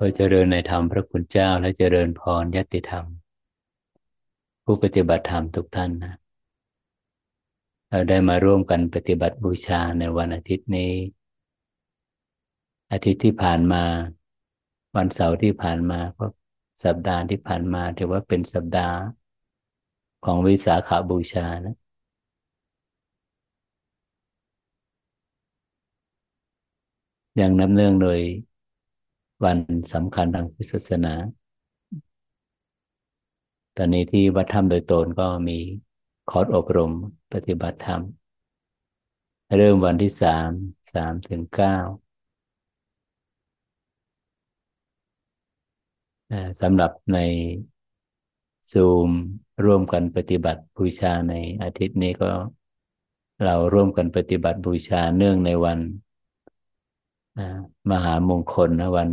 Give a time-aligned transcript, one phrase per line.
[0.00, 3.04] ขอเจริญในธรรมพระคุณเจ้าและเจริญพรยติธรรม
[4.64, 6.14] ผู้ปฏิบัติธรรมทุกท่านนะ
[7.88, 10.92] เราได้มาร่วมกันปฏิบัติบูชาในวันอาทิตย์นี้
[12.92, 13.84] อาทิตย์ที่ผ่านมา
[14.96, 16.26] วันเสาร์ที่ผ่านมาก็
[16.84, 18.98] สัปดาห์ที่ผ่านมาถือว่าเป็นสัปดาห์
[20.24, 21.76] ของวิสาขาบูชานะ
[27.40, 28.20] ยังนับเนื่องโดย
[29.44, 29.58] วัน
[29.92, 31.14] สำคัญทางพุทธศาสนา
[33.76, 35.58] ตอนนี้ที่วัดธรรมโดยตนก็มี
[36.30, 36.92] คอร์สอบรม
[37.32, 38.02] ปฏิบัติธรรม
[39.56, 40.48] เริ่มวันที่สาม
[40.92, 41.76] สามถึงเก้า
[46.60, 47.18] สำหรับใน
[48.72, 49.08] ซูม
[49.64, 52.30] ร่วมกันปฏิบัติบูชาในอาทิตย์นี้ก็
[53.44, 55.78] เราร่วมกันปฏิบัติบูชาเนื่องในวัน
[57.90, 59.08] มหามงคลนะวัน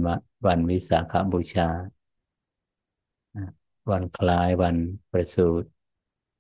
[0.48, 1.68] วันวิสาขบูชา
[3.92, 4.76] วันคล้ายวัน
[5.12, 5.68] ประสูติ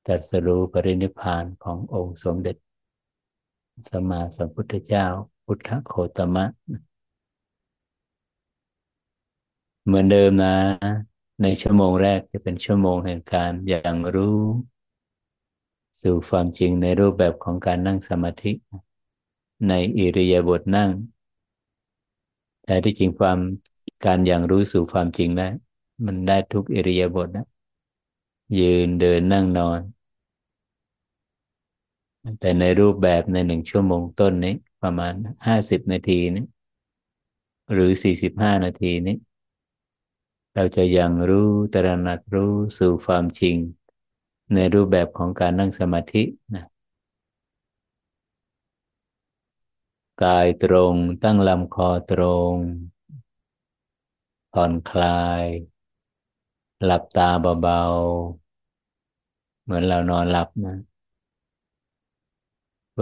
[0.05, 2.55] ตรัสรู้ปรินิพานขององค์สมเด็จ
[3.89, 5.05] สมมาสัมพุทธเจ้า
[5.45, 6.45] พุทธโคตมะ
[9.86, 10.55] เหมือนเดิมนะ
[11.42, 14.39] ในชั่วโมงแรกจะเป็นชั่วโมงแห่งการอย่างรู้
[16.02, 18.52] สู่ความจริงในรูปแบบของการนั่งสมาธิ
[19.70, 20.89] ในอิริยาบถนั่ง
[22.66, 23.39] แต่ที่จริงความ
[24.05, 25.47] การอย่างรู้สู่ความจริงได้
[26.05, 27.45] มันได้ทุกอิริยาบถนะ
[28.59, 29.81] ยืนเดินนั่งนอน
[32.39, 35.14] แต่ในรูปแบบในหนึ่งชั่วโมงต้นนี้ ประมาณ
[35.48, 36.43] ห้าสิบนาทีนี้
[37.73, 39.15] หรือสี่สิบห้านาทีนี้
[40.55, 43.55] เราจะยังรู้ตระหนักรู้สู่ความจริง
[44.54, 46.23] ในรูปแบบของการนั่งสมาธิ
[46.55, 46.65] นะ
[50.21, 52.21] กายตรงตั้งลำคอตร
[52.53, 52.55] ง
[54.53, 55.08] ผ่อนคลา
[55.43, 55.45] ย
[56.83, 57.30] หลับตา
[57.61, 60.75] เบาๆ เหมือนเรานอนหลับนะ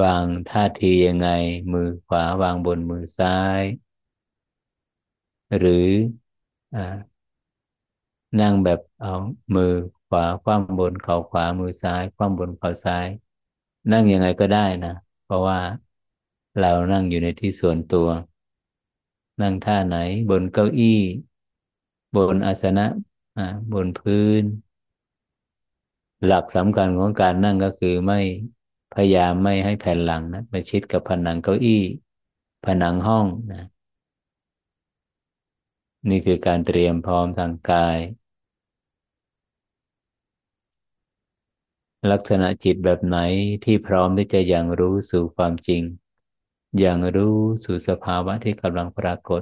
[0.01, 1.27] วางท่าทียังไง
[1.73, 3.61] มือขวาวางบนมือซ้าย
[5.57, 5.89] หรือ
[6.73, 6.75] อ
[8.39, 9.09] นั่งแบบเอา
[9.55, 9.71] มือ
[10.07, 13.07] ขวาคว่ำบนเข่าขวามือซ้ายคว่ำบนเข่าซ้าย
[13.91, 14.89] นั่งยังไงก็ได้นะ
[15.23, 15.59] เพราะว่า
[16.59, 18.07] เรานั่งอยู่ในที่ส่วนตัว
[19.41, 19.97] นั่งท่าไหน
[20.29, 20.99] บนเก้าอี้
[22.15, 22.85] บนอาสนะ
[23.73, 24.43] บนพื้น
[26.25, 28.19] หลักสำคัญของการนั่งก็คือไม่
[28.93, 31.81] พยายามไม่ให้แผ่นหลังนะไปชิดกับผนังเก้าอี้
[32.65, 33.63] ผนังห้องนะ
[36.09, 37.97] นี่คือการเตรียมพร้อมทางกาย
[42.11, 43.17] ลักษณะจิตแบบไหน
[43.63, 45.81] ที่พร้อมที่จะยังรู้สู่ความจริง
[46.79, 49.41] อย่างรู้สู่สภาวะที่กำลังปรากฏ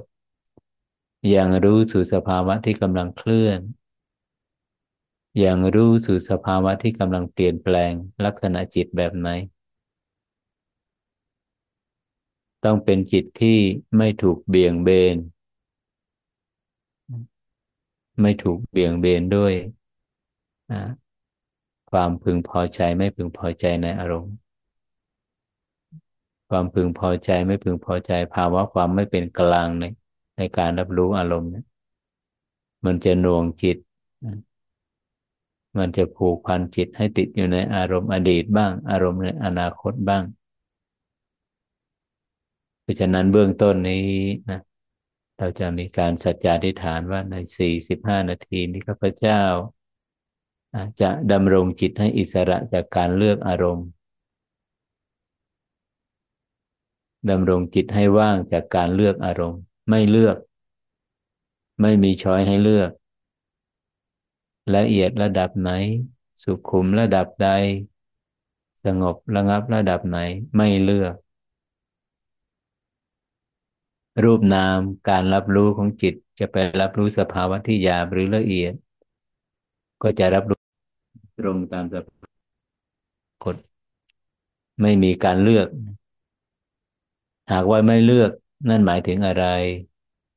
[1.30, 3.60] อย่างรู้สู่สภาวะที่กำลังเคลื่อน
[5.40, 7.92] อย่างรู้สู่สภาวะที่กำลังเปลี่ยนแปลง
[8.26, 9.30] ลักษณะจิตแบบไหน
[12.64, 13.60] ต้องเป็นจิตที่
[13.98, 15.18] ไม่ถูกเบี่ยงเบน
[18.22, 19.54] ไม่ถูกเบี่ยงเบนด้วย
[21.92, 24.36] ความพึงพอใจไม่พึงพอใจในอารมณ์
[26.52, 29.84] ความพึงพอใจไม่พึงพอใจ ภาวะความไม่เป็นกลางใน
[30.38, 31.66] ในการรับรู้อารมณ์เนี่ย
[32.86, 33.78] มันจะหน่วงจิต
[35.78, 40.24] มันจะผูกพันจิตให้ติดอยู่ในอารมณ์อดีตบ้าง อารมณ์ในอนาคตบ้าง
[42.82, 44.06] เพราะฉะนั้นเบื้องต้นนี้
[44.50, 44.62] นะ
[45.38, 49.42] เราจะมีการสัจจาธิฐานว่าในสี่สิบห้านาทีนี้ข้าพเจ้า
[51.02, 53.88] จะดำรงจิตให้อิสระจากการเลือกอารมณ์
[57.30, 60.38] ดำรงจิตให้ว่างจากการเลือกอารมณ์ ไม่เลือก
[61.82, 62.90] ไม่มีช้อยให้เลือก
[64.76, 65.70] ละเอียดระดับไหน
[66.44, 67.50] สุขุมระดับใด
[68.84, 70.18] สงบระงับระดับไหน
[70.56, 71.16] ไม่เลือก
[74.24, 74.78] รูปนาม
[75.10, 78.74] การรับรู้ของจิตจะไปรับรู้สภาวะที่หยาบหรือละเอียด
[80.02, 80.60] ก็จะรับรู้
[81.40, 81.96] ตรงตามส
[83.44, 83.56] กฎ
[84.82, 85.68] ไม่มีการเลือก
[87.52, 88.32] หากว่าไม่เลือก
[88.70, 89.44] นั่นหมายถึงอะไร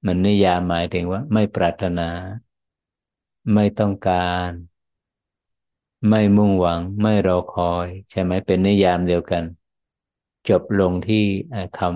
[0.06, 2.08] มันนิยามหมายถึงว่า ไม่ปรารถนา
[3.52, 4.14] ไม่ต้องกา
[4.48, 4.50] ร
[6.08, 9.44] ไม่มุ่งหวัง ไม่รอคอย ใช่ไหมเป็นนิยามเดียวกัน
[10.48, 11.24] จบลงที่
[11.78, 11.90] คำ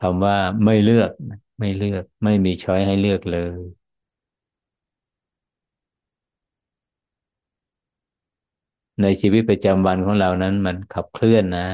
[0.00, 1.10] คำว่าไม่เลือก
[1.58, 3.60] ไม่เลือก ไม่มีช้อยให้เลือกเลย
[9.02, 11.66] ในชีวิตประจำวันของเรานั้นมันขับเคลื่อนนะ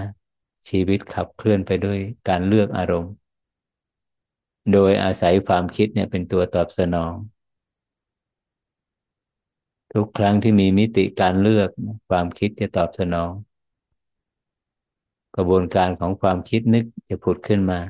[0.68, 1.98] ชีวิตขับเคลื่อนไปด้วย
[2.28, 3.12] การเลือกอารมณ์
[4.72, 7.14] โดยอาศัยความคิดเนี่ยเป็นตัวตอบสนอง
[9.92, 11.68] ทุกครั้งที่มีมิติการเลือก
[12.08, 13.32] ความคิดจะตอบสนอง
[15.36, 17.80] กระบวนการของความคิดนึกจะผุดขึ้นมา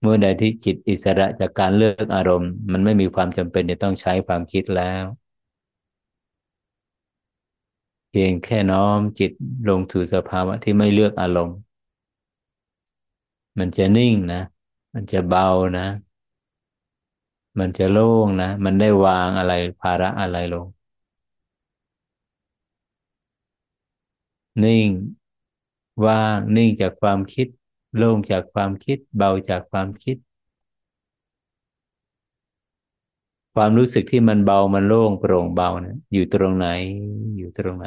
[0.00, 5.04] เมื่อใดที่จิตอิสระจากการเลือกอารมณ์ มันไม่มีความจำเป็นจะต้องใช้ความคิดแล้ว
[8.18, 9.30] พียงแค่น้อมจิต
[9.68, 11.58] ลงสู่สภาวะที่ไม่เลือกอารมณ์
[13.58, 14.42] มันจะนิ่งนะ
[14.94, 15.48] มันจะเบา
[15.78, 15.86] นะ
[17.58, 20.66] มันจะโล่งนะ มันได้วางอะไรภาระอะไรลง
[24.64, 24.88] นิ่ง
[26.04, 27.46] ว่าง นิ่งจากความคิด
[27.96, 30.16] โล่งจากความคิด เบาจากความคิด
[33.58, 36.68] ความรู้สึกที่มันเบามันโล่งโปร่งเบานะอยู่ตรงไหน
[37.36, 37.86] อยู่ตรงไหน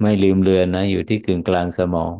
[0.00, 2.12] ไม่ลืมเลือนนะ อยู่ที่กึ่งกลางสมอง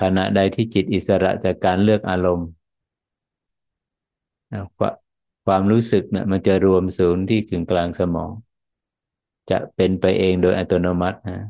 [0.00, 2.48] ขณะใดที่จิตอิสระจากการเลือกอารมณ์
[5.46, 8.30] ความรู้สึกเนะี่ยมันจะรวมศูนย์ที่กึ่งกลางสมอง
[9.50, 11.40] จะเป็นไปเองโดยอัตโนมัตินะ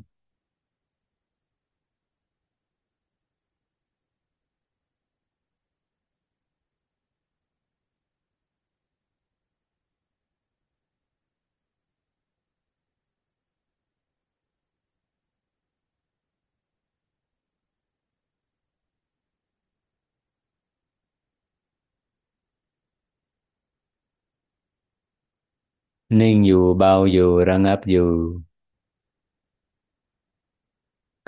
[26.18, 28.08] นิ่งอยู่เบาอยู่ระงับอยู่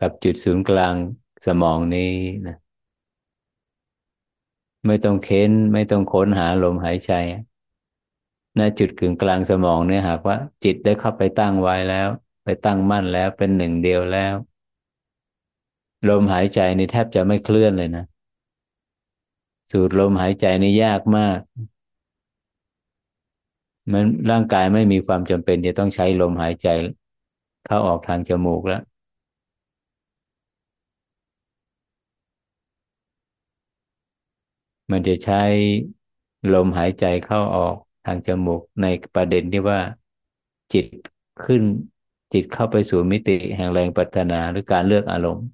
[0.01, 0.95] กับจุดศูนย์กลาง
[1.47, 2.13] สมองนี้
[2.47, 2.57] นะ
[4.87, 7.13] ไม่ต้องเค้นไม่ต้องค้นหาลมหายใจ
[8.59, 12.09] ณจุดกึ่งกลางสมองเนี่ยหากว่า จิตได้เข้าไปตั้งไว้แล้ว
[12.45, 14.35] ไปตั้งมั่นแล้วเป็นหนึ่งเดียวแล้ว
[16.09, 18.05] ลมหายใจนี่แทบจะไม่เคลื่อนเลยนะ
[19.71, 21.39] สูดลมหายใจนี่ยากมาก
[23.93, 26.69] มันร่างกายไม่มีความจำเป็นจะต้องใช้ลมหายใจ
[27.65, 28.81] เข้าออกทางจมูกแล้ว
[34.93, 35.37] มันจะใช้
[36.53, 39.81] ลมหายใจเข้าออกทางจมูกในประเด็นที่ว่า
[40.73, 40.87] จิต
[41.45, 41.63] ขึ้น
[42.33, 45.47] จิตเข้าไปสู่มิติแห่งแรงปัฒนาหรือการเลือกอารมณ์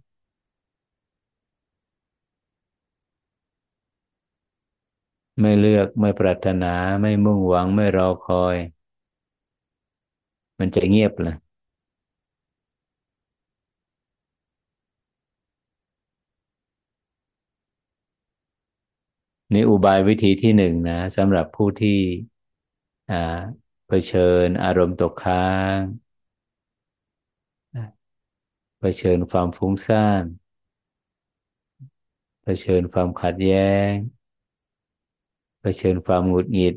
[5.40, 6.67] ไม่เลือกไม่ปรารถนา
[7.00, 8.56] ไม่มุ่งหวังไม่รอคอย
[10.58, 11.35] มันจะเงียบเลย
[19.55, 21.99] นี่อุบายวิธีที่หนึ่งนะสำหรับผู้ที่
[23.87, 25.38] เผชิญอารมณ์ตกค้า
[25.76, 25.81] ง
[28.80, 30.25] เผชิญความฟุ้งซ่าน
[32.42, 34.18] เผชิญความขัดแย้ง
[35.61, 36.75] เผชิญความหงุดหงิด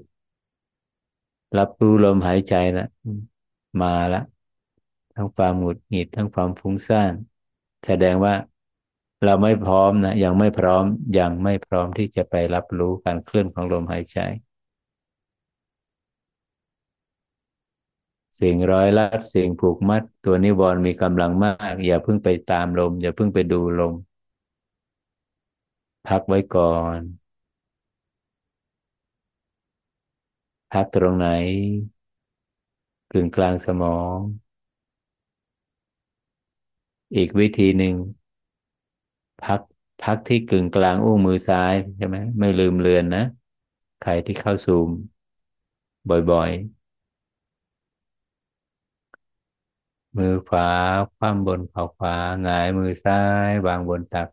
[1.57, 2.87] รับรู้ลมหายใจนะ
[3.81, 4.21] มาละ
[5.15, 7.13] ทั้งความหงุดหงิด ทั้งความฟุ้งซ่าน
[7.85, 8.33] แสดงว่า
[9.23, 10.85] เราไม่พร้อมนะยังไม่พร้อม
[11.19, 14.17] ยังไม่พร้อมที่จะไปรับรู้การเคลื่อนของลมหายใจ
[18.39, 23.93] สิ่งร้อยลัดสิ่งผูกมัด ตัวนิวรณ์มีกำลังมาก อย่าเพิ่งไปตามลม อย่าเพิ่งไปดูลม
[26.07, 27.01] พักไว้ก่อน
[30.71, 31.27] พักตรงไหน
[33.11, 34.17] กึ่งกลางสมอง
[37.15, 37.95] อีกวิธีหนึ่ง
[39.43, 39.61] พัก
[40.03, 43.23] พักที่กึ่งกลางอุ้งมือซ้ายใช่ไหมไม่ลืมเลือนนะ
[43.99, 44.89] ใครที่เข้าซูม
[46.09, 50.69] บ่อยๆ มือขวา
[51.15, 53.15] คว่ำบนเข่าขวาหงายมือซ้า
[53.47, 54.29] ยวางบนตัก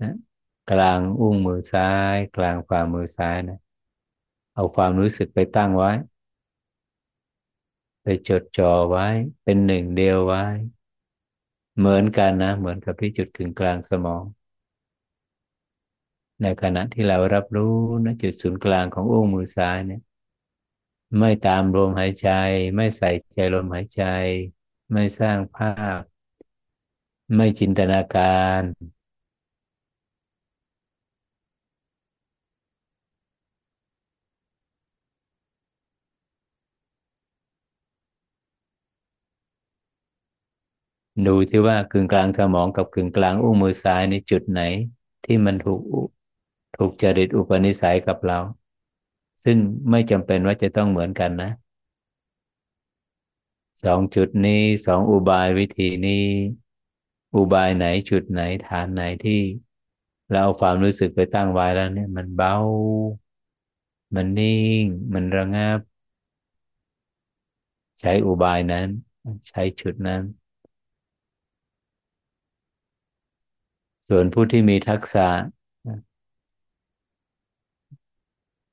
[0.00, 0.12] นะ
[0.70, 1.84] กลางอุ้งมือซ้า
[2.14, 3.56] ย กลางฝ่ามือซ้ายนะ
[4.54, 5.90] เอาความรู้สึกไปตั้งไว้
[8.02, 9.06] ไปจดจ่อไว้
[9.42, 10.42] เป็นหนึ่งเดียวไว้
[11.78, 14.24] เหมือนกันนะ เหมือนกับที่จุดกึ่งกลางสมอง
[16.42, 20.02] ในขณะที่เรารับรู้นะจุดศูนย์กลางของอุ้งมือซ้ายเนี่ย
[21.18, 22.28] ไม่ตามลมหายใจ
[22.76, 24.02] ไม่ใส่ใจลมหายใจ
[24.92, 26.00] ไม่สร้างภาพ
[27.36, 28.22] ไม่จินตนากา
[28.60, 28.62] ร
[41.26, 44.60] ดูที่ว่ากึ่งกลางสมองกับกึ่งกลางอุ้งมือซ้ายในจุดไหน
[45.24, 45.80] ที่มันถูก
[46.76, 48.38] ถูกจริตอุปนิสัยกับเรา
[49.44, 49.56] ซึ่ง
[49.90, 51.50] ไม่จำเป็นว่าจะต้องเหมือนกันนะ
[53.84, 56.24] สองจุดนี้สองอุบายวิธีนี้
[57.34, 59.40] อุบายไหนจุดไหนฐานไหนที่
[60.30, 62.54] เราเอาความรู้สึกไปตั้งไว้แล้วเนี่ย มันเบา
[64.14, 64.48] มันนิ่
[64.80, 65.80] ง มันระงับ
[68.00, 68.88] ใช้อุบายนั้น
[69.48, 70.22] ใช้จุดนั้น
[74.08, 75.26] ส่วนผู้ที่มีทักษะ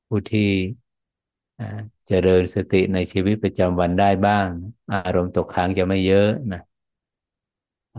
[0.07, 0.49] ผู้ที่
[2.07, 4.47] เจริญสติในชีวิตประจำวันได้บ้าง
[4.93, 6.61] อารมณ์ตกค้างจะไม่เยอะนะ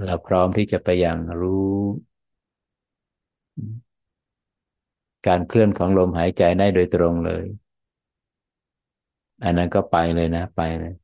[0.04, 1.76] เราพร้อมที่จะไปอย่างรู้
[5.26, 7.44] การเคลื่อนของลมหายใจได้โดยตรงเลย
[9.44, 10.94] อันนั้นก็ไปเลยนะ ไปเลย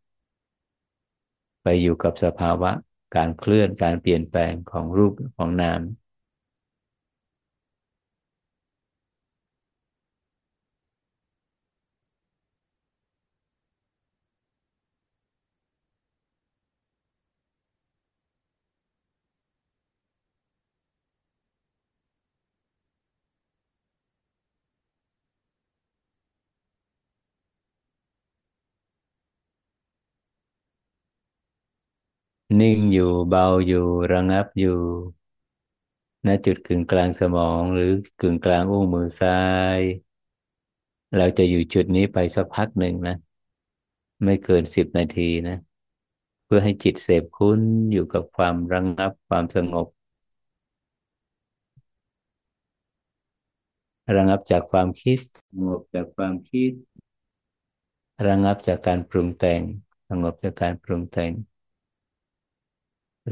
[1.63, 2.71] ไปอยู่กับสภาวะ
[3.17, 5.81] การเคลื่อนการเปลี่ยนแปลงของรูปของนาม
[32.61, 34.79] นิ่งอยู่เบาอยู่ระงับอยู่
[36.27, 39.41] ณจุดกึ่งกลางสมองหรือกึ่งกลางอุ้งมือซ้า
[39.79, 39.81] ย
[41.17, 43.17] เราจะอยู่จุดนี้ไปสักพักหนึ่งนะ
[44.25, 45.57] ไม่เกินสิบนาทีนะ
[46.45, 47.61] เพื่อให้จิตเสพคุ้น
[47.93, 49.87] อยู่กับความระงับความสงบ
[54.17, 55.19] ระงับจากความคิด
[55.51, 56.73] สงบจากความคิด
[58.27, 59.61] ระงับจากการปรุงแต่ง
[60.09, 61.33] สงบจากการปรุงแต่ง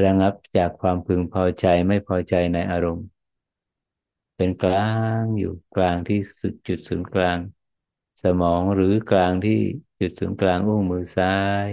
[0.03, 3.07] ระงับจากความพึงพอใจไม่พอใจในอารมณ์
[4.37, 7.39] เป็นกลางอยู่กลางที่สุดจุดศูนย์กลาง
[8.23, 9.59] สมองหรือกลางที่
[10.01, 11.37] จุดศูนย์กลางอุ้งมือซ้า
[11.67, 11.69] ย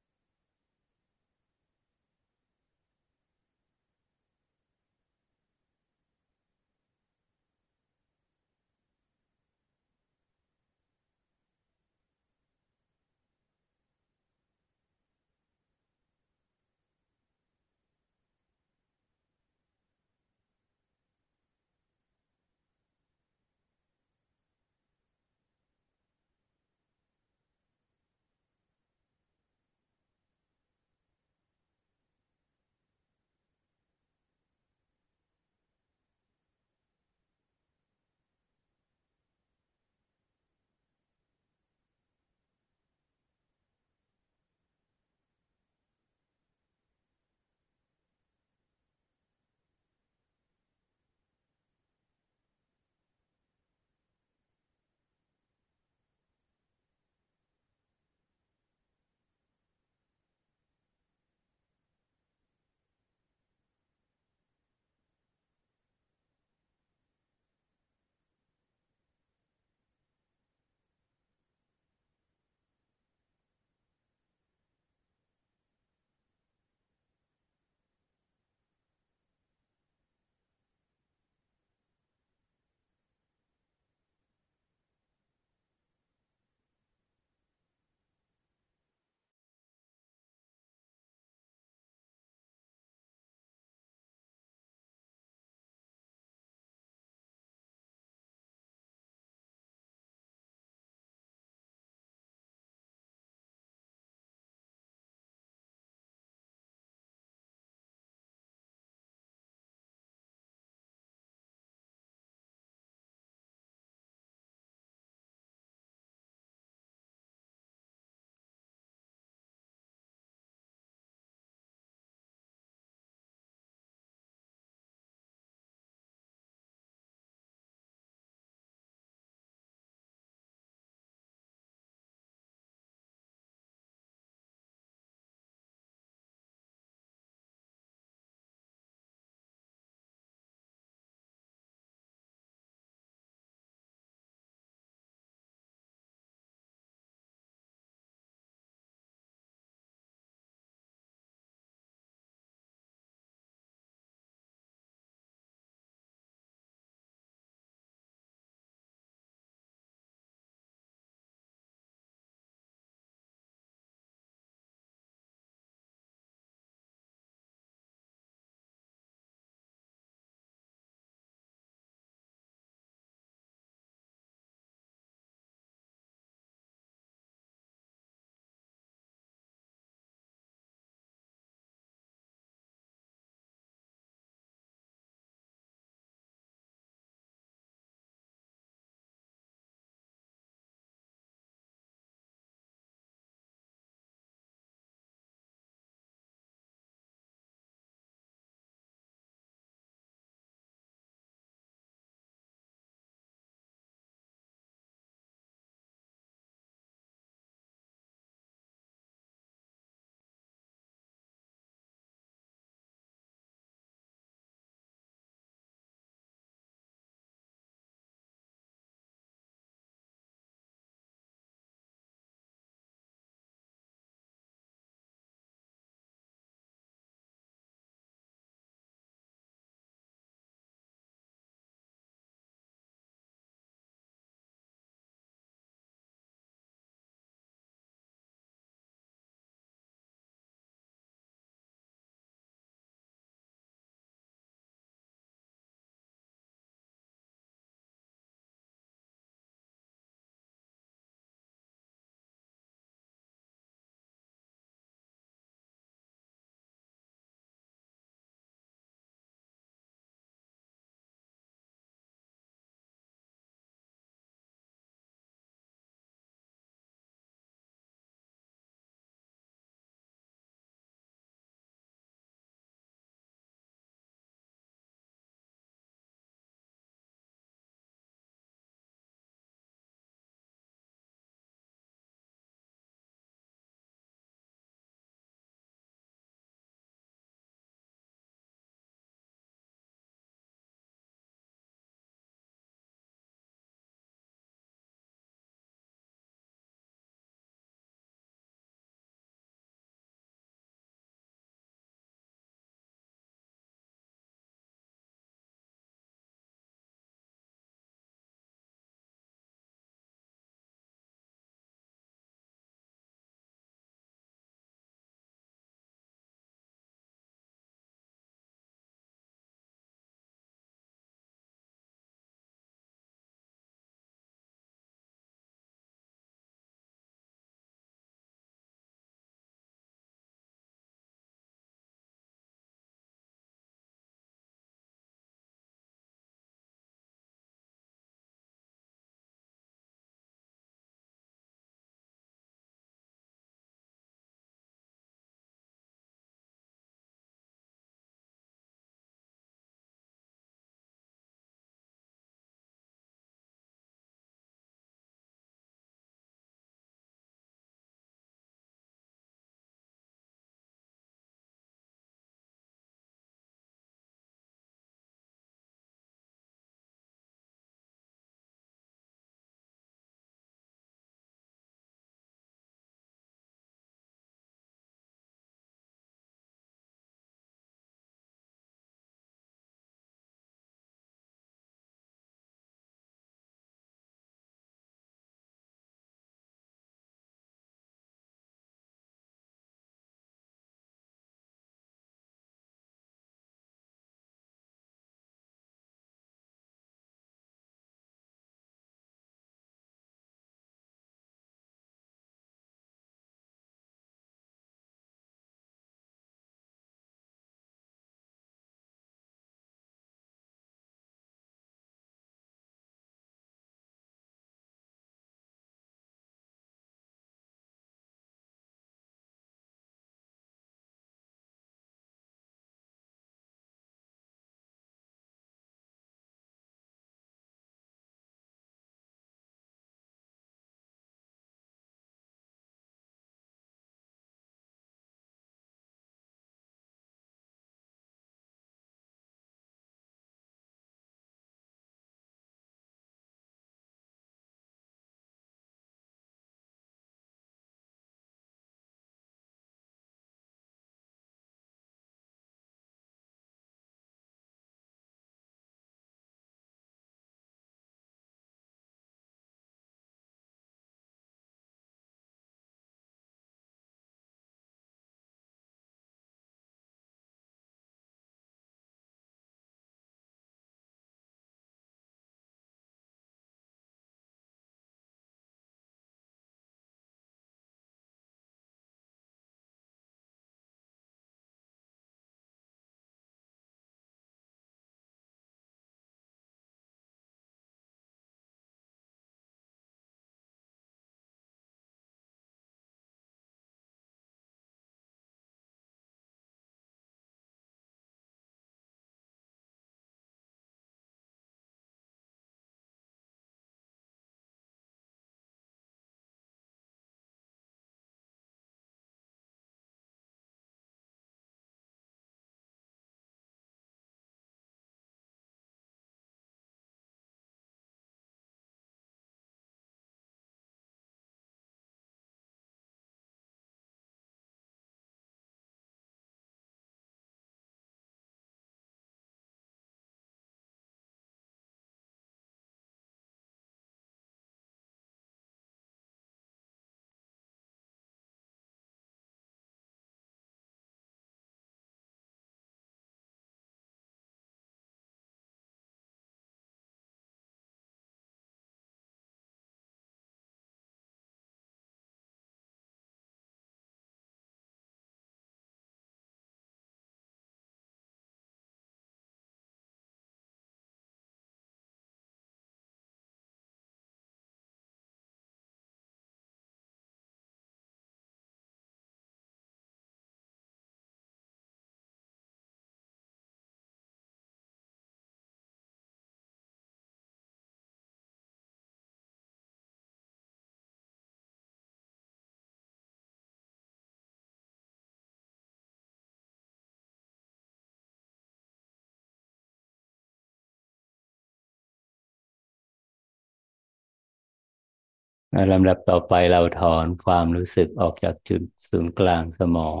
[595.72, 600.00] ลำดับต่อไปเราถอนความรู้สึกออกจากจุดศูนย์กลางสมอง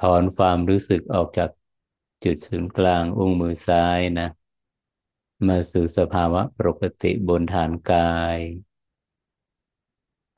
[0.00, 1.50] ถอนความรู้สึกออกจาก
[2.24, 4.28] จุดศูนย์กลางอุ้งมือซ้ายนะ
[5.46, 8.38] มาสู่สภาวะปกติบนฐานกาย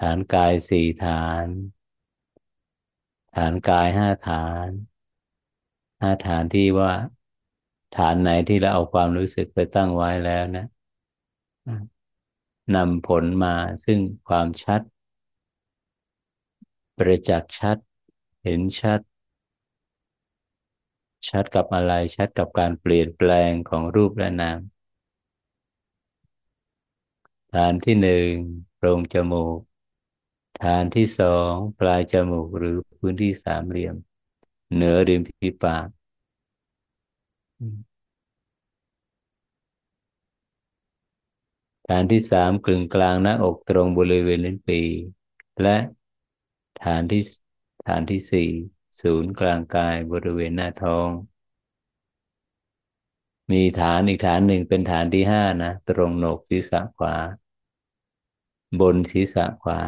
[0.01, 1.47] ฐานกายสี่ฐาน
[3.37, 4.71] ฐานกายห้าฐาน
[6.03, 6.93] ห้าฐานที่ว่า
[7.97, 10.65] ฐานไหนที่เราเอาความรู้สึกไปตั้งไว้แล้วนะ
[12.75, 13.55] นำผลมา
[13.85, 14.81] ซึ่งความชัด
[16.97, 17.77] ประจักษ์ชัด
[18.43, 19.01] เห็นชัด
[21.29, 24.59] ชัดกับอะไรชัดกับการเปลี่ยนแปลงของรูปและนาม
[27.53, 28.33] ฐานที่หนึ่ง
[28.77, 29.59] โพรงจมูก
[30.63, 33.97] ฐานที่สองปลายจมูกหรือพื้นที่สามเหลี่ยม
[34.75, 35.89] เหนือริมฝีปาก
[41.91, 44.81] ฐานที่สามกึ่งกลางหน้าอกตรงบริเวณลิ้นปี
[45.63, 45.77] และ
[46.85, 47.23] ฐานที่
[47.89, 48.49] ฐานที่สี่
[49.01, 51.11] ศูนย์กลางกายบริเวณหน้าท้อง
[53.53, 57.15] มีฐานอีกฐานหนึ่งเป็นฐานที่ห้านะ ตรงโหนกศีรษะขวา
[58.81, 59.81] บนศีรษะขวา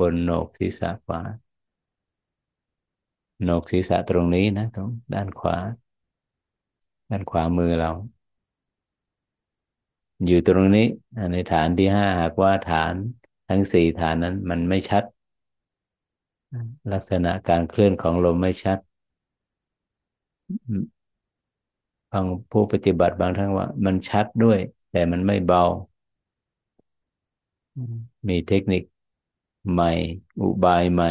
[0.00, 1.20] บนโหนกศีรษะขวา
[3.42, 5.56] โหนกศีรษะตรงนี้นะตรงด้านขวา
[7.10, 7.90] ด้านขวามือเรา
[10.24, 10.86] อยู่ตรงนี้
[11.32, 12.94] ในฐานที่ห้าหากว่าฐาน
[13.48, 15.04] ทั้งสี่ฐานนั้นมันไม่ชัด
[16.92, 18.78] ลักษณะการเคลื่อนของลมไม่ชัด
[22.10, 24.58] บางผู้ปฏิบัติบางท่านว่า มันชัดด้วย
[24.90, 25.62] แต่มันไม่เบา
[28.28, 28.82] มีเทคนิค
[29.72, 29.90] ใหม่
[30.40, 31.10] อุบายใหม่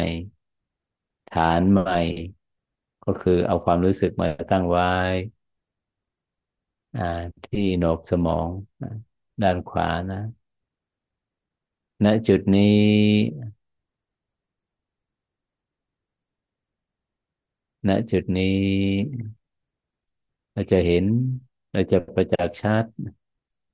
[1.28, 1.96] ฐานใหม่
[3.04, 4.86] ก็คือเอาความรู้สึกมาตั้งไว้
[7.44, 8.48] ที่โหนกสมอง
[9.42, 10.22] ด้านขวานะ
[12.04, 12.66] ณจุดนี้
[17.88, 18.56] ณจุดนี้
[20.52, 21.04] เราจะเห็น
[21.72, 22.84] เราจะประจักษ์ชัด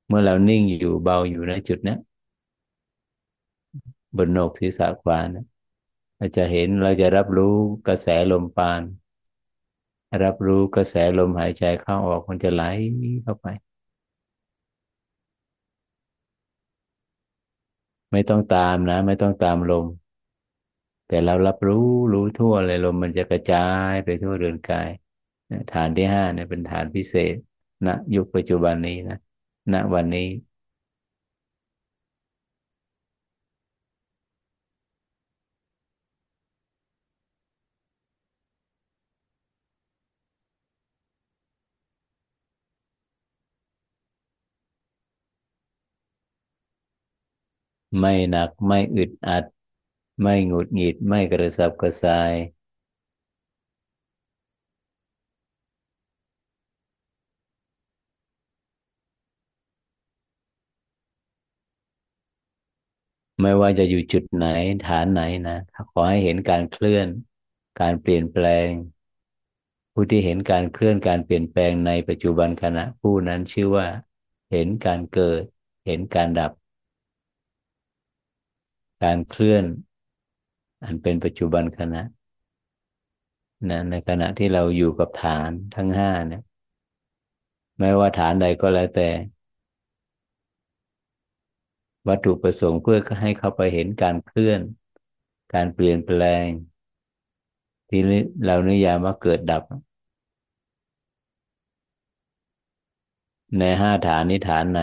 [0.06, 1.96] เมื่อเรานิ่งอยู่เบาอยู่ในจุดนี้
[4.16, 5.44] บนโหนกศีรษะขวานะ
[6.16, 7.54] เราจะเห็นเราจะรับรู้
[7.87, 8.82] กระแสลมปาน
[10.25, 12.62] รับรู้กระแสลมหายใจเข้าออกมันจะไหล
[13.25, 13.46] เข้าไป
[18.12, 19.87] ไม่ต้องตามนะ ไม่ต้องตามลม
[21.07, 21.77] แต่เรารับรู้
[22.12, 23.59] รู้ทั่วเลยลมมันจะกระจา
[23.90, 24.90] ยไปทั่วเรือนกาย
[25.70, 27.35] ฐานที่ห้าเนี่ยเป็นฐานพิเศษ
[27.87, 29.16] ณนะยุคปัจจุบันนี้นะ
[29.72, 30.27] ณวันนี้
[47.98, 49.44] ไม่หนักไม่อึดอัด
[50.22, 52.33] ไม่หงุดหงิดไม่กระสับกระส่าย
[63.40, 64.46] ไม่ว่าจะอยู่จุดไหน
[64.83, 65.59] ฐานไหนนะ
[65.90, 67.09] ขอให้เห็นการเคลื่อน
[67.81, 68.68] การเปลี่ยนแปลง
[69.92, 73.87] ผู้ที่เห็นการเคลื่อนการเปลี่ยนแปลงในปัจจุบันขณะผู้นั้นชื่อว่า
[74.50, 75.42] เห็นการเกิด
[75.87, 76.52] เห็นการดับ
[79.02, 79.64] การเคลื่อน
[80.84, 82.02] อันเป็นปัจจุบันขณะ
[83.70, 86.42] นะในขณะที่เราอยู่กับฐานทั้งห้าเนี่ย
[87.78, 89.08] ไม่ว่าฐานใดก็แล้วแต่
[92.08, 94.60] วัตถุประสงค์เพื่อให้เขาไปเห็นการเคลื่อน
[95.54, 96.46] การเปลี่ยนแปลง
[97.88, 98.00] ที่
[98.44, 99.62] เรานิยามว่าเกิดดับ
[103.58, 104.80] ในห้าฐานนี้ฐานไหน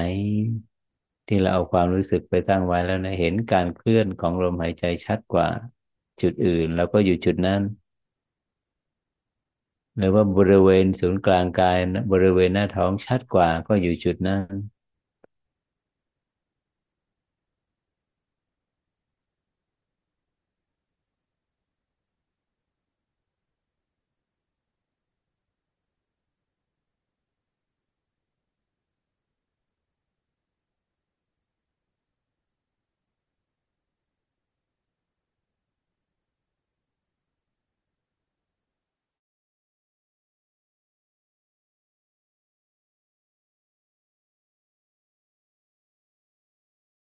[1.30, 5.48] ที่เราเอาความรู้สึกไปตั้งไว้แล้วนะเห็นการเคลื่อนของลมหายใจชัดกว่า
[6.22, 7.62] จุดอื่น แล้วก็อยู่จุดนั้น
[9.98, 11.78] หรือว่าบริเวณศูนย์กลางกาย
[12.12, 14.42] บริเวณหน้าท้องชัดกว่าก็อยู่จุดนั้น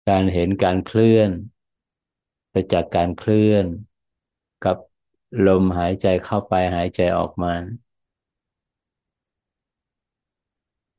[0.08, 1.30] การเห็นการเคลื่อน
[2.50, 3.66] ไปจากการเคลื่อน
[4.64, 4.76] กับ
[5.46, 7.52] ลมหายใจเข้าไปหายใจออกมา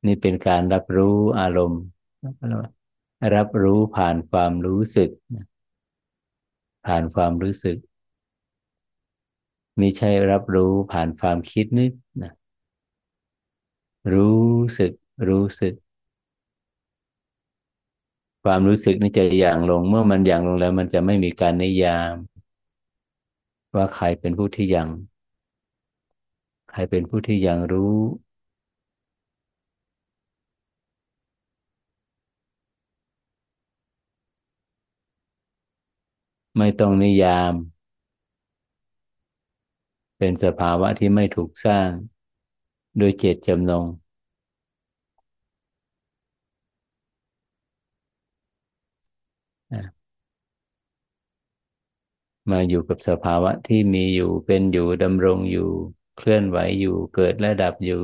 [0.06, 1.82] นี่เป็นการรับรู้อารมณ์
[3.36, 5.10] รับรู้ผ่านความรู้สึก
[6.86, 7.78] ผ่านความรู้สึก
[9.82, 11.92] ม่ใช่รับรู้ผ่านความคิดนึก
[12.22, 12.32] นะ
[14.14, 14.92] รู้สึก
[15.30, 15.74] รู้สึก
[18.50, 22.14] ความรู้สึกนี่จะอย่างลง เมื่อมันอย่างลงแล้ว มันจะไม่มีการนิยาม
[23.76, 24.90] ว่าใครเป็นผู้ที่ยัง
[26.72, 27.96] ใครเป็นผู้ที่ยังรู้
[36.58, 37.54] ไม่ต้องนิยาม
[40.18, 41.90] เป็นสภาวะที่ไม่ถูกสร้าง
[42.98, 43.86] โดยเจตจำนง
[52.52, 55.70] มาอยู่กับสภาวะที่มีอยู่เป็นอยู่ดำรงอยู่
[56.18, 58.04] เคลื่อนไหวอยู่เกิดและดับอยู่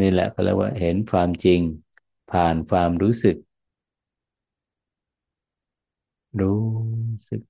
[0.00, 1.60] นี่แหละก็เรียกว่าเห็นความจริง
[2.30, 3.36] ผ่านความรู้สึก
[6.40, 6.60] รู้
[7.28, 7.42] สึก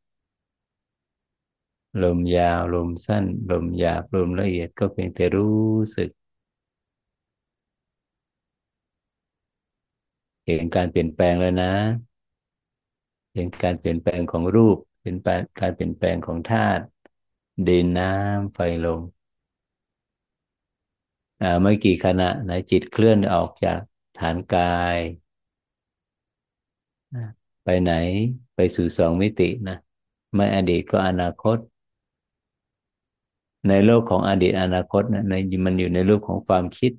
[2.03, 5.57] ลมยาวลมสั้น ลมหยาบลมละเอียดก็เพียงแต่รู้
[5.97, 6.11] สึก
[10.47, 11.67] เห็นการเปลี่ยนแปลงแล้วนะ
[13.35, 15.17] เห็นการเปลี่ยนแปลงของรูป เป็น
[15.61, 16.85] การเปลี่ยนแปลงของธาตุ
[17.69, 19.01] ดินน้ำไฟลม
[21.63, 23.79] ไม่กี่ขณะนะจิตเคลื่อนออกจาก
[24.19, 24.99] ฐานกาย
[27.65, 27.93] ไปไหน
[28.55, 29.77] ไปสู่สองมิตินะ
[30.35, 31.59] ไม่อดีตก็อนาคต
[33.69, 36.93] ในโลกของอดีตอนาคตนะในมันอยู่ในรูปของความคิด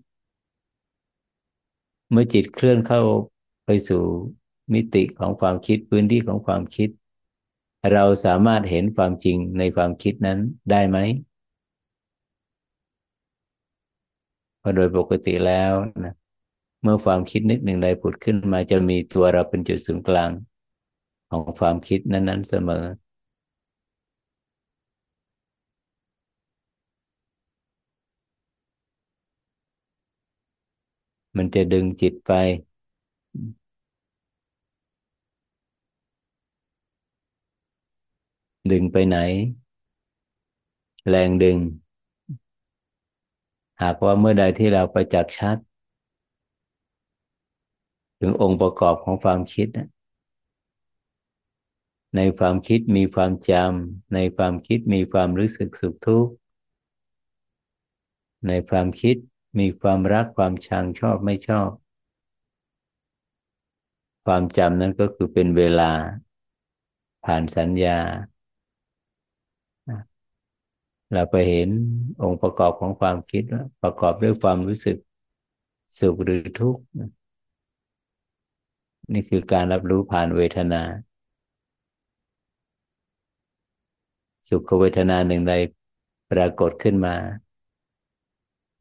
[2.12, 3.02] เมื่อจิตเคลื่อนเข้า
[3.66, 4.04] ไปสู่
[4.74, 6.90] มิติของความคิดพื้นที่ของความคิด
[7.94, 10.40] เราสามารถเห็นความจริงในความคิดนั้น
[10.72, 10.98] ได้ไหม
[14.60, 15.74] เพราะโดยปกติแล้ว
[16.04, 16.14] นะ
[16.84, 20.32] เมื่อความคิดนึกหนึ่งใดผุดขึ้นมาจะมีตัวเราเป็นจุดศูนย์กลาง
[21.30, 22.86] ของความคิดนั้น ๆเสมอ
[31.38, 32.32] มันจะดึงจิตไป
[38.72, 39.18] ดึงไปไหน
[41.10, 41.58] แรงดึง
[43.82, 45.58] หากว่าเมื่อใดที่เราไปจักชัด
[48.20, 49.68] ถึงองค์ประกอบของความคิด
[52.16, 56.34] ในความคิดมีความจำในความคิดมีความรู้สึกสุขทุกข์
[58.48, 59.16] ในความคิด
[59.60, 61.70] มีความรักความชังชอบไม่ชอบ
[64.26, 65.92] ความจำนั้นก็คือเป็นเวลา
[67.26, 68.00] ผ่านสัญญา
[71.14, 71.70] เราไปเห็น
[72.22, 73.44] องค์ประกอบของความคิด
[73.82, 74.98] ประกอบด้วยความรู้สึก
[76.00, 76.82] สุขหรือทุกข์
[79.14, 80.82] นี่คือการรับรู้ผ่านเวทนา
[84.50, 85.54] สุขเวทนาหนึ่งใด
[86.32, 87.16] ปรากฏขึ้นมา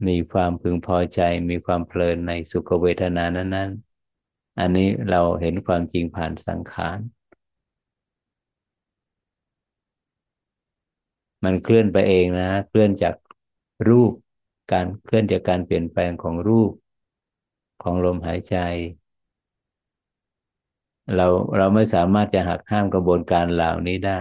[0.09, 3.71] มีความพึงพอใจ มีความเพลินในสุขเวทนานั้น
[4.15, 6.99] ๆ อันนี้เราเห็นความจริงผ่านสังขาร
[11.45, 13.15] มันเคลื่อนไปเองนะ เคลื่อนจาก
[13.89, 14.13] รูป
[14.71, 16.73] การเคลื่อนจากการเปลี่ยนแปลงของรูป
[17.83, 18.55] ของลมหายใจ
[21.15, 21.27] เรา
[21.57, 24.21] เราไม่สามารถจะหักห้ามกระบวนการเหล่านี้ได้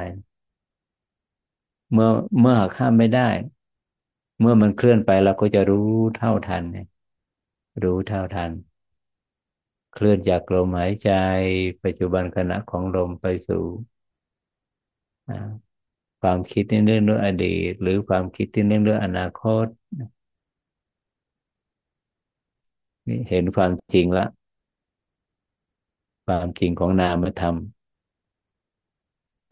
[1.91, 2.09] เมื่อ
[2.39, 3.29] เมื่อหักห้ามไม่ได้
[4.39, 5.77] เมื่อมันเคลื่อนไปเราก็จะรู้
[6.15, 6.63] เท่าทัน
[7.83, 8.51] รู้เท่าทัน
[9.93, 11.09] เคลื่อนจากลมหายใจ
[11.83, 13.63] ปัจจุบันขณะของลมไปสู่
[16.23, 19.65] ความคิดที่เรื่องเรื่องอดีต หรือความคิดที่เรื่องเรื่องอนาคต
[23.07, 24.25] นี่เห็นความจริงละ
[26.25, 27.55] ความจริงของนามธรรม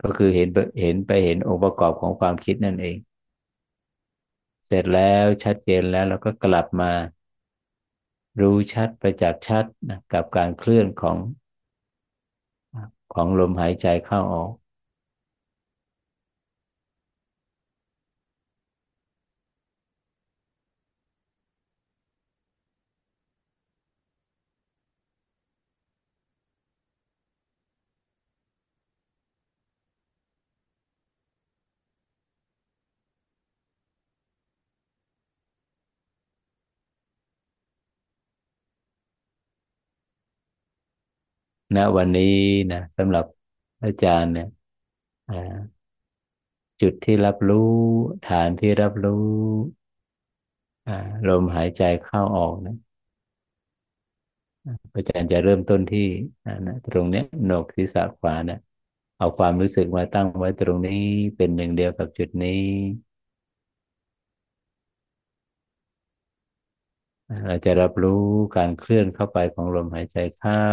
[0.01, 0.49] ก็คือเห็น
[0.81, 2.97] เห็นไปเห็นองค์ประกอบของความคิดนั่นเอง
[4.65, 6.91] เสร็จแล้วชัดเจนแล้วเราก็กลับมา
[8.39, 11.17] รู้ชัดไปจากชัดนะกับการเคลื่อนของ
[13.13, 14.51] ของลมหายใจเข้าออก
[41.75, 42.35] ณวันนี้
[42.71, 43.25] นะสำหรับ
[43.83, 44.47] อาจารย์เนี่ย
[46.81, 47.73] จุดที่รับรู้
[48.29, 49.27] ฐานที่รับรู้
[51.27, 52.75] ลมหายใจเข้าออกนะ
[54.95, 56.07] อาจารย์จะเริ่มต้นที่
[56.67, 58.59] นะตรงเนี้ยโหนกศีรษะขวานะ
[59.17, 61.03] เอาความรู้สึกมาตั้งไว้ตรงนี้
[61.35, 62.63] เป็นหนึ่งเดียวกับจุดนี้
[67.45, 68.23] เราจะรับรู้
[68.55, 70.65] การเคลื่อนเข้าไปของลมหายใจเข้า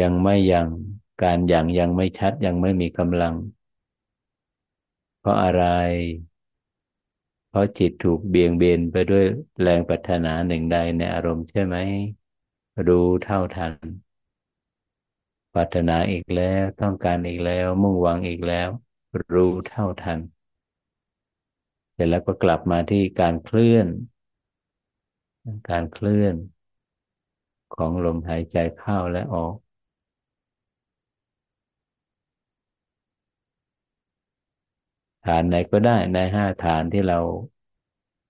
[0.00, 0.68] ยังไม่ยัง
[1.22, 3.34] การยังยังไม่ชัดยังไม่มีกำลัง
[5.18, 5.62] เพราะอะไร
[7.48, 9.24] เพราะจิตถูกเบี่ยงเบนไปด้วย
[9.62, 11.76] แรงปรารถนาหนึ่งใดในอารมณ์ใช่ไหม
[12.86, 13.74] รู้เท่าทัน
[15.54, 18.68] ปรารถนาอีกแล้วต้องการอีกแล้ว มุ่งหวังอีกแล้ว
[19.34, 20.20] รู้เท่าทัน
[21.94, 23.86] เสร็จแล้วก็กลับมาที่การเคลื่อน
[25.68, 26.36] การเคลื่อน
[27.74, 29.54] ของลมหายใจเข้าและออก
[35.28, 37.18] ฐานไหนก็ได้ในห้าฐานที่เรา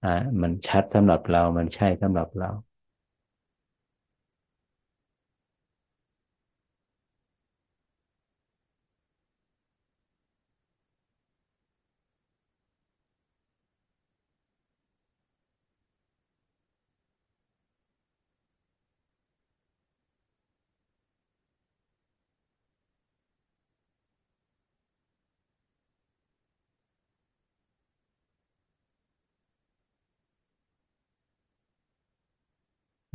[0.02, 0.08] อ่า
[0.42, 2.48] มันชัดสำหรับเรา มันใช่สำหรับเรา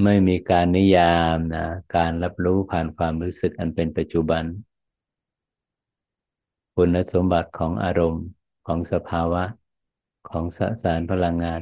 [0.04, 4.44] ไม่มีการนิยามนะการรับรู้ผ่านความรู้สึกอันเป็นปัจจุบัน
[6.76, 8.26] คุณสมบัติของอารมณ์
[8.68, 9.44] ของสภาวะ
[10.30, 11.62] ของสสารพลังงาน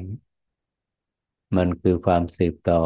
[1.57, 2.81] มันคือความสืบต่อ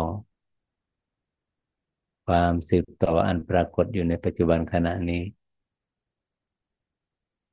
[2.28, 5.24] ความสืบต่ออันปรากฏอยู่ในปัจจุบันขณะนี้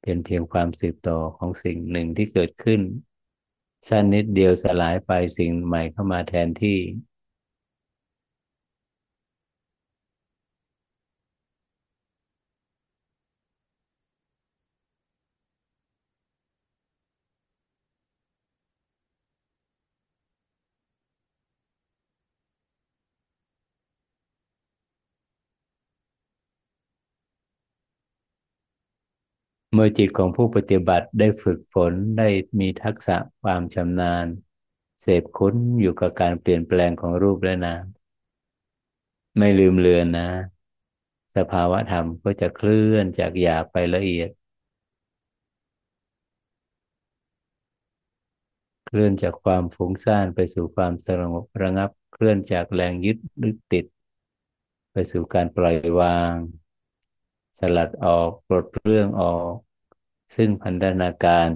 [0.03, 2.81] เป็นเพียงความสืบต่อของสิ่งหนึ่งที่เกิดขึ้น
[3.89, 6.79] สั้นนิดเดียวสลายไปสิ่งใหม่เข้ามาแทนที่
[29.85, 32.29] มื่อจิตของผู้ปฏิบัติได้ฝึกฝนได้
[32.61, 34.27] มีทักษะความชำนาญ
[35.03, 37.85] เสพคุ้นอยู่กับการเปลี่ยนแปลงของรูปและนาม
[39.39, 40.29] ไม่ลืมเลือนนะ
[41.37, 44.31] สภาวะธรรมก็จะเคลื่อนจากหยาบไปละเอียด
[48.87, 53.85] เคลื่อนจากความฟุ้งซ่านไปสู่ความสงบระงับ เคลื่อนจากแรงยึดลึกติด
[54.93, 56.35] ไปสู่การปล่อยวาง
[57.59, 59.53] สลัดออกปลดเรื่องออก
[60.35, 61.49] ซึ่งพันธนาการ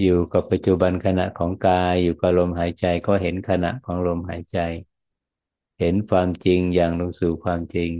[0.00, 4.58] อยู่กับปัจจุบันขณะของกายอยู่กับลมหายใจก็เห็นขณะของลมหายใจ
[5.80, 7.90] เห็นความจริงอย่างลงสู่ความจริง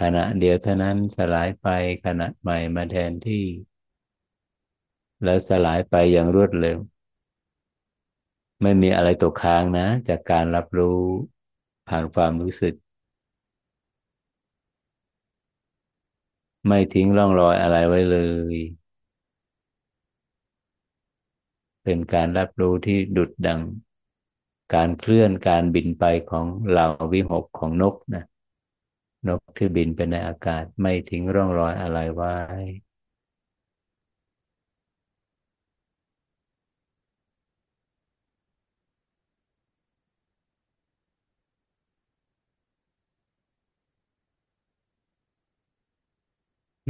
[0.00, 1.66] ขณะเดียวเท่านั้นสลายไป
[2.04, 3.44] ขณะใหม่มาแทนที่
[5.24, 6.78] แล้วสลายไปอย่างรวดเร็ว
[8.62, 11.00] ไม่มีอะไรตกค้างนะ จากการรับรู้
[11.88, 12.74] ผ่านความรู้สึก
[16.66, 18.18] ไม่ทิ้งร่องรอยอะไรไว้เล
[18.54, 18.56] ย
[21.84, 23.60] เป็นการรับรู้ที่ดุดดัง
[24.74, 28.24] การเคลื่อนการบินไปของเหล่าวิหกของนกนะ
[29.26, 32.34] นกที่บินไปในอากาศไม่ทิ้งร่องรอยอะไรไว้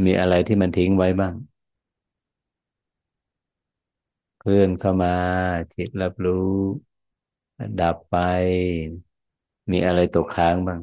[0.05, 1.35] มีอะไรที่มันทิ้งไว้บ้าง
[4.39, 5.15] เคลื่อนเข้ามา
[5.73, 6.35] จิตรับรู้
[7.81, 8.15] ดับไป
[9.71, 10.81] มีอะไรตกค้างบ้าง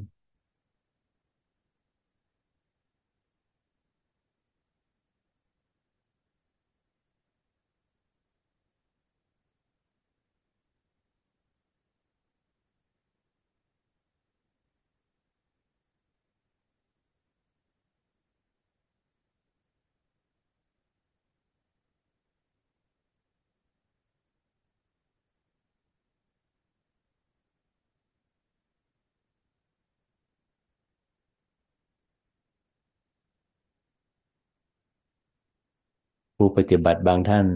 [36.47, 37.47] ผู้ปฏิบัติบางท่าน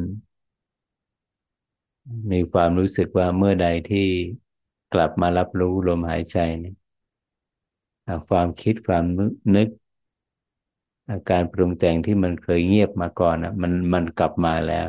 [2.32, 4.08] มีความรู้สึกว่าเมื่อใดที่
[4.94, 6.76] กลับมารับรู้ลมหายใจเนี่ย
[8.30, 9.06] ความคิดความ
[9.56, 9.70] นึก
[11.10, 14.88] อาการปรุงแต่งที่มันเคยเงียบมาก่อนอะ มันมันกลับมาแล้ว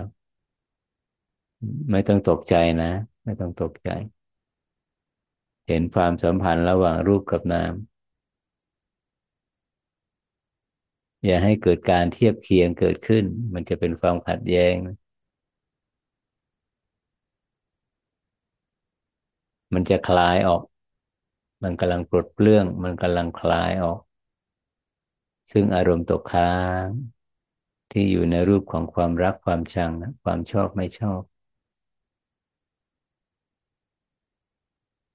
[1.90, 2.90] ไม่ต้องตกใจนะ
[3.24, 3.90] ไม่ต้องตกใจ
[5.68, 7.72] เห็นความสัมพันธ์ระหว่างรูปกับนาม
[11.24, 14.76] อย่าให้เกิดการเทียบเคียงเกิดขึ้น มันจะเป็นความขัดแย้ง
[19.74, 20.62] มันจะคลายออก
[21.62, 24.00] มันกำลังปลดเปลื้อง มันกำลังคลายออก
[25.52, 26.52] ซึ่งอารมณ์ตกค้า
[26.84, 26.88] ง
[27.90, 29.90] ที่อยู่ในรูปของความรักความชัง
[30.22, 31.20] ความชอบไม่ชอบ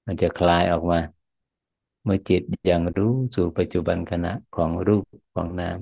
[0.06, 1.00] มันจะคลายออกมา
[2.04, 5.04] เมื่อจิตยังรู้สู่ปัจจุบันขณะของรูป
[5.34, 5.78] ของนาม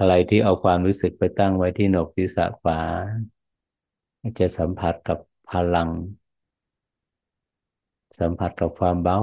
[0.00, 2.78] อะไรที่เอาความรู้สึกไปตั้งไว้ที่หนกศีรษะขวา
[4.38, 5.18] จะสัมผัสกับ
[5.50, 5.88] พลัง
[8.18, 9.18] สัมผัสกับความเบา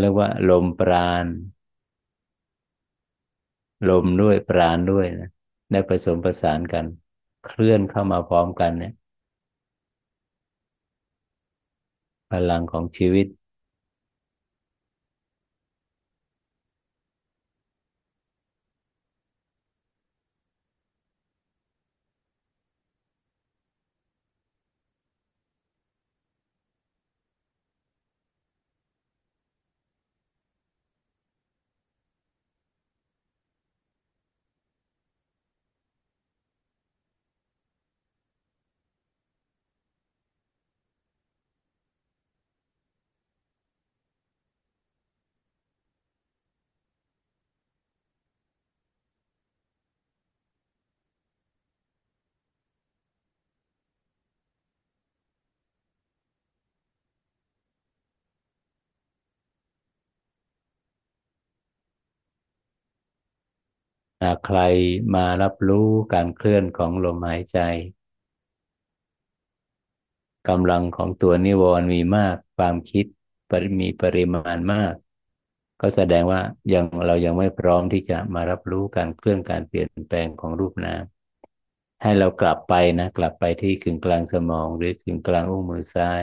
[0.00, 1.26] เรียกว่า ลมปราณ
[3.88, 5.30] ลมด้วยปราณด้วยนะ
[5.70, 6.84] ได้ผสมประสานกัน
[7.46, 8.92] เคลื่อนเข้ามาพร้อมกันเนี่ย
[12.30, 13.26] พลังของชีวิต
[64.44, 64.58] ใคร
[65.14, 67.58] มารับรู้การเคลื่อนของลมหายใจ
[70.48, 73.06] กำลังของตัวนิวรณ์มีมาก ความคิด
[73.80, 74.94] มีปริมาณมาก
[75.80, 76.40] ก็แสดงว่า
[76.74, 81.02] ยังเรายังไม่พร้อมที่จะมารับรู้การเคลื่อนการเปลี่ยนแปลงของรูปนาม
[82.02, 86.22] ให้เรากลับไปนะ กลับไปที่ขึงกลางสมองหรือขึงกลางอุ้งมือซ้าย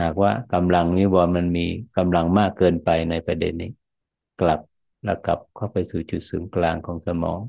[0.00, 1.66] หากว่ากำลังนิวรณ์มันมี
[1.96, 3.70] กำลังมากเกินไปในประเด็นนี้
[4.40, 4.60] กลับ
[5.04, 7.40] แล้วกลับเข้าไปสู่จุดศูนย์กลางของสมอง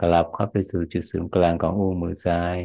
[0.00, 2.56] กลับเข้าไปสู่จุดศูนย์กลางของอุ้งมือซ้าย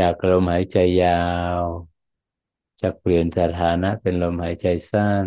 [0.00, 1.22] จากลมหายใจยา
[1.58, 1.60] ว
[2.80, 5.26] จะเปลี่ยนสถานะเป็นลมหายใจสั้น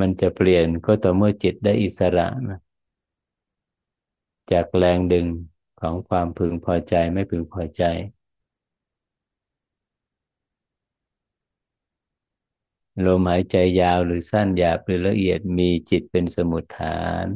[0.00, 2.60] มันจะเปลี่ยนก็ต่อเมื่อจิตได้อิสระนะ
[4.52, 5.26] จากแรงดึง
[5.80, 7.82] ของความพึงพอใจไม่พึงพอใจ
[13.06, 17.28] ลมหายใจยาวหรือสั้นหยาบหรือละเอียดมีจิตเป็นสมุทฐาน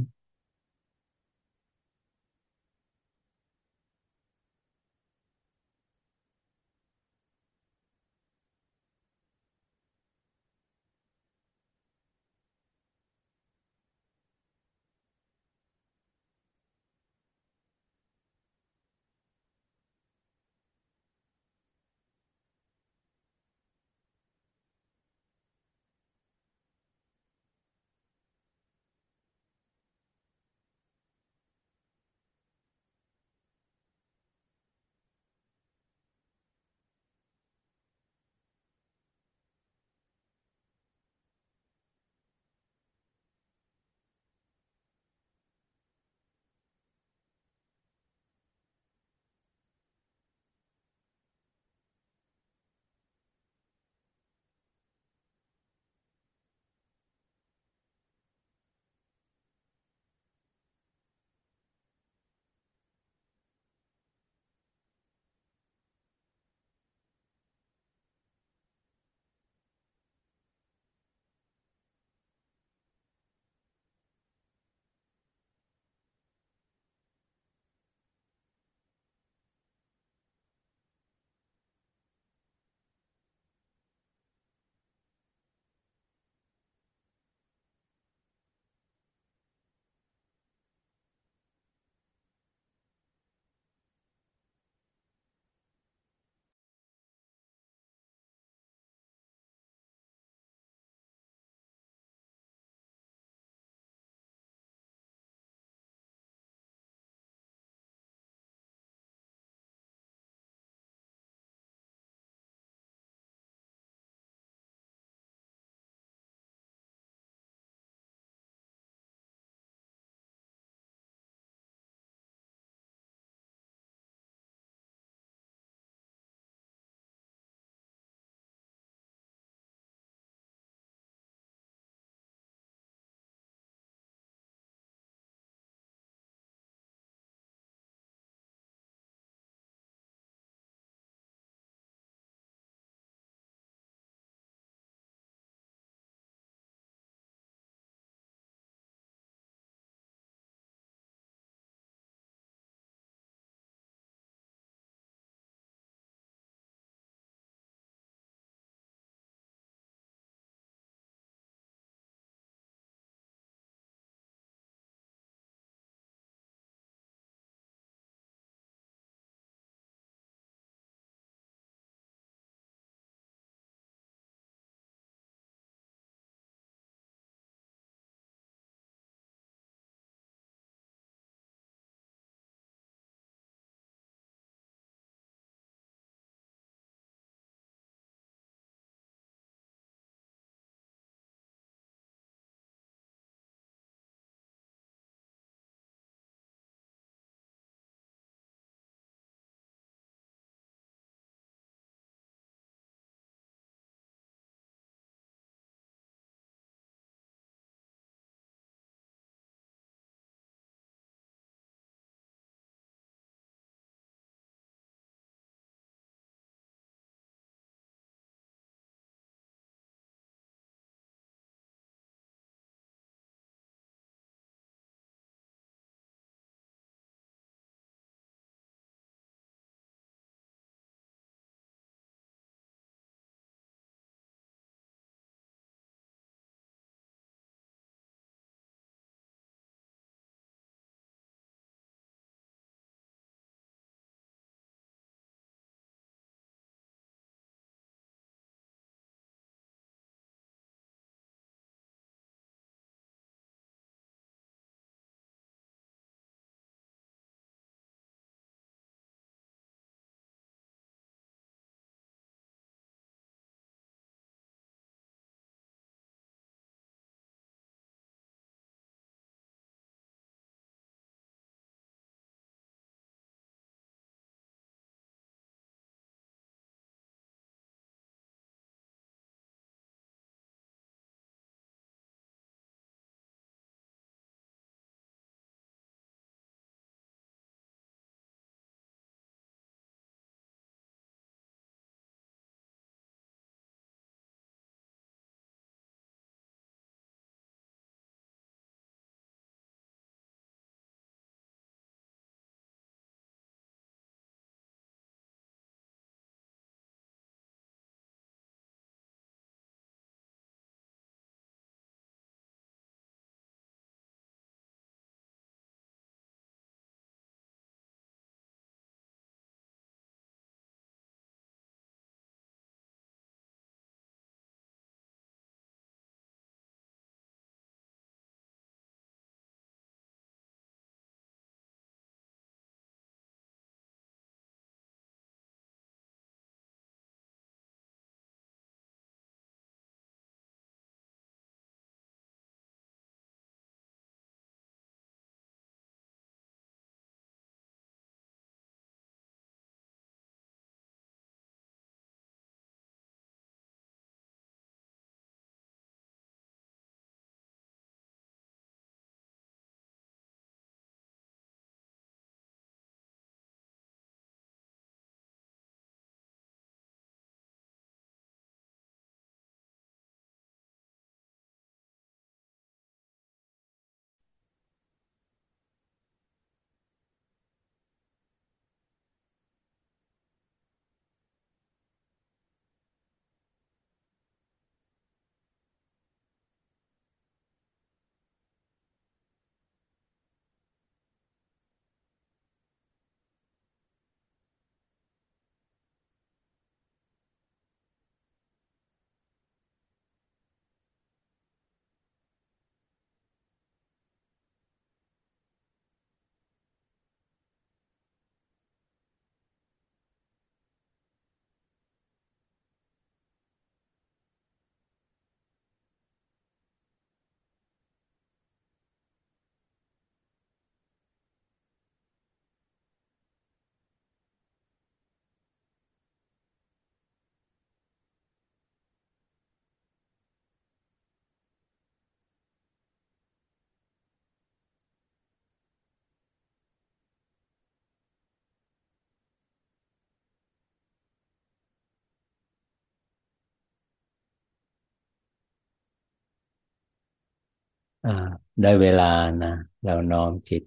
[448.62, 450.62] ได้เวลานะ เราน้อมจิต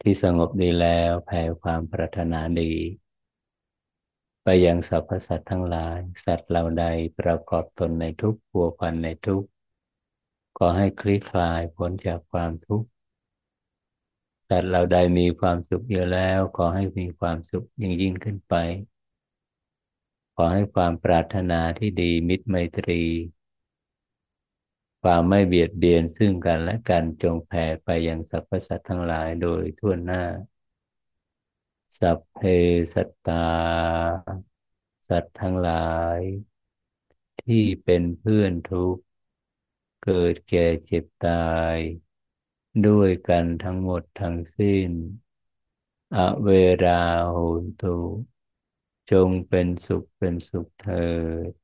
[0.00, 2.72] ที่สงบดีแล้วแผ่ความปรารถนาดี
[4.42, 6.84] ไปยังสรรพสัตว์ทั้งหลาย สัตว์เหล่าใด
[7.18, 9.44] ประกอบตนในทุกขัวพันในทุก
[10.58, 12.88] ขอให้คลี่คลายพ้นจากความทุกข์
[14.48, 18.54] สัตว์เหล่าใดมีความสุขเยอะแล้ว ขอให้มีความสุขยิ่งยิ่งขึ้นไป
[20.36, 23.02] ขอให้ความปรารถนาที่ดีมิตรไมตรี
[25.02, 30.22] ความไม่เบียดเบียนซึ่งกันและกันจงแผ่ไปยังสรรพสัตว์ทั้งหลายโดยทั่วหน้า
[31.98, 32.38] สัพเพ
[32.94, 33.34] สัตตา
[35.08, 35.74] สัตว์ทั้งหลา
[36.18, 36.20] ย
[37.40, 39.02] ที่เป็นเพื่อนทุกข์
[40.04, 41.32] เกิดแก่เจ็บตา
[41.76, 41.78] ย
[42.86, 44.90] ด้วยกันทั้งหมดทั้งสิ้น
[46.14, 46.48] อเว
[46.84, 47.96] ราโหนตุ
[49.10, 50.94] จงเป็นสุขเป็นสุขเถิ
[51.50, 51.61] ด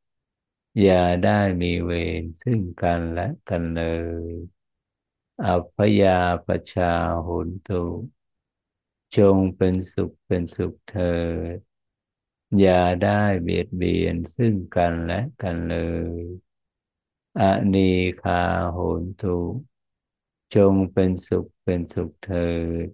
[0.82, 3.82] อย่าได้มีเวรซึ่งกันและกันเล
[4.30, 4.32] ย
[5.44, 7.82] อัพยาปชาโหนตุ
[9.16, 11.16] จงเป็นสุขเป็นสุขเถิ
[11.56, 11.58] ด
[12.60, 15.76] อย่าได้เบียดเบียนซึ่งกันและกันเล
[16.20, 16.22] ย
[17.40, 17.42] อ
[17.74, 19.38] นีคาโหนตุ
[20.54, 22.50] จงเป็นสุขเป็นสุขเถิ
[22.86, 22.88] ด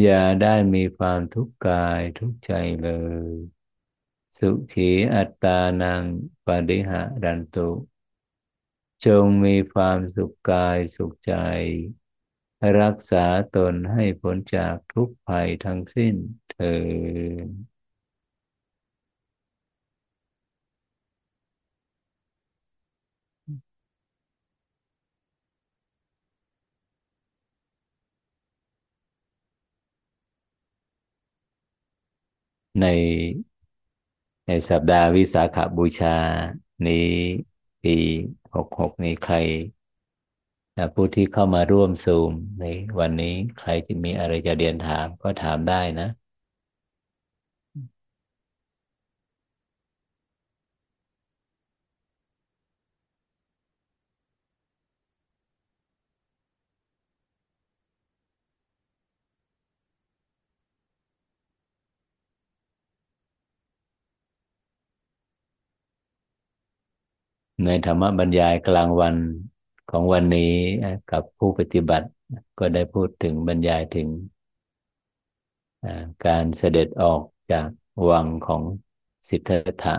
[0.00, 2.90] อย่าได้มีความทุกข์กายทุกใจเล
[3.30, 3.53] ย
[4.38, 6.04] สุขีอัตตานัง
[6.46, 7.68] ปฏิหารันตุ
[9.04, 11.32] จงมีความสุขกายสุขใจ
[12.80, 13.26] รักษา
[13.56, 16.14] ตนให้พ้นจากทุกภัยทั้งสิ้น
[16.50, 16.74] เถิ
[17.46, 17.48] ด
[32.80, 32.84] ใน
[34.46, 36.16] ในสัปดาห์วิสาขบูชา
[36.86, 37.10] นี้
[37.82, 37.96] ปี
[38.54, 39.36] หกหกนี้ใคร
[40.94, 42.64] ผู้ที่เข้ามาร่วมซูมใน
[42.98, 46.08] วันนี้ใครจะมีอะไรจะเรียนถามก็ถามได้นะ
[67.62, 69.16] ในธรรมบรรยายกลางวัน
[69.90, 70.52] ของวันนี้
[71.10, 72.08] กับผู้ปฏิบัติ
[72.58, 74.08] ก็ได้พูดถึงบรรยายถึง
[76.26, 77.68] การเสด็จออกจาก
[78.08, 78.62] วังของ
[79.28, 79.94] สิทธัตถะ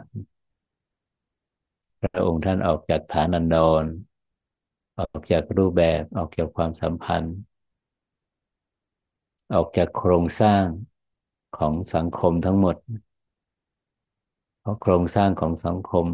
[2.02, 3.86] พระองค์ท่านออกจากฐานันดร
[5.00, 7.36] ออกจากรูปแบบออกจากความสัมพันธ์
[9.54, 10.66] ออกจากโครงสร้าง
[11.58, 12.76] ของสังคมทั้งหมด
[14.60, 16.08] เพราะโครงสร้างของสังคม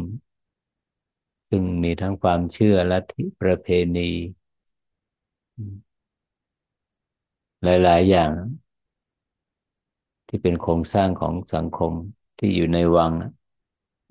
[1.54, 4.10] ซึ่งมีทั้งความเชื่อลัทธิประเพณี
[7.62, 8.32] หลาย ๆ อย่าง
[10.28, 11.92] ที่เป็นโครงสร้างของสังคม
[12.38, 13.12] ที่อยู่ในวัง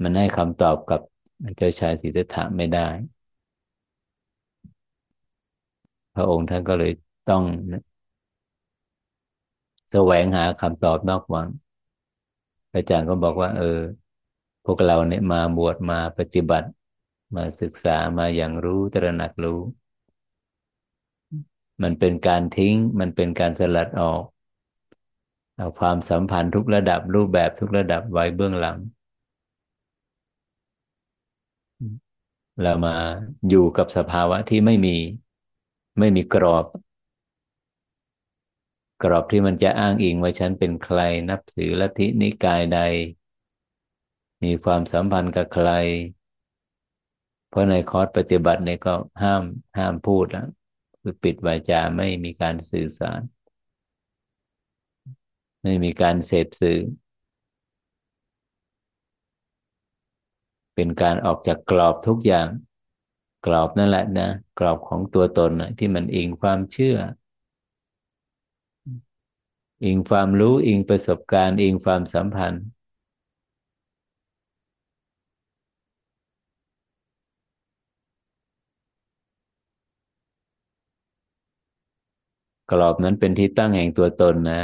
[0.03, 1.01] มันให้คำตอบกับ
[1.57, 2.87] เจ้าชายสิทธัตถะไม่ได้
[6.15, 6.91] พระองค์ท่านก็เลย
[7.29, 7.43] ต้อง
[9.91, 11.47] แสวงหาคำตอบนอกวัง
[12.73, 13.79] อาจารย์ก็บอกว่า เออ
[14.65, 16.67] พวกเราเนี่ยมาบวชมาปฏิบัติ
[17.35, 19.59] มาศึกษามาอย่างรู้ตระหนักรู้
[21.83, 24.23] มันเป็นการทิ้ง มันเป็นการสลัดออก
[25.57, 28.77] เอาความสัมพันธ์ทุกระดับรูปแบบทุกระดับไว้เบื้องหลัง
[32.61, 32.95] เรามา
[33.49, 34.97] อยู่กับสภาวะที่ไม่มี
[35.99, 36.65] ไม่มีกรอบ
[39.03, 42.79] กรอบที่มันจะอ้างอิงว่าฉันเป็นใครนับถือลัทธินิกายใด
[44.43, 45.69] มีความสัมพันธ์กับใคร
[47.51, 48.93] เพราะในคอร์สปฏิบัติเนี่ยก็
[49.23, 49.43] ห้าม
[49.77, 50.47] ห้ามพูดแล้ว
[51.01, 53.21] คือปิดวาจาไม่มีการสื่อสาร
[55.63, 56.79] ไม่มีการเสพสื่อ
[60.75, 62.47] เป็นการออกจากกรอบทุกอย่าง
[63.45, 64.29] กรอบนั่นแหละนะ
[64.59, 66.97] กรอบของตัวตนนะที่มันอิงความเชื่อ
[69.85, 72.63] อิงความรู้อิงประสบการณ์ อิงความสัมพันธ์
[82.71, 84.61] กรอบนั้นเป็นที่ตั้งแห่งตัวตนนะ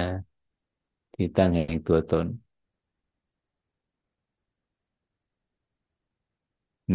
[1.16, 2.26] ที่ตั้งแห่งตัวตน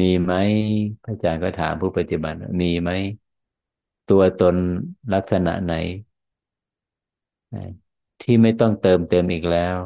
[0.01, 0.33] มีไหม
[1.03, 2.91] พระอาจารย์ก็ถามผู้ปฏิบัติ มีไหม
[4.07, 4.57] ตัวตน
[5.13, 5.73] ลักษณะไหน
[8.21, 9.77] ที่ไม่ต้องเติมเต็มอีกแล้ว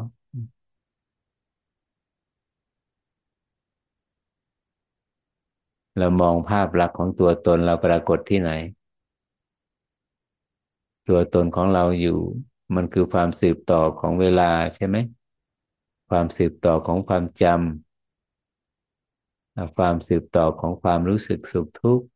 [5.99, 8.51] เรามองภาพลักษณ์ของตัวตนเราปรากฏที่ไหน
[11.09, 12.19] ตัวตนของเราอยู่
[12.75, 14.97] มันคือความสืบต่อของเวลาใช่ไหม
[16.09, 22.07] ความสืบต่อของความจำความสืบต่อของความรู้สึกสุขทุกข์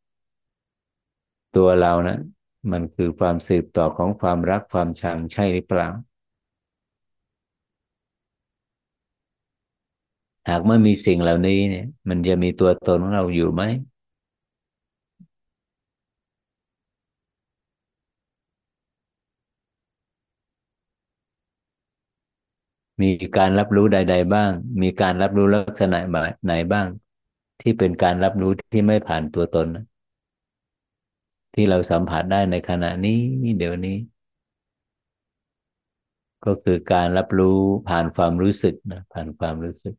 [1.57, 2.19] ตัวเรานะ
[2.73, 5.89] มันคือความสืบต่อของความรักความชังใช่หรือเปล่า
[10.49, 13.63] หากไม่มีสิ่งเหล่านี้เนี่ย มันจะมีตัวตนของเราอยู่ไหม
[23.01, 24.51] มีการรับรู้ใด ๆ บ้าง
[24.83, 25.99] มีการรับรู้ลักษณะ
[26.45, 26.87] ไหนบ้าง
[27.61, 29.85] ที่เป็นการรับรู้ที่ไม่ผ่านตัวตนนะ
[31.55, 33.19] ที่เราสัมผัสได้ในขณะนี้
[33.59, 33.97] เดี๋ยวนี้
[36.45, 39.95] ก็คือการรับรู้ผ่านความรู้สึกนะผ่านความรู้สึก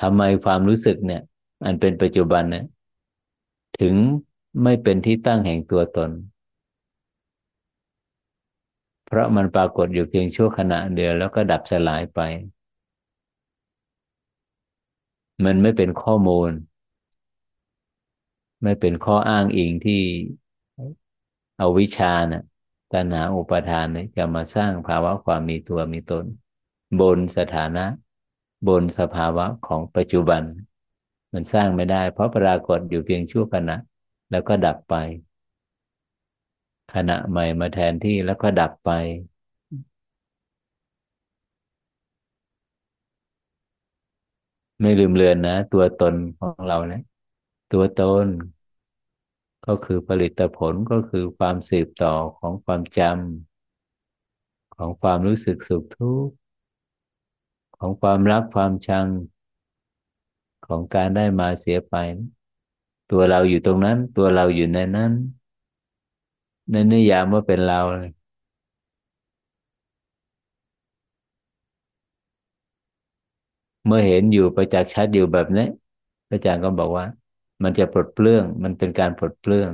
[0.00, 1.22] ทำไมความรู้สึกเนี่ย
[1.64, 2.64] อันเป็นปัจจุบันเนี่ย
[3.80, 3.94] ถึง
[4.62, 6.10] ไม่เป็นที่ตั้งแห่งตัวตน
[9.08, 12.20] เพราะมันปรากฏอยู่เพียงชั่วขณะเดียวแล้วก็ดับสลายไป
[15.44, 16.50] มันไม่เป็นข้อมูล
[18.62, 20.02] ไม่เป็นข้ออ้างอิงที่
[21.58, 22.42] เอาวิชานะ่ะ
[22.92, 26.24] ตัณหาอุปทานเนี่ยจะมาสร้างภาวะความมีตัวมีตน
[27.00, 27.84] บนสถานะ
[28.68, 30.42] บนสภาวะของปัจจุบัน
[31.32, 33.76] มันสร้างไม่ได้ เพราะปรากฏอยู่เพียงชั่วขณะ
[34.30, 34.94] แล้วก็ดับไป
[36.94, 38.90] ขณะใหม่มาแทนที่แล้วก็ดับไป
[44.80, 47.02] ไม่ลืมเลือนนะ ตัวตนของเราเนะี่ย
[47.72, 48.26] ตัวตน
[49.66, 56.34] ก็คือผลิตผลก็คือความสืบต่อของความจำของความรู้สึกสุขทุกข์
[57.78, 59.06] ของความรักความชัง
[60.66, 61.94] ของการได้มาเสียไป
[63.10, 65.12] ตัวเราอยู่ตรงนั้น ตัวเราอยู่ในนั้น
[66.70, 68.10] ในนิยามว่าเป็นเราเลย
[73.86, 75.64] เมื่อเห็นอยู่ประจักษ์ชัดอยู่แบบนี้
[76.28, 77.04] พระอาจารย์ก็บอกว่า
[77.62, 79.70] มันจะปลดเปลื้อง มันเป็นการปลดเปลื้อง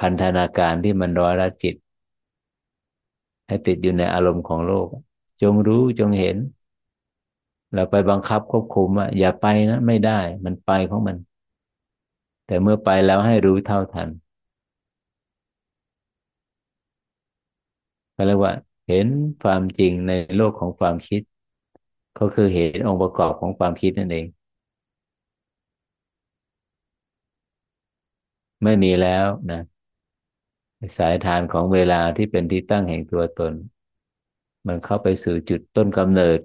[0.00, 1.74] พันธนาการที่มันร้อยละจิต
[3.46, 4.88] ให้ติดอยู่ในอารมณ์ของโลก
[5.42, 6.36] จงรู้จงเห็น
[7.74, 11.16] เราไปบังคับควบคุมว่าอย่าไปนะ ไม่ได้ มันไปของมัน
[12.46, 14.08] แต่เมื่อไปแล้วให้รู้เท่าทัน
[18.20, 18.54] ก็เรียกว่า
[18.88, 19.08] เห็น
[19.42, 21.22] ความจริงในโลกของความคิด
[22.18, 24.26] ก็คือเห็นองค์ประกอบของความคิดนั่นเอง
[28.64, 29.60] ไม่มีแล้วนะ
[30.98, 33.52] สายทานของเวลาที่เป็นที่ตั้งแห่งตัวตน
[34.66, 36.38] มันเข้าไปสู่จุดต้นกำเนิด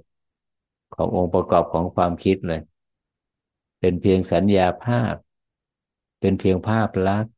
[0.95, 2.61] ขององค์ประกอบของความคิดเลย
[3.79, 5.15] เป็นเพียงสัญญาภาพ
[6.19, 7.33] เป็นเพียงภาพลักษณ์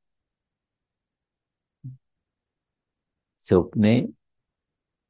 [3.49, 3.97] สุขนี้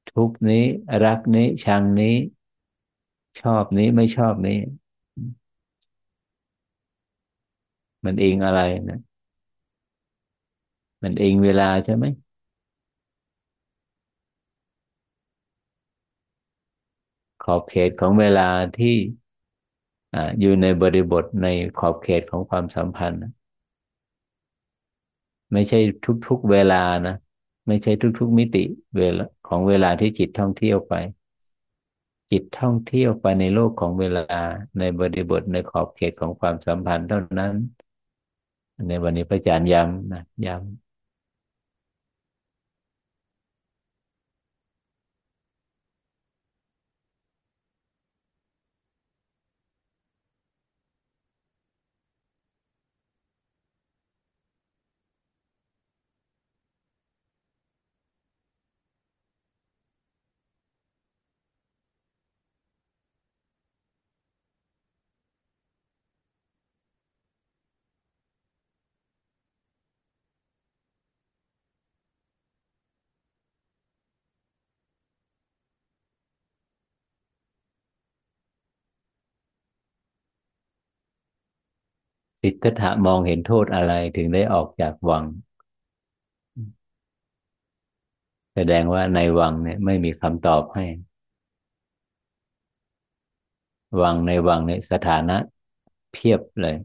[0.10, 0.64] ทุกนี้
[1.04, 2.16] รักนี้ ชังนี้
[3.40, 4.58] ชอบนี้ไม่ชอบนี้
[8.06, 8.98] มันเองอะไรนะ
[11.04, 12.06] มันเองเวลาใช่ไหม
[17.44, 18.96] ขอบเขตของเวลาที่
[20.40, 21.48] อยู่ในบริบทใน
[21.78, 23.22] ขอบเขตของความสัมพันธ์
[25.54, 27.14] ไม่ใช่ทุกๆเวลานะ
[27.68, 28.64] ไม่ใช่ทุก ๆ มิติ
[28.98, 30.94] เวลาของเวลาที่จิตท่องเที่ยวไป
[32.32, 34.22] จิตท่องเที่ยวไปในโลกของเวลา
[34.80, 37.56] ในบริบทในขอบเขตของความสัมพันธ์เท่านั้น
[38.88, 40.87] ในวันนี้พระอาจารย์ย้ำนะย้ำ
[82.50, 85.24] สิทธัตถะมองเห็นโทษอะไรถึงได้ออกจากวัง
[88.56, 90.86] แสดงว่าในวังเนี่ยไม่มีคำตอบให้
[94.02, 95.38] วังในวังในสถานะ
[96.12, 96.78] เพียบเลย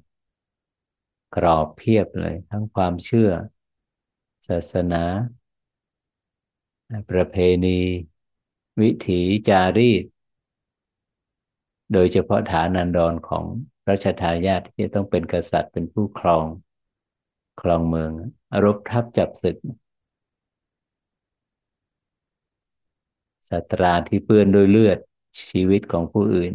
[1.36, 3.30] กรอบเพียบเลย ทั้งความเชื่อ
[4.48, 5.04] ศาสนา
[7.10, 7.80] ประเพณี
[8.80, 10.04] วิถีจารีต
[11.92, 13.46] โดยเฉพาะฐานันดรของ
[13.84, 16.46] พรัชทายาทที่ต้องเป็นกษัตริย์เป็นผู้ครอง
[17.60, 18.12] ครองเมือง
[18.64, 19.56] รบทับจับศึก
[23.50, 24.98] สัตราที่เปื้อนด้วยเลือด
[25.50, 26.52] ชีวิตของผู้อื่น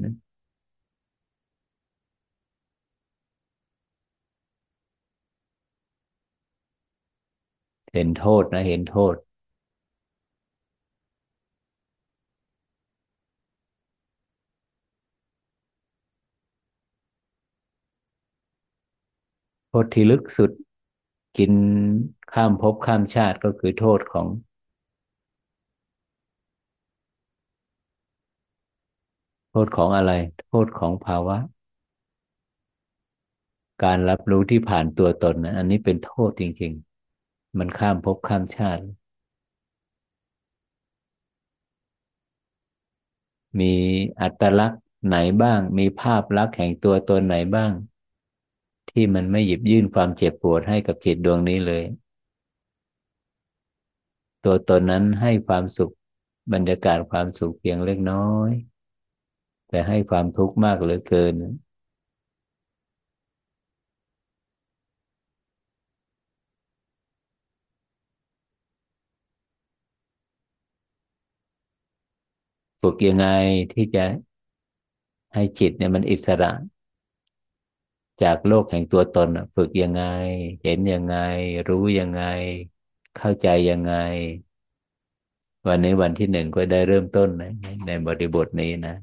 [7.94, 9.16] เห็นโทษนะเห็นโทษ
[19.82, 20.52] ษที่ลึกสุด
[21.38, 21.54] กิน
[22.34, 24.28] ข้ามภพข้ามชาติก็คือโทษของ
[29.50, 30.12] โทษของอะไร
[30.48, 31.38] โทษของภาวะ
[33.84, 36.74] การรับรู้ที่ผ่านตัวตนนะอันนี้เป็นโทษจริง
[37.16, 38.84] ๆ มันข้ามภพข้ามชาติ
[43.60, 43.74] มี
[44.22, 47.72] อัตลักษณ์ไหนบ้าง มีภาพลักษณ์แห่งตัวตนไหนบ้าง
[48.90, 51.84] ที่มันไม่หยิบยื่นความเจ็บปวดให้กับจิตดวงนี้เลย
[54.44, 55.94] ตัวตนนั้นให้ความสุข
[56.54, 58.52] บรรยากาศความสุขเพียงเล็กน้อย
[59.68, 61.36] แต่ให้ความทุกข์มากเหลือเกิน
[72.82, 73.26] ฝึกยังไง
[73.74, 74.04] ที่จะ
[75.34, 76.52] ให้จิตเนี่ยมันอิสระ
[78.24, 80.04] จากโลกแห่งตัวตนฝึกยังไง
[80.64, 81.16] เห็นยังไง
[81.68, 82.22] รู้ยังไง
[83.16, 83.94] เข้าใจยังไง
[85.68, 87.52] วันนี้วันที่หนึ่งก็ได้เริ่มต้นนะ
[87.86, 88.96] ในบริบทนี้นะ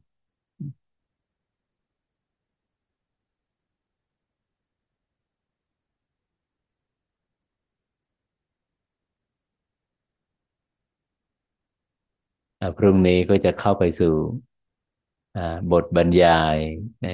[12.77, 14.15] พรุ่งนี้ก็จะเข้าไปสู่
[15.73, 16.57] บทบรรยาย
[17.03, 17.07] ใน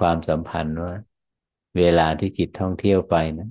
[0.00, 0.94] ความสัมพันธ์ว่า
[1.76, 3.48] เวลาที่จิตท่องเที่ยวไปนะ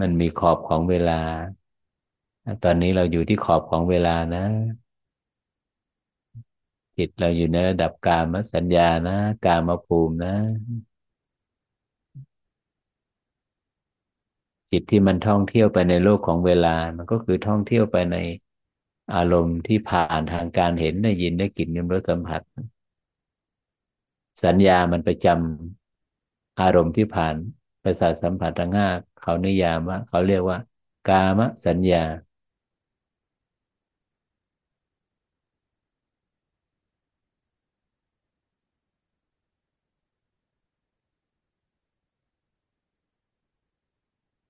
[0.00, 1.20] มันมีขอบของเวลา
[2.64, 4.44] ตอนนี้เราอยู่ที่ขอบของเวลานะ
[6.96, 10.34] จิตเราอยู่ในระดับกามสัญญานะ กามภูมินะ
[14.70, 18.16] จิตที่มันท่องเที่ยวไปในโลกของเวลา มันก็คือท่องเที่ยวไปใน
[19.14, 22.42] อารมณ์ที่ผ่านทางการเห็นได้ยินได้กลิ่นนิ้มรสสัมผัส
[24.42, 27.34] สัญญามันไปจำอารมณ์ที่ผ่าน
[27.82, 28.88] ประสาทสัมผัสทางห้า
[29.20, 30.58] เขานิยามว่าเขาเรียกว่า
[31.08, 32.04] กามสัญญา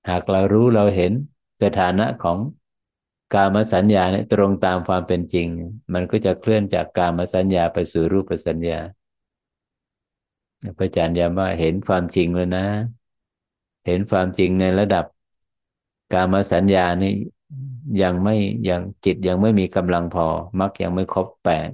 [0.09, 1.13] หากเรารู้เราเห็น
[1.63, 2.39] สถานะของ
[3.35, 5.49] กามสัญญาเนี่ยตรงตามความเป็นจริง
[5.95, 8.81] มันก็จะเคลื่อนจากกามสัญญาไปสู่รูปสัญญา
[10.79, 12.61] พระอาจารย์ย้ำว่าเห็นความจริงแล้วนะ
[13.87, 15.05] เห็นความจริงในระดับ
[16.13, 17.09] กามสัญญานี่
[18.03, 18.35] ยังไม่
[18.69, 20.27] ยังจิตยังไม่มีกำลังพอ
[20.61, 21.71] มักยังไม่ครบแปด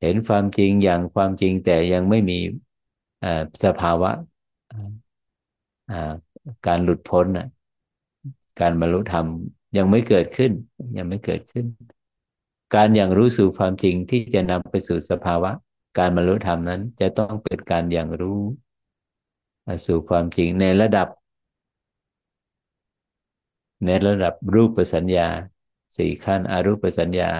[0.00, 2.38] เห็นความจริงอย่างความจริงแต่ยังไม่มี
[3.64, 4.10] สภาวะ
[6.66, 7.26] การหลุดพ้น
[8.60, 9.26] การบรรลุธรรม
[9.76, 10.52] ยังไม่เกิดขึ้น
[10.96, 11.66] ยังไม่เกิดขึ้น
[12.74, 15.50] การอย่างรู้สู่ความจริงที่จะนำไปสู่สภาวะ
[15.98, 18.40] การบรรลุธรรมนั้น จะต้องเป็นการอย่างรู้
[19.86, 21.08] สู่ความจริงในระดับ
[23.86, 25.28] ในระดับรูปสัญญา
[25.96, 27.30] สี่ขั้นอารูปสัญญา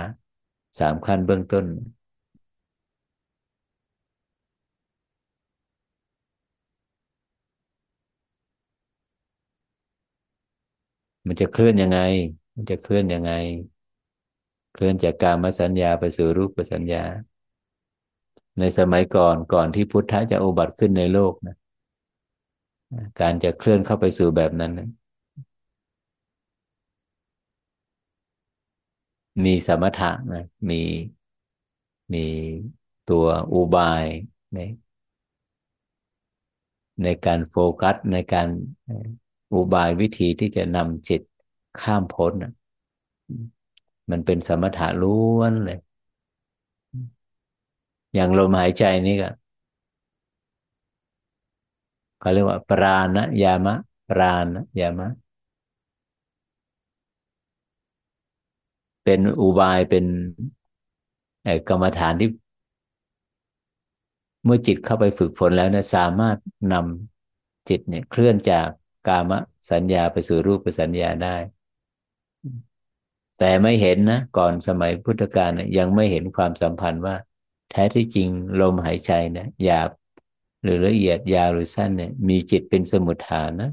[0.79, 1.67] สามขั้นเบื้องต้น
[11.27, 11.99] มันจะเคลื่อนยังไง
[12.55, 13.31] มันจะเคลื่อนยังไง
[14.73, 17.05] เคลื่อนจากการมาสัญญาไปสู่รูปสัญญา
[18.59, 21.57] ในสมัยก่อนก่อนที่พุทธะจะอุบัติขึ้นในโลกนะ
[23.21, 24.89] การจะเคลื่อนเข้าไปสู่แบบนั้นนะ
[29.45, 30.81] มีสมถะนะมี
[32.15, 32.25] มี
[33.11, 34.05] ตัวอุบาย
[34.55, 34.59] ใน
[37.03, 38.49] ในการโฟกัสในการ
[39.53, 41.23] อุบายวิธีที่จะนำจิต
[41.81, 42.33] ข้ามพ้น
[44.11, 45.79] มันเป็นสมถะล้วนเลย
[48.15, 49.29] อย่างลมหายใจนี่ก็
[52.19, 53.75] เขาเรียกว่า ปราณยามะ
[54.09, 54.47] ปราณ
[54.81, 55.09] ยามะ
[59.05, 60.05] เป็นอุบายเป็น
[61.69, 62.31] กรรมฐานที่
[64.45, 66.39] เมื่อจิตเข้าไปฝึกฝนแล้วเนี่ยสามารถ
[66.73, 68.69] นำจิตเนี่ย เคลื่อนจาก
[69.09, 69.33] กาม
[69.71, 71.37] สัญญาไปสู่รูปสัญญาได้
[73.39, 77.15] แต่ไม่เห็นนะ ก่อนสมัยพุทธกาลนะยังไม่เห็นความสัมพันธ์ว่า
[77.71, 78.29] แท้ที่จริง
[78.61, 79.91] ลมหายใจนะหยาบ
[80.63, 83.71] หรือละเอียดยาวหรือสั้นเนี่ย มีจิตเป็นสมุทฐานนะ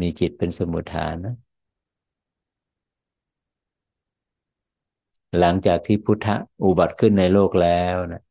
[0.00, 1.34] มีจิตเป็นสมุทฐานนะ
[5.38, 6.28] หลังจากที่พุทธ
[6.64, 8.22] อุบัติขึ้นในโลกแล้วนะ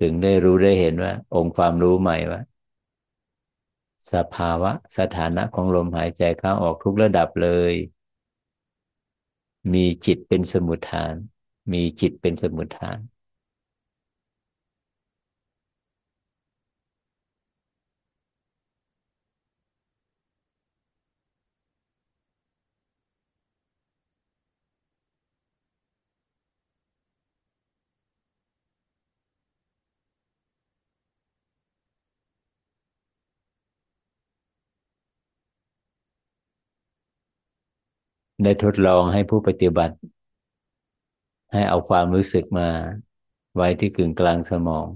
[0.00, 2.40] ถึงได้รู้ได้เห็นว่า องค์ความรู้ใหม่ว่า
[4.12, 7.74] สภาวะสถานะของลมหายใจเข้าออกทุกระดับเลย
[9.74, 11.14] มีจิตเป็นสมุทฐาน
[11.72, 12.98] มีจิตเป็นสมุทฐาน
[38.46, 39.94] ได้ทดลองให้ผู้ปฏิบัติ
[41.52, 42.68] ให้เอาความรู้สึกมา
[43.54, 44.86] ไว้ที่กึ่งกลางสมอง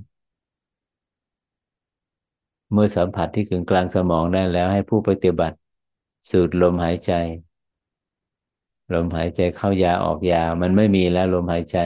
[2.73, 5.57] เมื่อสัมผัสที่กึ่งกลางสมองได้แล้วให้ผู้ปฏิบัติ
[6.31, 7.13] สูดลมหายใจ
[8.95, 11.79] ลมหายใจเข้ายาออกยา มันไม่มีแล้วลมหายใจ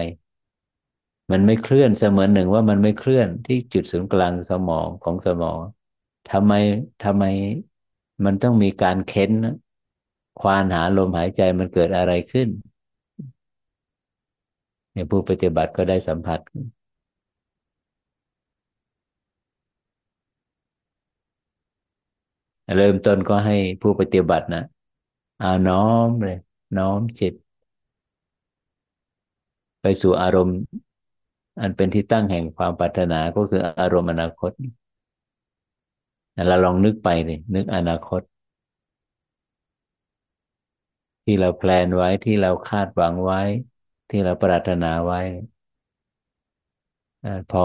[1.30, 5.58] มันไม่เคลื่อนเสมือนหนึ่งว่ามันไม่เคลื่อนที่จุดศูนย์กลางสมองของสมอง
[6.30, 6.52] ทำไม
[7.04, 7.24] ทำไม
[8.24, 9.32] มันต้องมีการเค้น
[10.40, 12.48] ควานหาลมหายใจมันเกิดอะไรขึ้น
[14.92, 16.40] เนี่ยผู้ปฏิบัติก็ได้สัมผัส
[22.76, 24.62] เริ่มต้นก็ให้ผู้ปฏิบัตินะ
[25.40, 26.36] เอาน้อมเลย
[26.78, 27.34] น้อมจิต
[29.80, 30.56] ไปสู่อารมณ์
[31.60, 34.50] อันเป็นที่ตั้งแห่งความปรารถนาก็คืออารมณ์อนาคต
[36.48, 38.20] เราลองนึกไปเลยนึกอนาคต
[41.24, 43.38] ที่เราแพลนไว้ที่เราคาดหวังไว้
[44.08, 45.18] ที่เราปรารถนาไว้
[47.48, 47.60] พอ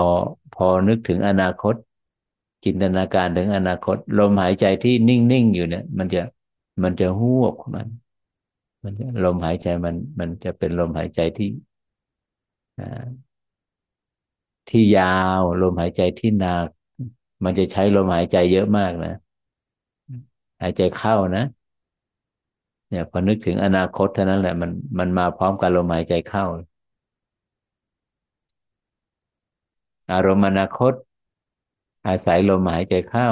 [0.52, 1.76] พอนึกถึงอนาคต
[2.64, 6.20] จินตนาการถึงอนาคต ลมหายใจที่นิ่งๆอยู่เนี่ย มันจะ
[6.84, 7.88] มันจะหวบมัน
[8.84, 11.48] มันลมหายใจมัน มันจะเป็นลมหายใจที่
[14.70, 15.04] ที่ยา
[15.40, 16.68] วลมหายใจที่หนัก
[17.44, 19.14] มันจะใช้ลมหายใจเยอะมากนะ
[20.62, 21.42] หายใจเข้านะ
[22.90, 26.46] เนี่ยพอนึกถึงอนาคตเท่านั้นแหละมันมันมาพร้อมกับลมหายใจเข้า
[30.12, 30.94] อารมณ์อนาคต
[32.08, 33.28] อาศัยลมหายใจเข้า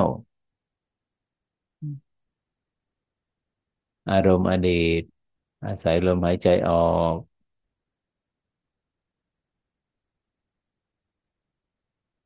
[4.10, 4.70] อารมณ์อดี
[5.00, 5.02] ต
[5.66, 6.76] อาศัยลมหายใจออ
[7.14, 7.16] ก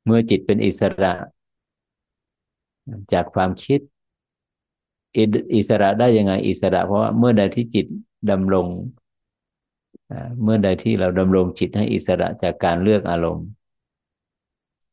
[0.06, 1.14] เมื่อจิตเป็นอิสระ
[3.14, 3.80] จากความคิด
[5.56, 7.86] อิสระได้ยังไง อิสระ เพราะว่าเมื่อใดที่จิต
[8.30, 8.68] ดำรง
[10.44, 13.48] เมื่อใดที่เราดำรงจิตให้อิสระจากการเลือกอารมณ์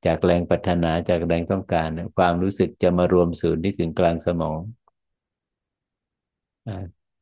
[0.07, 4.59] จากแรงปัฒนาจากแรงต้องการ ความรู้สึกจะมารวมศูนย์ที่ถึงกลางสมอง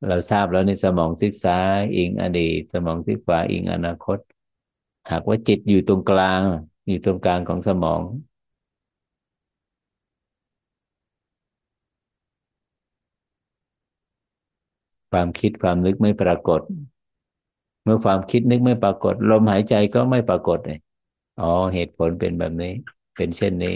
[0.08, 4.18] เราทราบแล้วในสมองซีกซ้ายอิงอดีต สมองซีกขวาอิงอนาคต
[5.10, 6.40] หากว่าจิตอยู่ตรงกลาง
[6.88, 8.00] อยู่ตรงกลางของสมอง
[15.10, 16.60] ความคิดความนึกไม่ปรากฏ
[17.84, 20.78] เมื่อความคิดนึกไม่ปรากฏ ลมหายใจก็ไม่ปรากฏเลย
[21.40, 22.72] อ๋อเหตุผลเป็นแบบนี้
[23.16, 23.70] เป็นเช่นนี้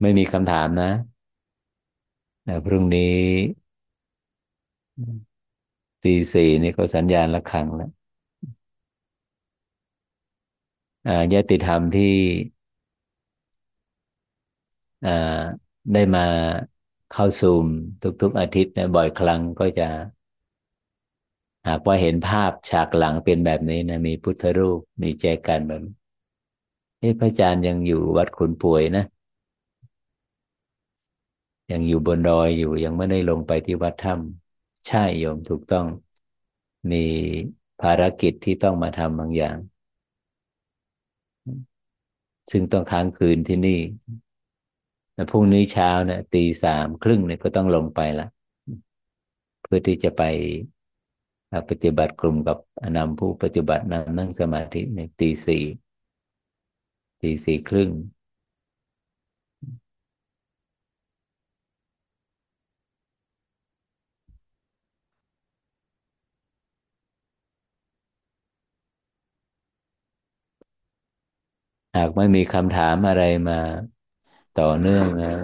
[0.00, 0.90] ไม่มีคำถามนะ
[2.64, 3.00] พรุ่งนี้
[6.02, 7.90] ตีสี่นี่ก็สัญญาณระฆังแล้ว
[11.32, 12.14] ญาติธรรมที่
[15.92, 16.26] ได้มา
[17.12, 17.66] เข้าซูม
[18.22, 19.88] ทุก ๆ อาทิตย์นะบ่อยครั้งก็จะ
[21.68, 29.04] หากว่าเห็นภาพฉากหลังเป็นแบบนี้นะ มีพุทธรูป มีแจกันแบบนี้พระอาจารย์ยังอยู่วัดขุนป่วยนะ
[31.72, 35.86] ยังอยู่บนดอยอยู่ยังไม่ได้ลงไปที่วัดถ้ำใช่โยมถูกต้อง
[36.92, 37.04] มี
[37.80, 39.56] ภารกิจที่ต้องมาทำบางอย่าง
[42.50, 43.80] ซึ่งต้องค้างคืนที่นี่
[45.30, 48.26] พรุ่งนี้เช้าเนี่ยตีสามครึ่งเนี่ยก็ต้องลงไปละ
[49.62, 50.22] เพื่อที่จะไป
[51.68, 55.64] ปฏิบัติกลุ่มกับอนำผู้ปฏิบัตินั่งนั่งสมาธิในตีสี่
[57.22, 57.90] ตีสี่ครึ่ง
[71.96, 73.58] หากไม่มีคำถามอะไรมา
[74.60, 75.34] ต่อเนื่องนะ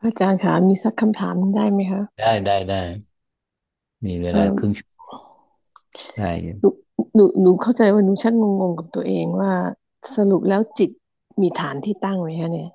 [0.00, 2.82] พระอาจารย์คะมีสักคำถามหนึ่งได้ไหมคะ ได้ได้ได้
[4.04, 5.20] มีเวเออลาครึ่งชั่วโมง
[6.18, 6.30] ได้
[6.60, 6.68] หนู
[7.14, 9.52] หนูหนูเข้าใจว่าหนูชักงงๆกับตัวเองว่า
[10.16, 10.90] สรุปแล้วจิต
[11.40, 12.68] มีฐานที่ตั้งไหมคะเนี่ย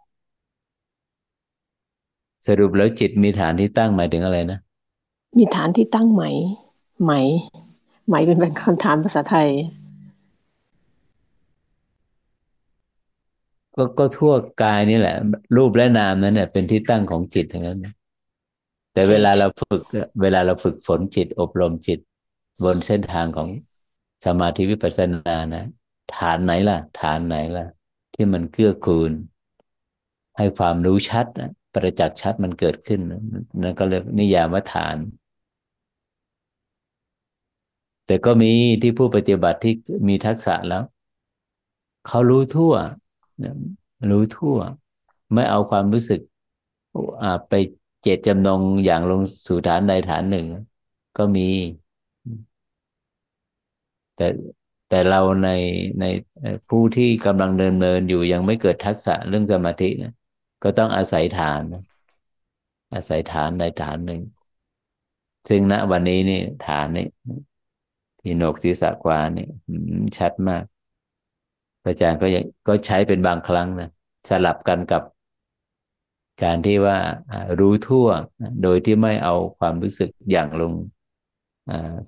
[2.48, 4.60] สรุปแล้วจิตมีฐานที่ตั้งหมายถึงอะไรนะ
[5.38, 6.24] มีฐานที่ตั้งไหม
[7.04, 7.14] ไหม
[8.08, 9.50] ไหมเป็นเป็นคำถามภาษาไทย
[13.76, 15.16] ก็ก็ทั่วกายนี่แหละ
[15.56, 17.80] รูปและนามนั้นเนี่ยเป็นที่ตั้งของจิตทั้งนั้น
[18.94, 19.82] แต่เวลาเราฝึก
[20.22, 22.00] เวลาเราฝึกฝนจิตอบรมจิต
[22.64, 23.50] บนเส้นทางของ
[24.26, 25.66] สมาธิวิปัสสนานะ
[26.16, 27.66] ฐานไหนล่ะ ฐานไหนล่ะ
[28.14, 29.12] ที่มันเกื้อกูล
[30.38, 33.00] ให้ความรู้ชัดนะประจักษ์ชัดมันเกิดขึ้น
[33.62, 34.98] นั่นก็เรียกนิยามว่าฐาน
[38.06, 39.74] แต่ก็มีที่ผู้ปฏิบัติที่
[40.08, 40.84] มีทักษะแล้ว
[42.08, 42.74] เขารู้ทั่ว
[44.10, 44.58] รู้ทั่ว
[45.34, 46.20] ไม่เอาความรู้สึก
[47.50, 47.54] ไป
[48.02, 50.46] เจตจำนงอย่างลงสู่ฐานใดฐานหนึ่ง
[51.18, 51.50] ก็มี
[54.16, 54.28] แต่
[54.90, 55.50] แต่เราใน
[56.00, 56.06] ใน
[56.70, 60.14] ผู้ที่กำลังเดินเนินอยู่ยังไม่เกิดทักษะเรื่องสมาธินะ
[60.64, 61.64] ก็ต้องอาศัยฐาน
[62.94, 64.22] อาศัยฐานใดฐานหนึ่ง
[65.50, 67.06] ซึ่งณวันนี้นี่ฐานนี้
[68.20, 69.48] ที่โหนกศีรษะกวานี่
[70.18, 70.64] ชัดมาก
[71.86, 73.90] อาจารย์ก็ยังก็ใช้เป็นบางครั้งนะ
[74.30, 75.02] สลับกันกับ
[76.44, 76.98] การที่ว่า
[77.60, 78.08] รู้ทั่ว
[78.64, 80.74] โดยที่ไม่เอาความรู้สึกอย่างลง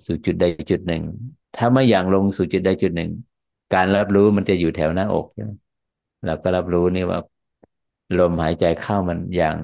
[0.05, 1.03] สู่จุดใดจุดหนึ่ง
[1.57, 3.11] ถ้าไม่อย่างลงสู่จุดใดจุดหนึ่ง
[3.75, 5.51] การรับรู้มันจะอยู่แถวหน้าอกใช่ไหม
[6.25, 7.19] เราก็รับรู้นี่ว่า
[8.19, 9.55] ลมหายใจเข้ามันอย่าง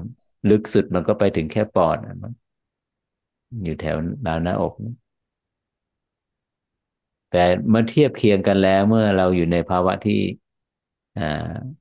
[0.49, 2.33] ลึกสุดมันก็ไปถึงแค่ปอดมัน
[3.63, 3.95] อยู่แถว
[4.25, 4.73] ดาวหน้าอก
[7.29, 10.19] แต่เมื่อเทียบเคียงกันแล้วเมื่อเราอยู่ในภาวะที่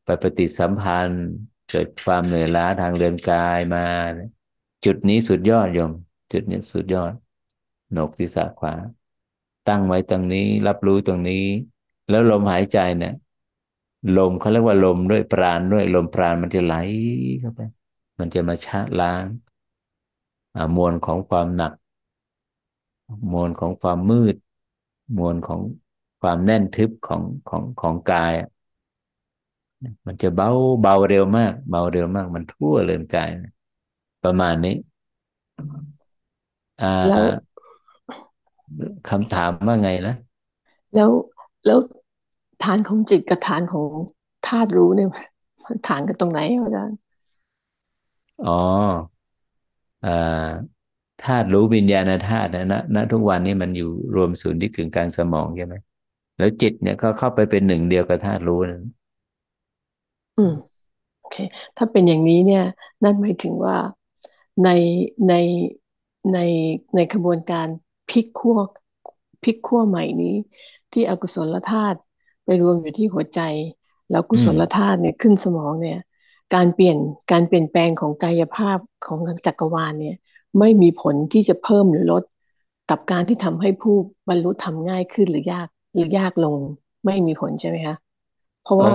[0.04, 1.24] ไปปฏิสัมพันธ์
[1.68, 3.84] เกิดความเหนื่อยล้าทางเรือนกายมา
[4.84, 5.92] จุดนี้สุดยอดโยม
[6.32, 7.12] จุดนี้สุดยอด
[7.90, 8.74] โหนกศีรษะขวา
[9.68, 11.44] ตั้งไว้ตรงนี้รับรู้ตรงนี้
[12.08, 13.14] แล้วลมหายใจเนี่ย
[14.18, 16.74] ลมเขาเรียกว่าลมด้วยปราณด้วยลมปราณมันจะไหล
[17.40, 17.60] เข้าไป
[18.18, 19.24] มันจะมาชะล้าง
[20.76, 21.72] มวลของความหนัก
[23.32, 24.36] มวลของความมืด
[25.16, 25.60] มวลของ
[26.20, 28.32] ความแน่นทึบของของของกาย
[30.06, 30.50] มันจะเบา
[30.82, 33.30] เบาเร็วมาก เบาเร็วมาก มันทั่วเรือนกาย
[34.24, 34.76] ประมาณนี้
[36.82, 37.30] อ่แล้วา
[39.08, 40.14] คำถามว่าไงนะ
[40.94, 41.10] แล้ว
[41.66, 41.78] แล้ว
[42.62, 43.88] ฐานของจิตกับฐานของ
[44.46, 45.08] ธาตุรู้เนี่ย
[45.88, 46.98] ฐานกันตรงไหนอาจารย์
[48.46, 48.60] อ๋อ
[50.06, 50.10] อ่า
[51.24, 55.74] ธาตุรู้วิญญาณธาตุนะณณทุกวันนี้มันอยู่รวมศูนย์ที่กึ่งกลางสมองใช่ไหม
[56.38, 58.84] แล้วจิตเนี่ยก็เข้าไปเป็นหนึ่งเดียวกับธาตุรู้นั้น
[60.36, 60.52] อืม
[61.18, 61.36] โอเค
[61.76, 62.62] ถ้าเป็นอย่างนี้เนี่ย
[63.04, 63.76] นั่นหมายถึงว่า
[64.62, 64.68] ใน
[65.28, 65.32] ใน
[66.32, 66.38] ใน
[66.96, 67.68] ในขบวนการ
[68.08, 68.58] พลิกขั้ว
[69.42, 70.34] พลิกขั้วใหม่นี้
[70.92, 71.98] ที่อกุศลธาตุ
[72.44, 73.40] ไปรวมอยู่ที่หัวใจ
[74.10, 75.98] แล้วกุศลธาตุเนี่ยขึ้นสมองเนี่ย
[76.54, 76.96] การเปลี่ยน
[77.32, 80.16] การเปลี่ยนแปลงของกายภาพของจักรวาลเนี่ย
[80.58, 82.22] ไม่มีผลที่จะเพิ่มหรือลด
[82.90, 83.96] กับการที่ทำให้ผู้
[84.28, 86.56] บรรลุธรรมง่ายขึ้นหรือยาก หรือยากลง
[87.04, 87.96] ไม่มีผลใช่ไหมคะ
[88.64, 88.92] เพราะว่า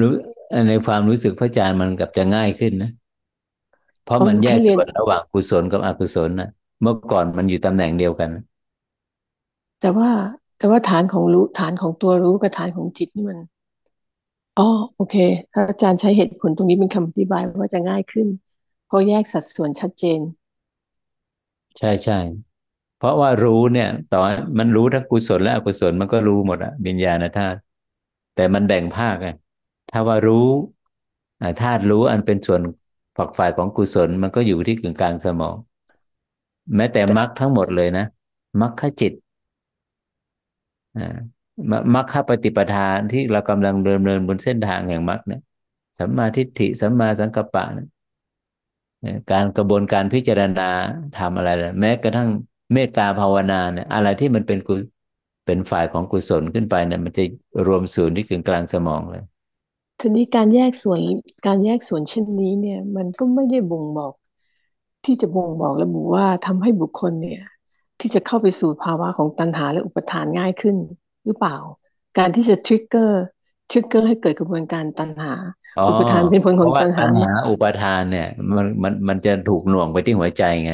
[0.00, 0.12] รู้
[0.68, 2.90] ในความรู้สึกพระอาจารย์มันกับจะง่ายขึ้นนะ
[4.04, 6.50] เพราะมันแยกส่วนระหว่างกุศลกับอกุศลนะ
[6.82, 8.30] เมื่อก่อนมันอยู่ตำแหน่งเดียวกัน
[9.80, 10.10] แต่ว่า
[10.58, 13.38] แต่ว่าฐานของรู้ฐานของตัวรู้กับฐานของจิตนี่มัน
[14.58, 15.16] อ๋อโอเค
[15.52, 18.26] ถ้าอาจารย์ใช้เหตุผลตรงนี้เป็นคำอธิบายว่าจะง่ายขึ้น
[18.90, 20.20] เพราะแยกสัดส่วนชัดเจน
[21.78, 22.18] ใช่ใช่
[22.98, 24.20] เพราะว่ารู้เนี่ย ต่อ
[24.58, 27.58] มันรู้ทั้งกุศลและอกุศลมันก็รู้หมดอะวิญญาณธาตุ
[28.34, 29.28] แต่มันแบ่งภาคไง
[29.90, 30.48] ถ้าว่ารู้
[31.60, 32.60] ธาตุรู้อันเป็นส่วน
[33.16, 35.56] ฝักฝ่ายของกุศลมันก็อยู่ที่กึ่งกลางสมอง
[36.76, 38.06] แม้แต่มรรคทั้งหมดเลยนะ
[38.60, 39.12] มรรคจิต
[41.94, 45.40] มรรคปฏิปทานที่เรากำลังเดินเดินบนเส้นทางแห่งมรรคเนี่ย
[45.98, 47.88] สัมมาทิฏฐิสัมมาสังกัปปะนะ
[49.32, 50.68] การกระบวนการพิจารณา
[51.18, 52.28] ทำอะไรเลยแม้กระทั่ง
[52.72, 54.74] เมตตาภาวนาเนี่ยอะไรที่มันเป็นกุ
[55.46, 57.24] เป็นฝ่ายของกุศลขึ้นไปเนี่ยมันจะ
[57.66, 59.24] รวมศูนย์ที่กึ่งกลางสมองเลย
[60.00, 61.00] ทีนี้การแยกส่วน
[61.46, 64.12] การแยกส่วนเช่นนี้เนี่ย มันก็ไม่ได้บ่งบอก
[65.04, 67.42] ที่จะบ่งบอกระบุว่าทำให้บุคคลเนี่ย
[68.00, 70.76] ที่จะเข้าไปสู่ภาวะของตัณหาและอุปทานง่ายขึ้น
[71.24, 71.56] หรือเปล่า
[72.18, 73.22] การที่จะทริกเกอร์
[73.70, 75.34] ทริกเกอร์ให้เกิดกระบวนการตัณหา
[75.88, 80.72] อุปทานเป็นผลของตัณหาตัณหาอุปทานเนี่ย มันมันมันจะถูกหน่วงไปที่หัวใจไง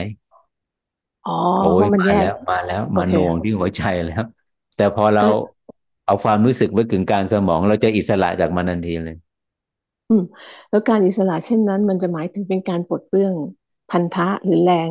[1.26, 4.24] อ๋อโอ้เพราะมันยมาแยกแล้วมาแล้ว มาหน่วงที่หัวใจแล้ว
[4.76, 5.26] แต่พอเรา
[6.06, 9.16] เอาความรู้สึกไว้กึ่งกลางสมอง เราจะอิสระจากมันทันทีเลย
[10.10, 10.22] อืม
[10.70, 13.34] แล้วการอิสระเช่นนั้น มันจะหมายถึงเป็นการปลดเปลื้อง
[13.90, 14.90] พันธะหรือแรง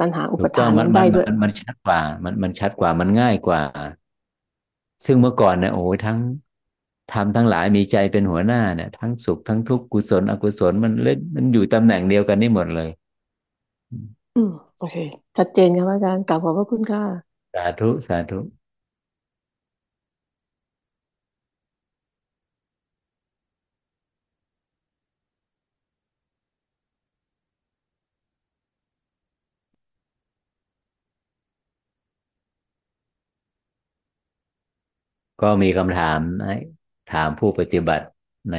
[0.00, 3.62] ตัณหาอุปถูกต้อทางนมันั้นมันนได้ด้วยมันมันชัดกว่า มันมันชัดกว่ามันง่ายกว่า
[5.06, 6.18] ซึ่งเมื่อก่อนเนี่ยโอ้ยทั้ง
[7.12, 12.88] ทำทั้งหลายมีใจเป็นหัวหน้าเนี่ย ทั้งสุขทั้งทุกข์กุศล อกุศลมันเล่นมันอยู่ตำแหน่งเดียวกันนี่หมดเลย
[14.36, 14.96] อืมโอเค
[15.36, 17.02] ชัดเจนครับอาจารย์กล่าวขอบพระคุณค่ะ
[17.54, 18.38] สาธุสาธุ
[35.42, 36.54] ก็มีคำถามให้
[37.08, 38.06] ถามผู้ปฏิบัติ
[38.52, 38.56] ใน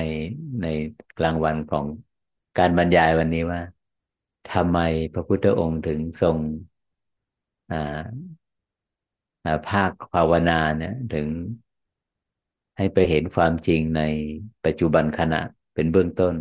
[0.62, 0.66] ใน
[1.18, 1.86] กลางวันของ
[2.58, 3.62] การบรรยายวันนี้ว่า
[4.48, 4.80] ทำไม
[5.14, 6.38] พระพุทธองค์ถึงทรง
[9.70, 11.28] ภาคภาวนาเนี่ยถึง
[12.78, 14.02] ให้ไปเห็นความจริงใน
[14.66, 15.42] ปัจจุบันขณะ
[15.74, 16.36] เป็นเบื้องต้น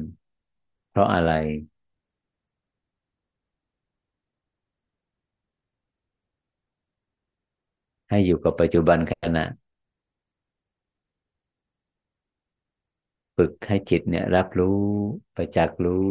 [0.88, 1.32] เพราะอะไร
[8.08, 9.44] ให้อยู่กับปัจจุบันขณะ
[13.36, 14.80] ฝึกให้จิตเนี่ย รับรู้
[15.36, 16.08] ประจักษ์รู้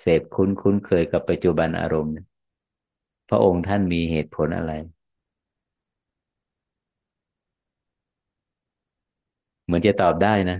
[0.00, 2.14] เสพคุ้นคุ้นเคยกับปัจจุบันอารมณ์
[3.28, 4.72] พระองค์ท่านมีเหตุผลอะไร
[9.64, 10.56] เหมือนจะตอบได้นะ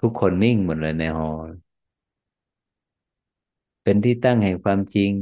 [0.00, 1.28] ทุกคนนิ่งหมดเลยในหอ
[3.82, 5.12] เป็นที่ตั้งแห่งความจริง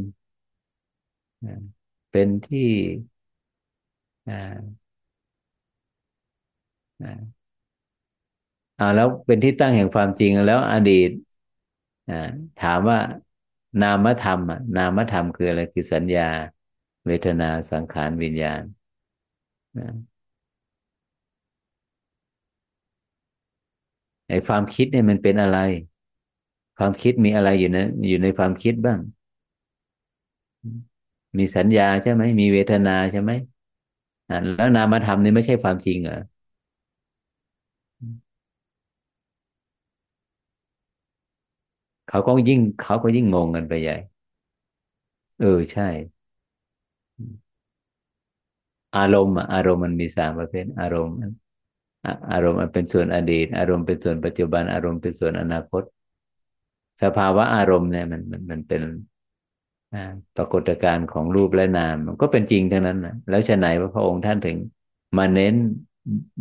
[2.10, 2.60] เป็นที่
[8.78, 11.10] อ่าอ่าแล้วเป็นที่ตั้งแห่งความจริงแล้วอดีต
[12.06, 12.14] อ่า
[12.56, 12.98] ถามว่า
[13.80, 16.22] นามธรรมอะนามธรรมคืออะไรคือสัญญา
[17.06, 18.62] เวทนาสังขารวิญญาณ
[24.28, 25.56] ไอ้ความคิดเนี่ยมันเป็นอะไร
[26.78, 27.78] ความคิดมีอะไรอยู่ใน
[28.08, 28.98] อยู่ในความคิดบ้าง
[31.38, 33.30] มีสัญญาใช่ไหมมีเวทนาใช่ไหม
[34.56, 36.14] แล้วนามธรรมนี่ไม่ใช่ความจริงเหรอ
[42.12, 43.96] เขาก็ยิ่งเขาก็ยิ่งงงกันไปใหญ่
[45.38, 45.82] เออใช่
[48.96, 51.14] อารมณ์อารมณ์มันมีสามประเภทอารมณ์
[52.30, 55.82] อารมณ์เป็นส่วนอดีต อารมณ์เป็นส่วนปัจจุบันอารมณ์เป็นส่วนอนาคต
[57.02, 58.82] สภาวะอารมณ์เนี่ยมันมันมันเป็น
[60.36, 64.56] ปรากฏการณ์ของรูปและนามมันก็เป็นจริงทั้งนั้นนะแล้วฉะไหนว่าพระองค์ท่านถึง
[65.18, 65.54] มาเน้น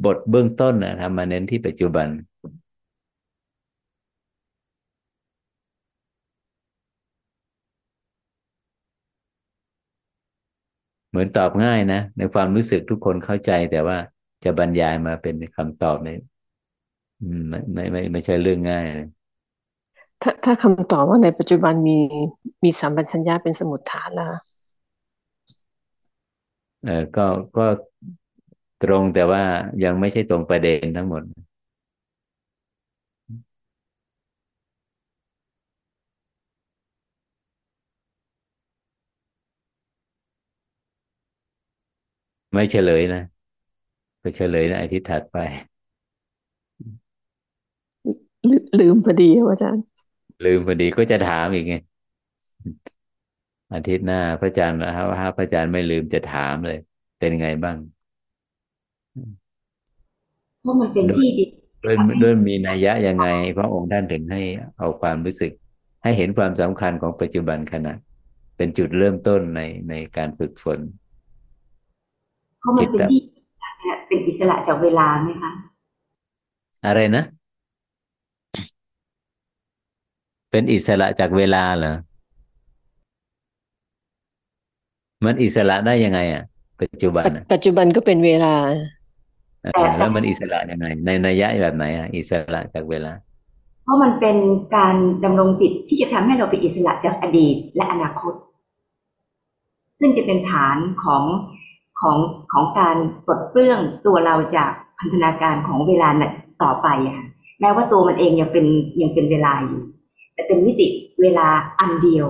[0.06, 2.08] บทเบื้องต้นนะทำมาเน้นที่ปัจจุบัน
[11.12, 13.98] เหมือนตอบง่ายนะ ในความรู้สึกทุกคนเข้าใจแต่ว่า
[14.44, 16.10] จะบรรยายมาเป็นคำตอบใน
[17.50, 19.08] ไม่ไม่ไม่ไม่ใช่เรื่องง่ายเลย
[20.22, 21.98] ถ้าถ้าคำตอบว่าในปัจจุบันมี
[22.64, 24.32] มีสัมปชัญญะเป็นสมุดฐานแล้ว
[26.84, 27.22] เออก็
[27.56, 27.62] ก็
[28.80, 29.44] ตรงแต่ว่า
[29.84, 31.22] ยังไม่ใช่ตรงประเด็นทั้งหมด
[42.54, 43.22] ไม่เฉลยนะ
[44.22, 45.38] ก็เฉลยในอาทิตย์ถัดไป
[48.80, 49.84] ลืมพอดีอาจารย์
[50.46, 51.76] ลืมพอดีก็จะถามอีกไง
[53.74, 56.80] อาทิตย์หน้า พระอาจารย์นะครับว่าพระอาจารย์ไม่ลืมจะถามเลย
[57.20, 57.78] เป็นไงบ้าง
[60.62, 61.46] เพราะมันเป็นที่ดี
[61.84, 64.42] ด้วยด้วยมีนัยยะยังไง พระองค์ท่านถึงให้
[64.78, 65.52] เอาความรู้สึก
[66.04, 67.94] ให้เห็นความสำคัญของปัจจุบันขณะ
[68.58, 70.80] เป็นจุดเริ่มต้นในในการฝึกฝน
[72.62, 73.20] เพราะมันเป็นที่
[73.64, 75.52] อาจจะเป็นอิสระจากเวลาไหมคะ
[76.86, 77.24] อะไรนะ
[80.52, 81.96] เป็นอิสระจากเวลาเหรอ
[85.26, 86.44] มันอิสระได้ยังไง อะ
[86.82, 87.24] ปัจจุบัน
[87.54, 88.56] ปัจจุบันก็เป็นเวลา
[89.98, 93.14] แล้วมันอิสระยังไง ในนัยยะแบบไหนอะอิสระจากเวลา
[93.84, 94.38] เพราะมันเป็น
[94.76, 98.34] การดำรงจิตที่จะทำให้เราเป็นอิสระจากอดีตและอนาคต
[100.00, 101.24] ซึ่งจะเป็นฐานของ
[102.02, 102.18] ของ
[102.54, 102.96] ของการ
[103.26, 106.10] ปลดเปลื้องตัวเราจากพันธนาการของเวลา
[106.64, 107.28] ต่อไปค่ะ
[107.60, 108.66] แม้ว่าตัวมันเองยังเป็น
[109.02, 109.82] ยังเป็นเวลาอยู่
[110.34, 110.88] แต่เป็นมิติ
[111.22, 111.48] เวลา
[111.80, 112.26] อันเดียว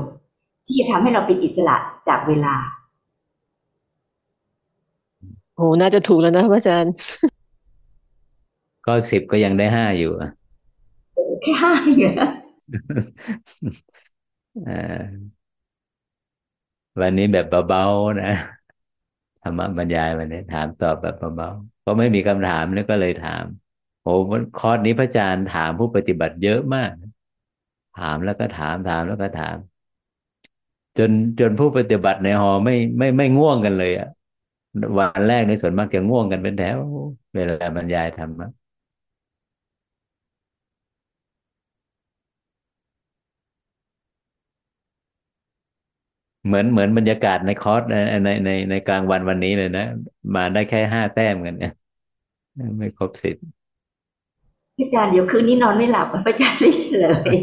[0.66, 1.76] ที่จะทำให้เราเป็นอิสระ
[2.08, 2.56] จากเวลา
[5.56, 6.94] โอ้น่าจะถูกแล้วนะอาจารย์
[8.86, 10.30] ก็สิบก็ยังได้ห้าอยู่อะ
[11.42, 12.14] แค่ห้าเหรอ
[17.02, 18.34] วันนี้แบบเบาๆนะ
[19.42, 23.44] ธรรมบรรยายวันนี้ถามตอบแบบเบาๆเพราะไม่มีคำถามแล้วก็เลยถาม
[24.02, 24.10] โอ้
[24.56, 26.92] คอร์สนี้พระอาจารย์ถามผู้ปฏิบัติเยอะมาก
[27.94, 29.58] ถามแล้วก็ถามถามแล้วก็ถาม
[30.98, 34.08] จนจนผู้ปฏิบัติในหอไม่ไม่ไม่ง่วงกันเลยอะ
[35.00, 36.78] วันแรกในส่วนมากจะง่วงกันเป็นแถว
[37.36, 38.48] เวลาบรรยายธรรมะ
[46.46, 49.86] เหมือนเหมือนบรรยากาศในคอร์สในในในในกลางวันวันนี้เลยนะ
[50.36, 51.72] มาได้แค่ห้าแต้มกันเนี่ย
[52.78, 53.44] ไม่ครบสิทธิ์
[54.78, 56.70] พระอาจารย์เดี๋ยวคืนนี้นอนไม่หลับพระอาจารย์ไม่
[57.02, 57.36] เลย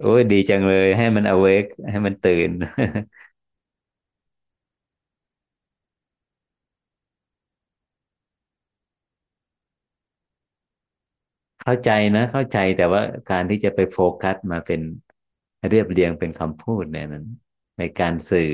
[0.04, 2.50] อ้ยดีจังเลย ให้มัน awake ให้มันตื่น
[11.60, 14.80] เข้าใจนะ เข้าใจแต่ว่าการที่จะไปโฟกัสมาเป็น
[15.68, 17.24] เรียบเรียงเป็นคำพูดเนี่ยนั้น
[17.82, 18.50] ในการสื่อ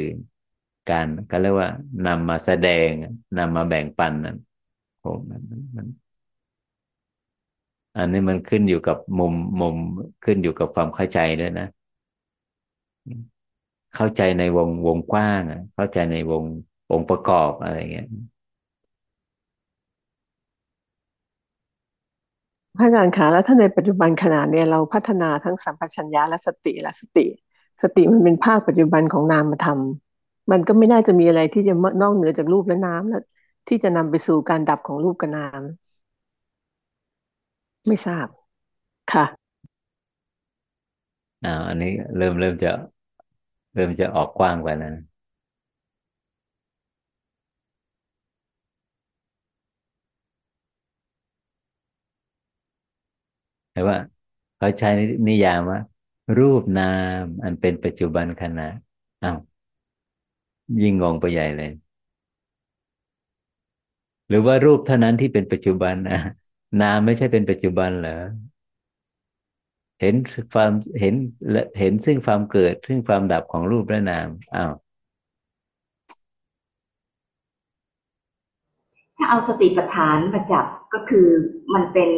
[0.90, 1.68] การก็เรียกว่า
[2.06, 2.90] นำมาแสดง
[3.38, 4.36] นำมาแบ่งปันนั้น
[5.00, 5.40] โอ้มัน
[5.76, 5.86] มัน
[7.96, 9.76] อันนี้มันขึ้นอยู่กับมุมมุม
[10.24, 11.66] ขึ้นอยู่กับความเข้าใจด้วยนะ
[13.94, 15.42] เข้าใจในวงวงกว้าง
[15.74, 16.44] เข้าใจในวง
[16.90, 18.06] องค์ประกอบอะไรเงี้ย
[22.78, 27.26] พระอาจารย์คะแล้วถ้าในปัจจุบันขณะเนี่ยเราพัฒนาทั้งสัมปชัญญะและสติและสติ
[27.82, 29.80] สติมันเป็นภาคปัจจุบันของนามธรรม
[30.50, 33.22] มันก็ไม่น่าจะมีอะไรที่จะนอกเหนือจากรูปและน้ำแล้ว
[33.68, 35.62] ที่จะนำไปสู่การดับของรูปกับนาม
[37.86, 38.26] ไม่ทราบ
[39.12, 39.24] ค่ะ
[41.44, 42.70] อ่าอันนี้เริ่มเริ่มจะ
[43.74, 45.04] เริ่มจะออกกว้างไปแล้นะ
[53.72, 53.96] แต่ว่า
[54.56, 54.88] เขาใช้
[55.28, 55.78] นิยามว่า
[56.36, 56.82] รูปนา
[57.20, 58.68] มอันเป็นปัจจุบันขณะ
[59.22, 59.38] อ้าว
[60.82, 61.70] ยิ่งงงไปใหญ่เลย
[64.28, 66.20] หรือว่ารูปเท่านั้นที่เป็นปัจจุบันนะ
[66.82, 68.10] นามไม่ใช่เป็นปัจจุบันเหรอ
[70.00, 70.14] เห็น
[70.54, 71.14] ความเห็น
[71.78, 74.72] เห็นซึ่งความเกิดซึ่งความดับของรูปและนามอ้าว
[79.16, 81.26] ถ้าเอาสติปัฏฐานมาจับก็คือ
[81.74, 82.10] มันเป็น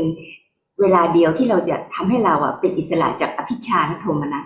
[0.80, 4.44] เวลาเดียวที่เราจะทำให้เราอะเป็นอิสระจากอภิชาและโทมนัส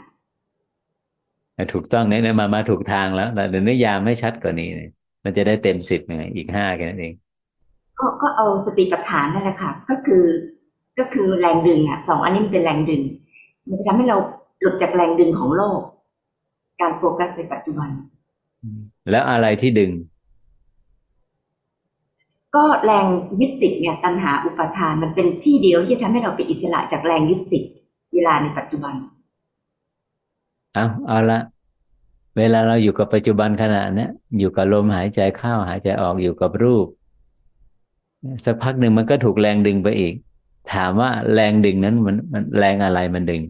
[1.73, 4.91] ถูกต้องเนี่ยมามาถูกทางแล้วแต่นิยามไม่ชัดกว่านี้เนี่ย
[5.25, 7.15] มันจะได้เต็มสิบไงอีกห้าแค่นั้นเอง
[7.99, 10.25] ก็ก็เอาสติปัฏฐานนั่นแหละค่ะ ก็คือ
[10.99, 13.03] ก็คือแรงดึงอะสองอันนี้มันเป็นแรงดึง
[13.69, 14.17] มันจะทำให้เรา
[14.61, 15.81] หลุดจากแรงดึงของโลก
[16.81, 17.91] การโฟกัสในปัจจุบัน
[19.11, 19.91] แล้วอะไรที่ดึง
[22.57, 23.07] ก็แรง
[23.41, 27.65] ยึดติดเนี่ยตัณหาอุปาทานมันเป็นที่เดียวที่จะทำให้เราเป็นอิสระจากแรงยึดติด
[28.15, 28.95] เวลาในปัจจุบัน
[30.75, 31.41] เอาเอาละ
[32.39, 34.07] เวลาเราอยู่กับปัจจุบันขณะนี้
[34.39, 36.87] อยู่กับลมหายใจเข้าหายใจออกอยู่กับรูป
[38.45, 40.15] สักพักหนึ่งมันก็ถูกแรงดึงไปอีก
[40.73, 43.43] ถามว่าแรงดึงนั้นมันมันแรงอะไรมันดึง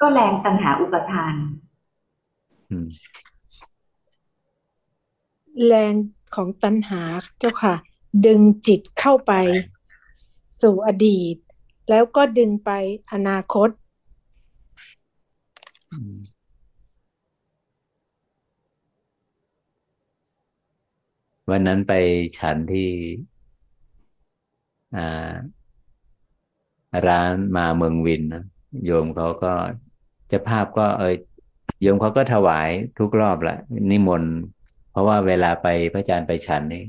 [0.00, 1.34] ก็แรงตัณหาอุปทาน
[5.66, 5.94] แรง
[6.34, 7.02] ของตัณหา
[7.38, 7.74] เจ้าค่ะ
[8.26, 9.32] ดึงจิตเข้าไป
[10.60, 11.36] สู่อดีต
[11.90, 12.70] แล้วก็ดึงไป
[13.12, 13.68] อนาคต
[21.50, 21.92] วันนั้นไป
[22.38, 22.90] ฉันที่
[27.08, 28.44] ร้านมาเมืองวินนะ
[28.84, 29.52] โยมเขาก็
[30.32, 31.14] จะภาพก็เอย
[31.82, 32.68] โยมเขาก็ถวาย
[32.98, 33.58] ทุกรอบแหละ
[33.90, 34.34] นิมนต์
[34.94, 36.84] เพราะว่าเวลาไปพระอาจารย์ไปฉันนี่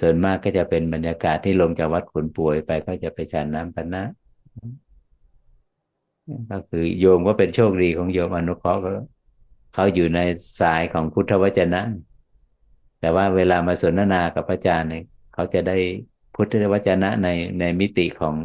[0.00, 4.04] ส่วนมากก็จะเป็นบรรยากาศที่ลงจากวัดขุนป่วยไปก็จะไปฉันน้ำปันนะ
[6.50, 8.92] ก็คือโยมก็เป็นโชคดีของโยมอนุเคราะห์ก็
[9.74, 10.20] เขาอยู่ใน
[10.60, 11.82] สายของพุทธวจนะ
[13.00, 15.76] แต่ว่าเวลามาสนทนากับพระอาจารย์เนี่ยเขาจะได้
[16.34, 17.28] พุทธวจนะใน
[17.60, 18.36] ในมิติของ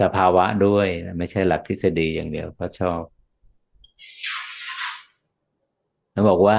[0.00, 3.00] สภาวะด้วย ไม่ใช่หลักทฤษฎีอย่างเดียวเขาชอบ
[6.10, 6.58] เขาบอกว่า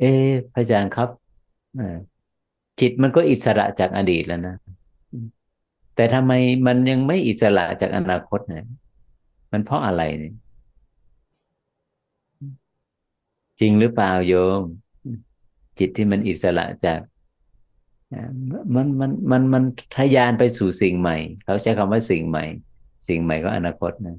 [0.00, 0.10] เอ๊
[0.52, 1.08] พระอาจารย์ครับ
[2.80, 4.56] จิตมันก็อิสระจากอดีตแล้วนะ
[5.94, 6.32] แต่ทำไม
[6.66, 8.64] มันยังไม่อิสระจากอนาคตเนี่ย
[9.52, 10.34] มันเพราะอะไรเนี่ย
[13.60, 14.62] จริงหรือเปล่าโยม
[15.78, 17.00] จิตที่มันอิสระจาก
[18.74, 19.64] มันมันมันมัน
[19.96, 22.44] ทะยานไปสู่สิ่งใหม่ เขาใช้คำว่าสิ่งใหม่
[23.08, 24.16] สิ่งใหม่ก็อนาคตนะ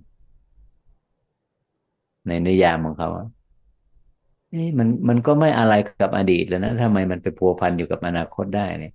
[2.28, 3.10] ในนิยามของเขา
[4.54, 8.94] นี่มันมันก็ไม่อะไรกับอดีตแล้วนะทำไมมันไปพัวพันอยู่กับอนาคตได้เนี่ย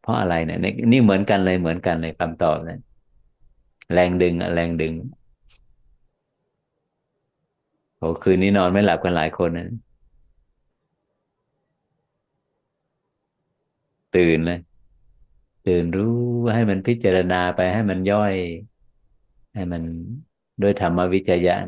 [0.00, 0.58] เพราะอะไรเนี่ย
[0.92, 2.78] นี่เหมือนกันเลยเหมือนกันเลยคำตอบนี่ย
[3.92, 4.92] แรงดึงแรงดึง
[7.98, 9.68] โอ้คืนนี้นอนไม่หลับกันหลายคนนะ
[14.16, 14.58] ตื่นเลย
[15.66, 16.16] ตื่นรู้
[16.54, 18.34] ให้มันพิจารณาไปให้มันย่อย
[19.54, 19.82] ให้มัน
[20.60, 21.66] โดยธรรมวิจยาน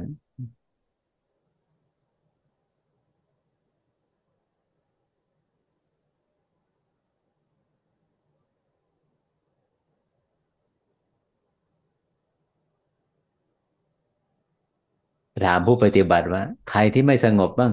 [15.44, 17.72] ถามผู้ปฏิบัติว่า ใครที่ไม่สงบบ้าง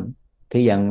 [0.51, 0.81] ที่ยัง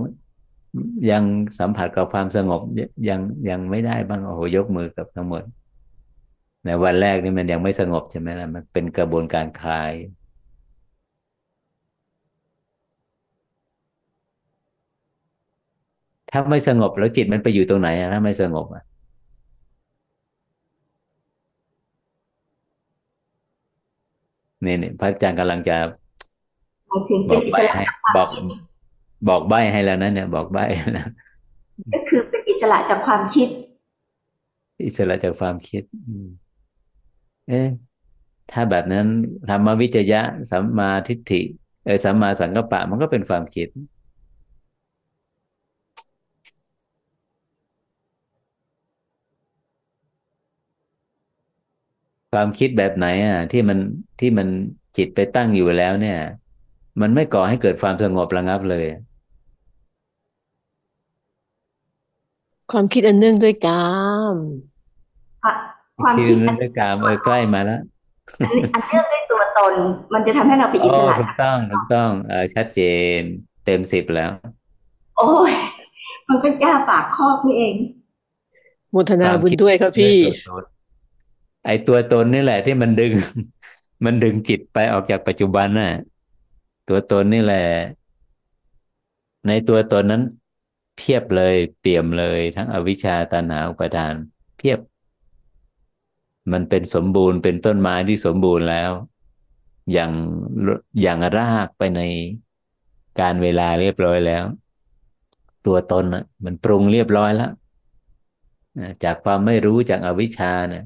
[1.10, 1.22] ยัง
[1.58, 2.60] สัมผัสกับความสงบ
[3.08, 3.20] ยัง
[3.50, 5.42] ยังไม่ได้บ้างโอ้โหยกมือกับทั้งหมด
[6.64, 9.92] ในวันแรกนี่มันยังไม่สงบใช่ไหมล่ะมันเป็นกระบวนการคลาย
[16.30, 18.82] ถ้าไม่สงบแล้วจิตมันไปอยู่ตรงไหนถ้าไม่สงบอะ
[24.64, 25.76] นี่นี่พระอาจารย์กำลังจะ
[26.92, 28.42] หมายถึงบเป็นอกอิใบสระให้จากความบอกคิด
[29.28, 30.58] บอกใบให้แล้วนะเนี่ย บอกใบ
[30.98, 31.06] นะ
[31.94, 33.48] ก็คือเป็นอิสระจากความคิด
[34.86, 36.26] อิสระจากความคิดอืม
[37.48, 37.68] เอ๊ะ
[38.50, 39.06] ถ้าแบบนั้น
[39.50, 40.20] ธรรมวิจยะ
[40.50, 41.42] สัมมาทิฏฐิ
[41.84, 43.68] เออสัมมาสังกัปปะมันก็เป็นความคิด
[52.32, 53.78] ความคิดแบบไหนอะ ที่มัน
[54.20, 54.48] ที่มัน
[54.96, 56.18] จิตไปตั้งอยู่แล้วเนี่ย
[57.00, 58.86] มันไม่ก่อให้เกิดความสงบระงับเลย
[62.72, 63.90] ความคิดอันเนื่องด้วยกา
[64.34, 64.36] ม
[66.02, 67.80] ความคิคิดดนั้อันนด้วยกามเออใกล้มาแล้ว
[68.42, 69.74] อันนี้อันเนื่องด้วยตัวตน
[70.12, 72.80] มันจะทำให้เราเป็นโอ้อิสระถูกต้องถูกต้องเออชัดเจ
[73.18, 73.20] น
[73.64, 74.30] เต็มสิบแล้ว
[75.18, 75.52] โอ้ย
[76.28, 77.74] มันก็ยาปากคอกนี่เอง
[78.90, 80.64] โมทนาความบุญคิดด้วยครับพี่ด้วยตัวตน
[81.66, 83.12] ไอ้ตัวตนนี่แหละที่มันดึง
[84.04, 85.92] มันดึงจิตไปออกจากปัจจุบันน่ะ
[86.88, 87.66] ตัวตนนี่แหละ
[89.46, 90.22] ในตัวตนนั้น
[90.96, 94.14] เพียบเลยเปี่ยมเลยทั้งอวิชชาตัณหาอุปาทาน
[94.56, 94.78] เพียบ
[96.52, 98.90] มันเป็นสมบูรณ์เป็นต้นไม้ที่สมบูรณ์แล้ว
[99.92, 100.12] อย่าง
[101.02, 102.00] อย่างรากไปใน
[103.20, 104.44] การเวลาเรียบร้อยแล้ว
[105.66, 107.52] ตัวตนนะมันปรุงเรียบร้อยแล้ว
[109.04, 110.84] จากความไม่รู้จากอวิชชาเนี่ย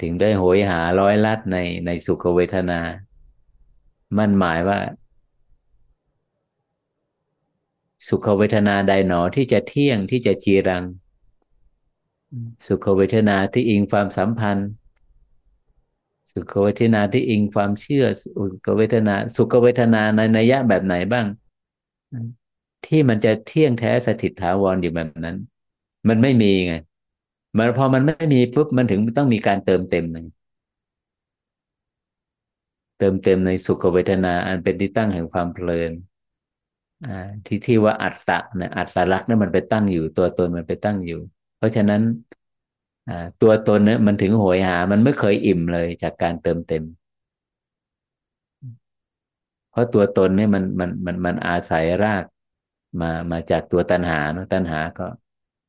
[0.00, 1.56] ถึงได้โหยหาร้อยลัดใน
[1.86, 2.80] ในสุขเวทนา
[4.16, 4.78] มันหมายว่า
[8.08, 10.84] สุขเวทนาใดหนอที่จะเที่ยงที่จะจีรัง
[12.66, 14.68] สุขเวทนาที่อิงความสัมพันธ์
[16.32, 21.26] สุขเวทนาที่อิงความเชื่อ สุขเวทนา สุขเวทนาในนัยยะแบบไหนบ้าง
[22.86, 25.36] ที่มันจะเที่ยงแท้สถิตถาวรอยู่แบบนั้น
[26.08, 26.72] มันไม่มีไง
[27.56, 30.26] มันพอมันไม่มีปุ๊บมันถึงต้องมีการเติมเต็มหนึ่ง
[32.98, 35.92] เติมเต็มในสุขเวทนา อันเป็นที่ตั้งแห่งความเพลิน
[37.46, 41.20] ที่ที่ว่าอัตตะนี่ยอัตตลักษณ์นี่มันไปตั้งอยู่ ตัวตนมันไปตั้งอยู่
[41.56, 42.02] เพราะฉะนั้น
[43.42, 46.82] ตัวตนเนี่ยมันถึงโหยหา มันไม่เคยอิ่มเลยจากการเติมเต็ม
[49.70, 52.24] เพราะตัวตนเนี่ยมันมันมันมันอาศัยราก
[53.00, 55.06] มามาจากตัวตัณหาเนอะตัณหาก็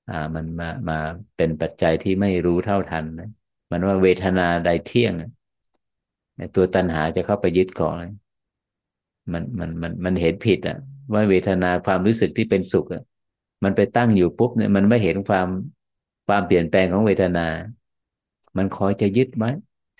[0.09, 0.95] อ่ามันมามา
[1.35, 3.27] เป็นปัจจัยที่ไม่รู้เท่าทันนะ
[3.71, 5.29] มันว่าเวทนาใดเที่ยงอะ
[6.55, 7.93] ตัวตัณหาจะเข้าไปยึดเกาะ
[9.33, 10.77] มันมันมันมันเห็นผิดอะ
[11.13, 13.03] ว่าเวทนาความรู้สึกที่เป็นสุขอะ
[13.63, 15.47] มันไปตั้งอยู่ปุ๊บเนี่ยมันไม่เห็นความ
[16.27, 17.47] ความเปลี่ยนแปลงของเวทนา
[18.57, 19.51] มันคอยจะยึดไว้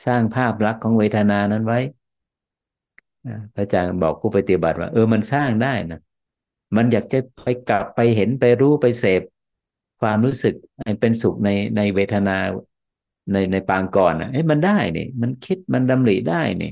[0.05, 1.79] สร้างภาพลักษณ์ของเวทนานั้นไว้
[3.53, 6.01] พระอาจารย์บอกผู้ปฏิบัติว่า เออมันสร้างได้นะ
[6.75, 9.21] มันอยากจะไปกลับไปเห็นไปรู้ไปเสพ
[10.01, 10.55] ความรู้สึก
[11.01, 12.37] เป็นสุขในในเวทนา
[13.31, 16.69] ในในปางก่อนนะเอ้มันได้นี่มันคิดมันดำริได้นี่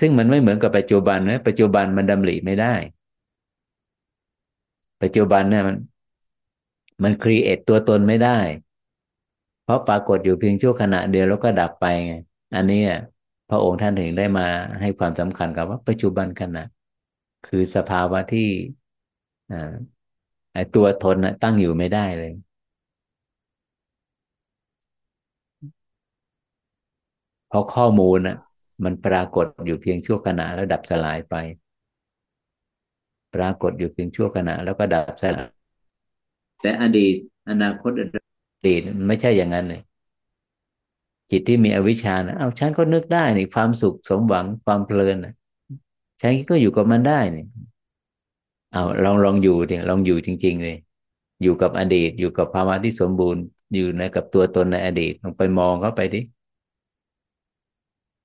[0.00, 2.74] ซึ่งมันไม่เหมือนกับปัจจุบันนะปัจจุบันมันดำริไม่ได้
[5.02, 5.76] ปัจจุบันเนี่ยมัน
[7.02, 8.38] มันครีเอทตัวตนไม่ได้
[9.62, 12.12] เพราะปรากฏอยู่เพียงชั่วขณะเดียวแล้วก็ดับไปไง
[12.54, 12.98] อันนี้อะ
[13.48, 14.44] พระองค์ท่านถึงได้มา
[14.80, 16.62] ให้ความสำคัญกับว่าปัจจุบันขณะ
[17.44, 18.48] คือสภาวะที่
[19.50, 19.56] อ่า
[20.52, 28.36] ไอตัวตนนะตั้งอยู่ไม่ได้เลย เพ ราะข้อมูลน่ะ
[28.84, 31.34] มันปรากฏอยู่เพียงชั่วขณะแล้วดับสลายไป
[33.34, 35.48] ปรากฏอยู่เพียงชั่วขณะแล้วก็ดับสลาย
[36.60, 37.14] แต่อดีต
[37.50, 38.02] อนาคตอ
[38.68, 39.82] ดีตมันไม่ใช่อย่างนั้นเลย
[41.30, 45.34] จิตที่มีอวิชชานะเอาฉันก็นึกได้นี่ความสุขสมหวังความเพลินนะ
[46.20, 47.44] ฉันก็อยู่กับมันได้นี่
[48.72, 50.76] เอาลองลองอยู่ดิลองอยู่จริง ๆ เลย
[51.42, 53.42] อยู่กับอดีต อยู่กับภาวะที่สมบูรณ์
[53.74, 56.20] อยู่ในกับตัวตนในอดีตลองไปมองเข้าไปดิ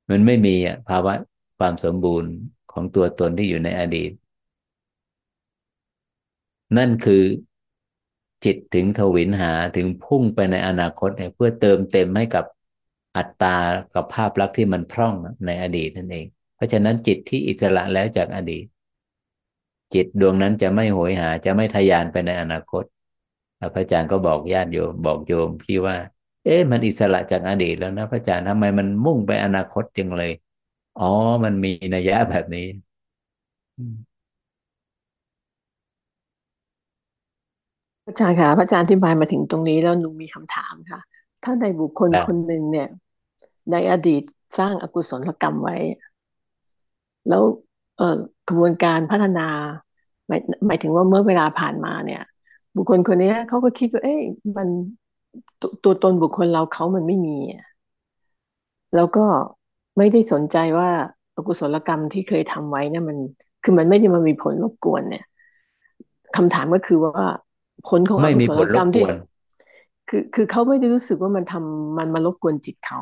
[0.09, 1.13] มันไม่มีอะภาวะ
[1.57, 2.31] ความสมบูรณ์
[2.71, 4.11] ของตัวตนที่อยู่ในอดีต
[6.77, 7.23] นั่นคือ
[8.45, 12.45] จิตถึงทวินหาถึงพุ่งไปในอนาคตเพื่อเติมเต็มให้กับ
[13.17, 13.57] อัตตา
[13.93, 15.15] กับภาพลักษณ์ที่มันพร่อง
[15.45, 16.25] ในอดีตนั่นเอง
[16.55, 18.65] เพราะฉะนั้นจิตที่อิสระแล้วจากอดีต
[19.93, 22.83] จิตดวงนั้นจะไม่โหยหาจะไม่ทยานไปในอนาคต
[23.59, 25.95] พระอาจารย์ก็บอกญาติโยมบอกโยมพี่ว่า
[26.43, 30.31] เอ๊ะมันอิสระจากอดีตแล้วนะพระอาจารย์ทำไมมันมุ่งไปอนาคตจังเลย
[30.95, 31.03] อ๋อ
[31.45, 32.61] มันมีนัยยะแบบนี้
[38.07, 40.99] อาจารย์ค่ะพระอาจารย์อธิบายมาถึงตรงนี้แล้วหนูมีคำถามค่ะ
[41.43, 42.87] ถ้าในบุคคลคนหนึ่งเนี่ย
[43.71, 44.23] ในอดีต
[44.57, 45.75] สร้างอกุศลกรรมไว้
[47.27, 47.43] แล้ว
[47.97, 48.05] เอ่อ
[48.47, 49.47] กระบวนการพัฒนา
[50.27, 52.21] หมายหมายถึงว่าเมื่อเวลาผ่านมาเนี่ย
[52.75, 54.21] บุคคลคนนี้เขาก็คิดว่าเอ้ย
[54.57, 54.67] มัน
[55.61, 57.37] ตตัวตนบุคคลเราเขามันไม่มี
[58.95, 59.25] แล้วก็
[59.97, 60.89] ไม่ได้สนใจว่า
[61.35, 63.17] อกุศลกรรมที่เคยทำไว้เนี่ยมัน
[63.63, 65.25] คือมันไม่ได้มามีผลรบกวนเนี่ย
[66.35, 67.25] คำถามก็คือว่า
[67.89, 69.03] ผลของอกุศลกรรมที่
[70.09, 72.99] คือคือเขาไม่ได้รู้สึกว่ามันทำมันมารบกวนจิตเขา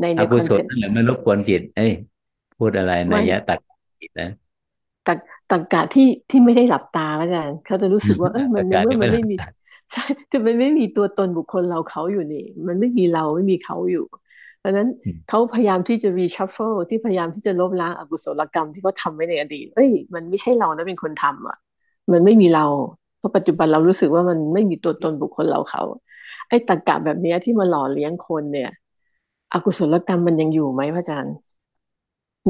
[0.00, 1.92] ในในคอนเซ็ปต์นั่นแหละมันรบกวนจิต เอ้ย
[2.58, 3.58] พูดอะไรในยะตัก
[4.00, 4.30] จิตนะ
[5.08, 5.18] ตัก
[5.50, 9.36] ตักกะที่ที่ไม่ได้หลับตาอาจารย์เขาจะรู้สึกว่าเอ้ยมันเมื่อมันไม่มี
[9.92, 10.02] ใช่
[10.32, 14.04] จะมันไม่มีตัวตนบุคคลเราเขาอยู่นี่ มันไม่มีเราไม่มีเขาอยู่
[14.58, 14.88] เพราะนั้น
[15.28, 21.56] เขาพยายามที่จะ reshuffle ที่พยายามที่จะลบล้างอกุศลกรรมที่เขาทำไว้ในอดีตเอ้ยมันไม่ใช่เรานะเป็นคนทำอะ
[22.12, 22.66] มันไม่มีเราเพ
[23.24, 25.82] ราะปัจจุบันเรารู้สึกว่ามันไม่มีตัวตนบุคคลเราเขา
[26.48, 28.70] ไอ้ตรรกะแบบนี้ที่มาหล่อเลี้ยงคนเนี่ย
[29.52, 31.34] อกุศลกรรมมันยังอยู่ไหมพระอาจารย์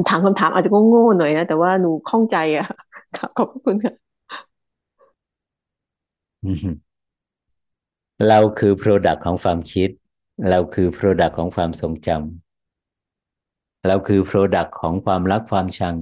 [0.09, 2.65] ถามคำถามอาจจะก็โง่หน่อยนะแต่ว่าหนูข้องใจอะ
[3.37, 4.05] ขอบคุณค่ะ
[8.29, 9.89] เราคือ Product ของความคิด
[10.49, 15.95] เราคือ Product ของความทรงจำเราคือ Product ของความรักความชัง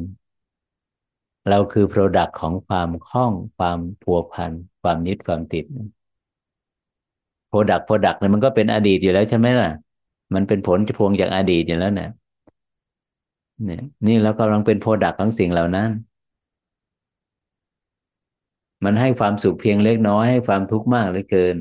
[1.50, 5.66] เราคือ product ของความข้อง ความพัวพัน ความยึดความติด
[7.50, 9.72] product product เนี่ยมันก็เป็นอดีตอยู่แล้วใช่ไหมล่ะ
[10.34, 12.12] มันเป็นผลพวงจากอดีตอยู่แล้วเนี่ย
[13.64, 15.90] เนี่ยนี่เรากำลังเป็น product ของสิ่งเหล่านั้น
[18.84, 21.56] มันให้ความสุขเพียงเล็กน้อยให้ความทุกข์มากเหลือเกิน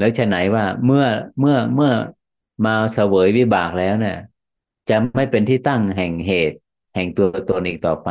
[0.00, 1.04] แล้วจะไหนว่าเมื่อ
[1.40, 1.92] เมื่อเมื่อ
[2.66, 4.16] มาเสวยวิบากแล้วเนี่ย
[4.90, 6.58] จะไม่เป็นที่ตั้งแห่งเหตุ
[6.94, 8.08] แห่งตัวตนอีกต่อไป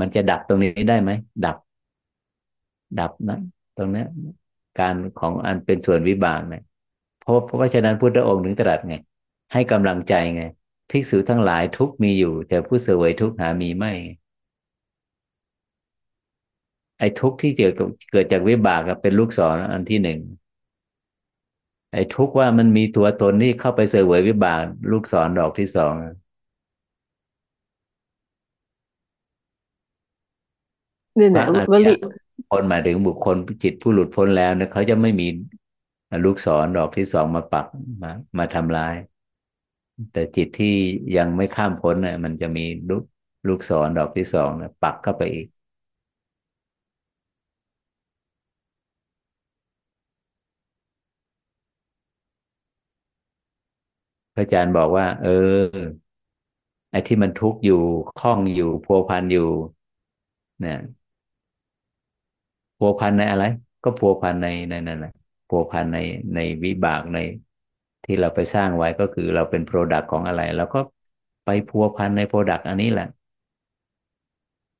[0.00, 1.10] มันจะดับตรงนี้ได้ไหม
[1.44, 1.56] ดับ
[3.00, 3.38] ดับนะ
[3.76, 4.04] ตรงนี้
[4.78, 6.62] การของอันเป็นส่วนวิบากเนี่ย
[7.20, 8.96] เพราะเพราะฉะนั้นพุทธองค์ถึงตรัสไง
[9.52, 10.42] ให้กำลังใจไง
[10.90, 13.92] ภิกษุทั้งหลายทุกมีอยู่ แต่ผู้เสวยทุกหามีไม่
[16.98, 17.72] ไอ้ทุกที่เกิด
[18.10, 20.18] เกิดจากวิบากเป็นลูกศรอันที่หนึ่ง
[21.92, 25.94] ไอ้ทุกว่ามันมีตัวตนที่เข้าไปเสวยวิบากลูกศรดอกที่สอง
[31.18, 31.92] นี่นะวลี
[32.50, 35.26] คนหมายถึงบุคคลจิตผู้หลุดพ้นแล้วเนี่ยเขาจะไม่มี
[36.24, 37.66] ลูกศรดอกที่สองมาปัก
[38.02, 38.94] มามาทำลาย
[40.12, 40.74] แต่จิตที่
[41.16, 43.02] ยังไม่ข้ามพ้นเนี่ยมันจะมีลูก
[43.48, 45.46] ลูกศรดอกที่สองเนี่ยปักเข้าไปอีก
[54.36, 55.30] พระอาจารย์บอกว่า เออ
[56.90, 57.82] ไอ้ที่มันทุกข์อยู่
[58.18, 59.48] คล้องอยู่พัวพันอยู่
[60.60, 60.76] เนี่ย
[62.78, 63.44] พัวพันในอะไร
[63.84, 65.10] ก็พัวพันในในนั่นแหละ
[65.48, 65.96] พัวพันใน
[66.34, 67.18] ในวิบากใน
[68.04, 70.78] ที่เราไปสร้างไว้ก็คือเราเป็น product ของอะไรแล้วก็
[71.44, 73.06] ไปพัวพันใน product อันนี้แหละ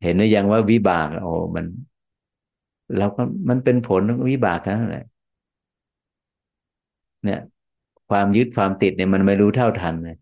[0.03, 1.67] เห็นหรือยังว่าวิบากโอ้มัน
[2.97, 5.05] เราก็มันเป็นผลวิบากนั่นแหละ
[7.23, 7.39] เนี่ย
[8.09, 10.17] ความยึดความติดเนี่ยมันไม่รู้เท่าทันเลย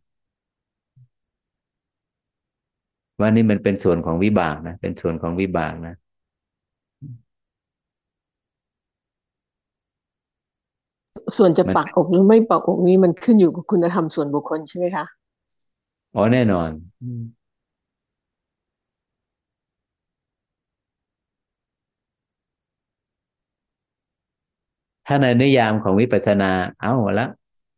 [3.20, 5.94] ว่านี่มันเป็นส่วนของวิบากนะเป็นส่วนของวิบากนะ
[11.36, 15.04] ส่วนจะปักอกหรือไม่ปักอกนี้มันขึ้นอยู่กับคุณธรรมส่วนบุคคลใช่ไหมคะ
[16.14, 16.70] อ๋อแน่นอน
[25.06, 26.50] ถ้าในนิยามของวิปัสสนา
[26.80, 27.26] เอาละ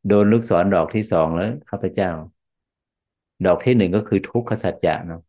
[0.09, 2.11] โดนลูกศรดอกที่สองแล้วข้าพเจ้า
[3.47, 5.21] ดอกที่หนึ่งก็คือทุกขสัจจะเนาะ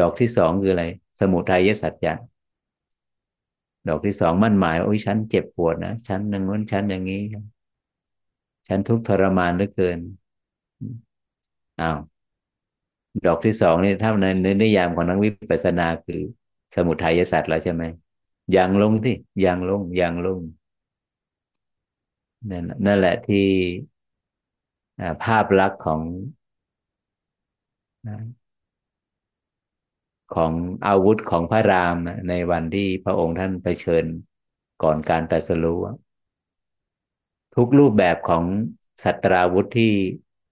[0.00, 0.84] ดอกที่สองคืออะไร
[1.20, 2.12] สมุทัยสัจจะ
[3.88, 7.22] ดอกที่สองมั่นหมายโอ้ยฉันเจ็บปวดนะฉันอย่งนู้นฉันอย่างนี้
[8.68, 9.98] ฉันทุกข์ทรมานเหลือเกิน
[11.80, 11.98] อ้าว
[13.26, 16.20] ดอกที่สองนี่ถ้าในในนิยามของนักวิปัสสนาคือ
[16.74, 17.84] สมุทัยสัจแล้วใช่ไหม
[18.56, 19.14] ยังลงที่
[19.44, 20.40] ยังลงยังลง
[22.50, 23.46] นั่นนั่นแหละที่
[25.22, 26.02] ภาพลักษณ์ของ
[30.34, 30.52] ของ
[30.86, 34.04] อาวุธของพระรามนะในวันที่พระองค์ท่านไปเชิญ
[34.82, 35.78] ก่อนการตรัสรู้
[37.54, 38.44] ทุกรูปแบบของ
[39.04, 39.92] สัตราวุธที่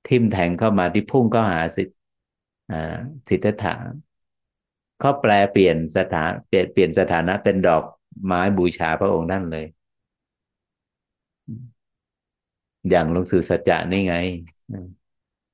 [0.08, 1.88] ทิ่มแทงเข้ามาที่พุ่งเข้าหาสิท
[2.70, 2.96] อ่า
[3.28, 3.74] สิทธัตถะ
[4.98, 7.82] เขาแปลเปลี่ยนสถานเปลี่ยนเปลี่ยนสถานะเป็นดอก
[8.24, 9.64] ไม้บูชาพระองค์ท่านเลย
[12.90, 14.16] อย่างลงสู่สัจจะนี่ไง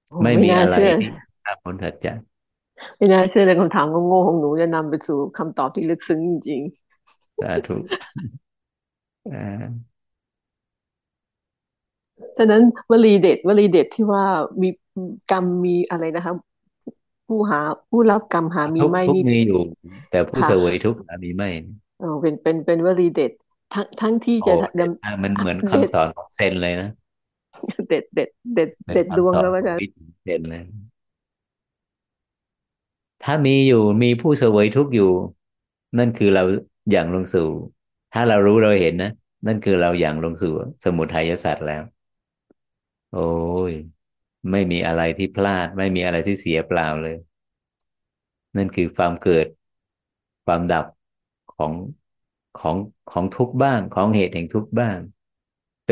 [0.09, 1.11] โอ้ไม่ไม่มีน่าอะไรเชื่อที่
[1.47, 2.13] ตามพ้นสัจจะ
[2.97, 6.61] ไม่น่าเชื่อเลยคำถามโง่ๆของหนูจะนำไปสู่คำตอบที่ลึกซึ้งจริง
[7.43, 7.77] สาธุ
[9.33, 9.93] อ่าๆ
[12.39, 14.25] ฉะนั้นวลีเด็ดวลีเด็ดที่ว่า
[14.63, 14.69] มี
[15.31, 16.35] กรรมมีอะไรนะคะ
[17.29, 17.61] ผู้หา
[17.91, 19.61] ผู้รับกรรมหามีทุกไม่ทุกนี่มีอยู่
[20.11, 21.51] แต่ผู้ค่ะเสวยทุกข์หามีไม่
[22.01, 23.33] เออเป็นเป็นเป็นวลีเด็ด
[23.75, 26.91] ทั้งทั้งที่โอ้จะเด็ดดำมากมันเหมือนเด็ดคำสอนของเซนเลยนะ
[27.89, 30.63] เด็ดเด็ดเด็ดเป็นเด็ดดวคำงสอนแล้วขอาองจารย์วิถีเซนเลย
[33.25, 35.11] ถ้ามีอยู่มีผู้เสวยทุกข์อยู่
[35.99, 36.43] นั่นคือเรา
[36.91, 37.49] อย่างลงสู่
[38.13, 39.13] ถ้าเรารู้เราเห็นนะ
[39.47, 40.53] นั่นคือเราอย่างลงสู่
[40.85, 41.83] สมุทัยสัตว์แล้ว
[43.15, 43.31] โอ้
[43.71, 43.73] ย
[44.51, 47.17] ไม่มีอะไรที่พลาด ไม่มีอะไรที่เสียเปล่าเลย
[48.57, 49.47] นั่นคือความเกิด
[50.47, 50.87] ความดับ
[51.57, 51.73] ของ
[52.61, 52.77] ของ
[53.13, 54.97] ของทุกข์บ้าง ของเหตุแห่งทุกข์บ้าง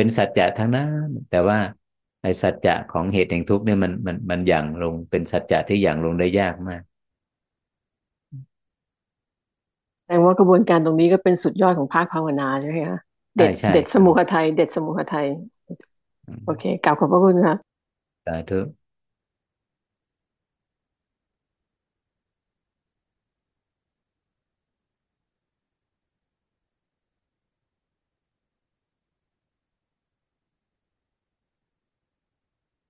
[0.00, 1.58] เป็นสัจจะทั้งนั้น แต่ว่า
[2.22, 6.82] ไอ้สัจจะของเหตุแห่งทุกข์เนี่ยมันมันมันอย่างลงเป็นสัจจะที่อย่างลงได้ยากมาก
[10.04, 12.98] แสดงว่ากระบวนการตรงนี้ก็เป็นสุดยอดของภาคภาวนาใช่ไหมคะ
[13.36, 15.26] เด็ใช่ดใช่เด็ดสมุหทัยเด็ดสมุหทัย
[16.26, 17.54] อืมโอเคกล่าวขอบพระคุณค่ะ
[18.24, 18.58] สาธุ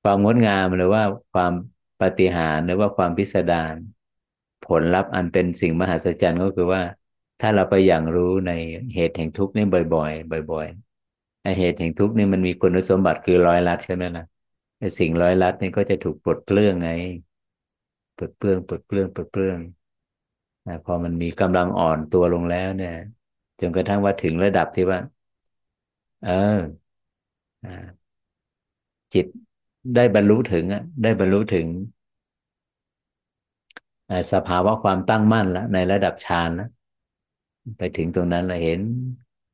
[0.02, 1.02] ความงดงามหรือว่า
[1.32, 1.52] ความ
[2.01, 3.74] ปฏิหารหรือว่าความพิสดาร
[4.62, 6.82] ผลลัพธ์อันเป็นสิ่งมหัศจรรย์ก็คือว่า
[7.40, 8.51] ถ้าเราไปอย่างรู้ใน
[8.94, 14.24] เหตุแห่งทุกข์นี่บ่อยๆ บ่อยๆไอเหตุแห่งทุกข์นี่มันมีคุณสมบัติคือร้อยลัดใช่ไหมล่ะ
[14.78, 16.89] ไอสิ่งร้อยลัดนี่ก็จะถูกปลดเปลื้องไง
[18.16, 19.59] ปลดเปลื้องปลดเปลื้องปลดเปลื้อง
[20.85, 22.94] พอมันมีกำลังอ่อนตัวลงแล้วเนี่ย
[23.60, 24.98] จนกระทั่งว่าถึงระดับที่ว่า
[26.22, 26.31] เออ
[29.12, 29.27] จิต
[29.94, 31.66] ได้บรรลุถึงอะได้บรรลุถึง
[34.32, 36.69] สภาวะความตั้งมั่นแล้วในระดับฌานแล้ว
[37.78, 38.81] ไปถึงตรงนั้นเราเห็น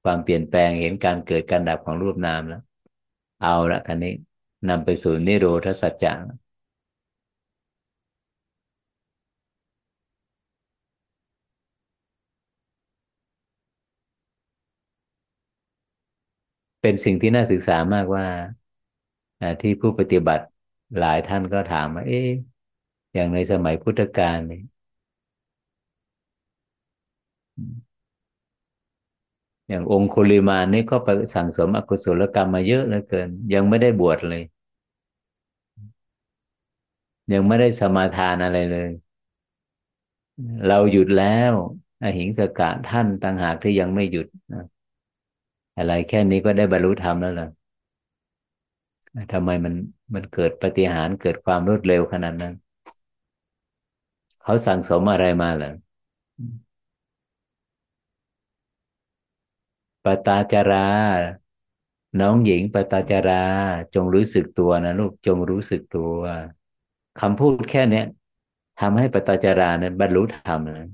[0.03, 2.61] ความเปลี่ยนแปลงเห็นการเกิดการดับของรูปนามแล้ว
[3.43, 4.13] เอาละคันนี้
[4.69, 6.13] นำไปสู่นิโรธสัจจะ
[16.81, 18.25] เป็นสิ่งที่น่าศึกษามากว่า
[19.61, 20.45] ที่ผู้ปฏิบัติ
[20.99, 22.29] หลายท่านก็ถามว่าเอ๊ะ
[23.15, 24.61] อย่างในสมัยพุทธกาลเนี่ย
[29.69, 34.43] อย่างองคุลิมานนี่ก็ไปสั่งสมอกุศลกรรมมาเยอะเหลือเกิน ยังไม่ได้บวชเลย
[37.33, 38.89] ยังไม่ได้สมาทานอะไรเลย
[40.67, 41.53] เราหยุดแล้ว
[42.03, 44.27] อหิงสกะท่านต่างหากที่ยังไม่หยุด
[45.77, 47.47] อะไรแค่นี้ก็ได้บรรลุธรรมแล้วล่ะ
[49.33, 49.75] ทำไมมัน
[50.15, 52.55] มันเกิดปฏิหารเกิดความรวดเร็วขนาดนั้น
[54.43, 55.73] เขาสั่งสมอะไรมาเหรอ
[60.05, 60.87] ปตาจารา
[62.21, 63.45] น้องหญิงปตาจารา
[63.95, 66.13] จงรู้สึกตัวนะลูกจงรู้สึกตัว
[67.21, 68.05] คำพูดแค่เนี้ย
[68.81, 70.89] ทำให้ปตาจารานั้นบรรลุธรรมนะ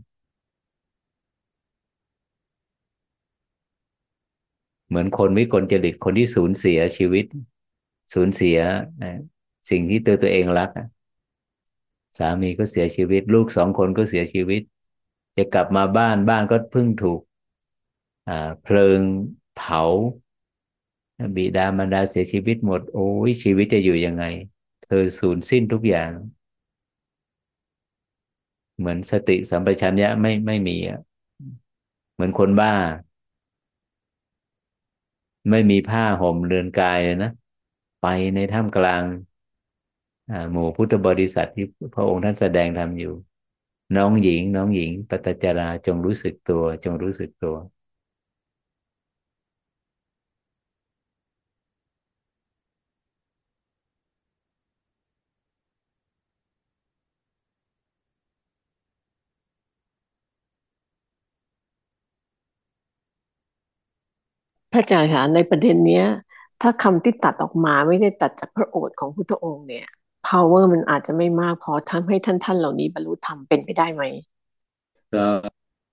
[4.89, 7.25] เหมือนคนวิกลจริตคนที่สูญเสียชีวิต
[8.13, 8.59] สูญเสีย
[9.03, 9.13] นะ
[9.71, 10.71] สิ่งที่ตัวตัวเองรัก
[12.19, 14.63] สามีก็เสียชีวิต ลูกสองคนก็เสียชีวิต
[15.37, 17.21] จะกลับมาบ้านบ้านก็เพิ่งถูก
[18.63, 19.01] เพลิง
[19.57, 19.83] เผา
[21.37, 24.25] บิดามารดาเสียชีวิตหมด โอ้ยชีวิตจะอยู่ยังไง
[24.85, 26.11] เธอสูญสิ้นทุกอย่าง
[28.79, 31.01] เหมือนสติสัมปชัญญะไม่ไม่มีอะ
[32.15, 32.73] เหมือนคนบ้า
[35.51, 37.31] ไม่มีผ้าห่มเรือนกายเลยนะ
[38.03, 39.05] ไปในท่ามกลาง
[40.53, 41.65] หมู่พุทธบริษัทที่
[41.95, 43.15] พระองค์ท่านแสดงธรรมอยู่
[43.97, 47.55] น้องหญิง น้องหญิงปตจจาราจงรู้สึกตัว จงรู้สึกตัว
[64.73, 66.05] พระอาจารย์คะในประเด็นเนี้ย
[66.63, 69.87] ถ้าคำที่ตัดออกมาไม่ได้ตัดจากพระโอษฐ์ของพุทธองค์เนี่ย
[70.27, 74.03] power มันอาจจะไม่มากพอทำให้ท่านท่านเหล่านี้บรรลุธรรมเป็นไปได้ไหม
[75.15, 75.27] ก็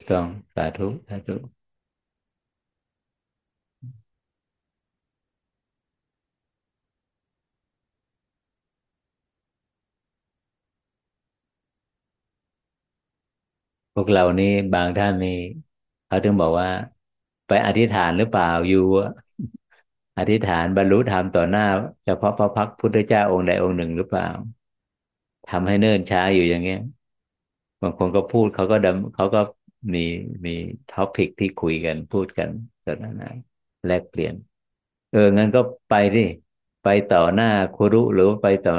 [0.09, 0.25] ต้อง
[0.55, 1.35] สาธุสาธุ
[13.95, 15.29] พวกเรานี่บางท่านนี่
[16.07, 16.69] เขาถึงบอกว่า
[17.47, 18.79] ไปอธิษฐานหรือเปล่าอยู่
[20.19, 21.65] อธิษฐานบรรลุธรรมต่อหน้า
[22.05, 24.27] เฉพาะพระพักพุทธเจ้าองค์ใดองค์หนึ่งหรือเปล่า
[25.49, 26.79] ทำให้เนิ่นช้าอยู่อย่างเงี้ย
[27.81, 29.39] บางคนก็พูดเขาก็ดำเขาก็
[29.93, 29.99] มี
[30.45, 30.51] มี
[30.89, 32.49] ท็อปิกที่คุยกันพูดกัน
[32.85, 33.25] สนทนา
[33.85, 34.35] แลกเปลี่ยน
[35.11, 35.59] เอองั้นก็
[35.89, 36.19] ไปดิ
[36.81, 38.73] ไปต่อหน้าครุหรือว่าไปต่อ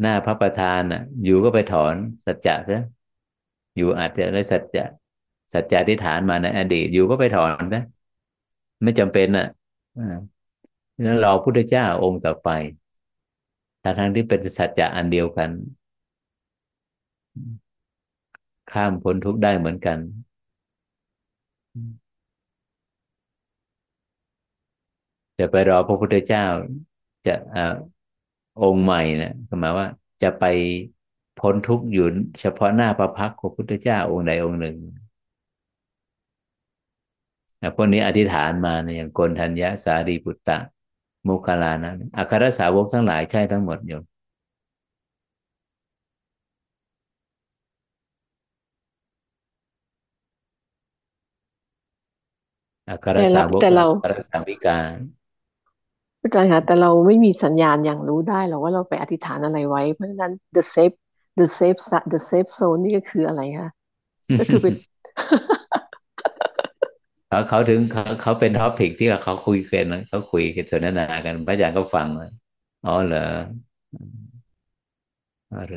[0.00, 1.96] หน้าพระประธานอะ อยู่ก็ไปถอน
[2.26, 2.76] สัจจะซะ
[3.76, 4.82] อยู่อาจจะได้สัจจะ
[5.54, 7.80] สัจจะที่ฐานมาในอดีต อยู่ก็ไปถอนนะ
[8.82, 9.44] ไม่จำเป็นอะ
[11.04, 12.48] นั้นรอพุทธเจ้าองค์ต่อไป
[13.82, 15.50] ทั้งทั้งที่เป็นสัจจะอันเดียวกัน
[18.72, 19.98] ข้ามพ้นทุกข์ได้เหมือนกัน
[25.38, 26.44] จะไปรอพระพุทธเจ้า
[27.26, 27.58] จะอ
[28.62, 29.86] องค์ใหม่นะหมายว่า
[30.22, 30.44] จะไป
[31.36, 32.06] พ้นทุกข์อยู่
[32.40, 34.76] เฉพาะหน้าประพักของพุทธเจ้าองค์ใดองค์หนึ่ง
[37.76, 40.58] พวกนี้อธิษฐานมาเนี่ยอย่างโกนทัญญาสารีปุตตะ
[41.26, 44.02] โมคคลานะอัครสาวกทั้งหลายใช่ทั้งหมดโยม
[52.90, 54.78] อัครแต่เราสาวกแต่เราอัครสาวิกา
[56.22, 60.96] อาจารย์คะแต่เราไม่มีสัญญาณอย่างรู้ได้หรอกว่าเราไปอธิษฐานอะไรไว้ เพราะฉะนั้น the safe
[61.40, 63.70] the safe sa- the safe zone นี่ก็คืออะไรคะ
[64.38, 64.74] ก็คือเป็น
[67.28, 72.28] เขาเขาถึงเขาเขาเป็นท็อปิกที่เขาคุยกันนะเขาคุยกันสนทนากันพระอาจารย์ก็ฟังเลย
[72.82, 73.18] อ๋อเหรอ
[75.50, 75.74] อ๋อเหร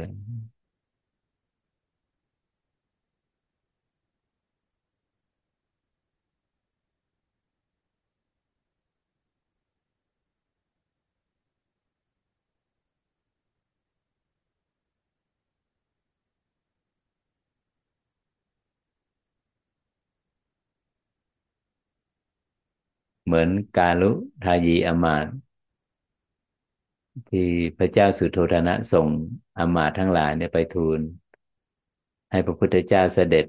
[23.29, 24.11] เหมือนกาลุ
[24.43, 25.27] ทายีอมาต
[27.29, 27.47] ที่
[27.77, 29.07] พระเจ้าสุโธทนะส่ง
[29.57, 31.01] อมาตทั้งหลายเนี่ยไปทูล
[32.31, 33.45] ให้พระพุทธเจ้าเสด็จ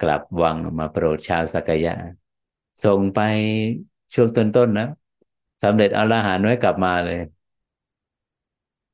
[0.00, 1.94] กลับวังมาโปรดชาวสักยะ
[2.84, 3.18] ส่งไป
[4.14, 4.86] ช่วงต้นๆนะ
[5.62, 7.18] สำเร็จอรหันต์ไม่กลับมาเลย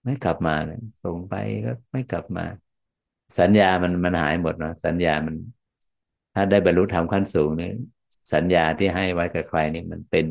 [0.04, 1.34] ไม่กลับมาเลยส่งไป
[1.64, 2.42] ก็ไม่กลับมา
[3.38, 5.36] สัญญามันมันหายหมดเนาะสัญญามัน
[6.34, 7.72] ถ้าได้บรรลุธรรมขั้นสูงเนี่ย
[8.32, 10.26] สัญญาที่ให้ไว้กับใครนี่มันเป็น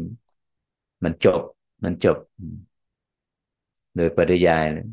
[1.03, 1.41] มันจบ
[1.83, 2.17] มันจบ
[3.95, 4.85] โดยปริยายเลย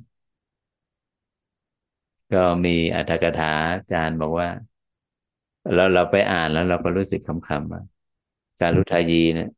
[2.32, 4.48] ก็มีอัตถกถาอาจารย์บอกว่า
[5.74, 7.80] เราเราไปอ่านแล้วเราก็รู้สึกคำๆว่า
[8.60, 9.48] การุทายีเนี่ย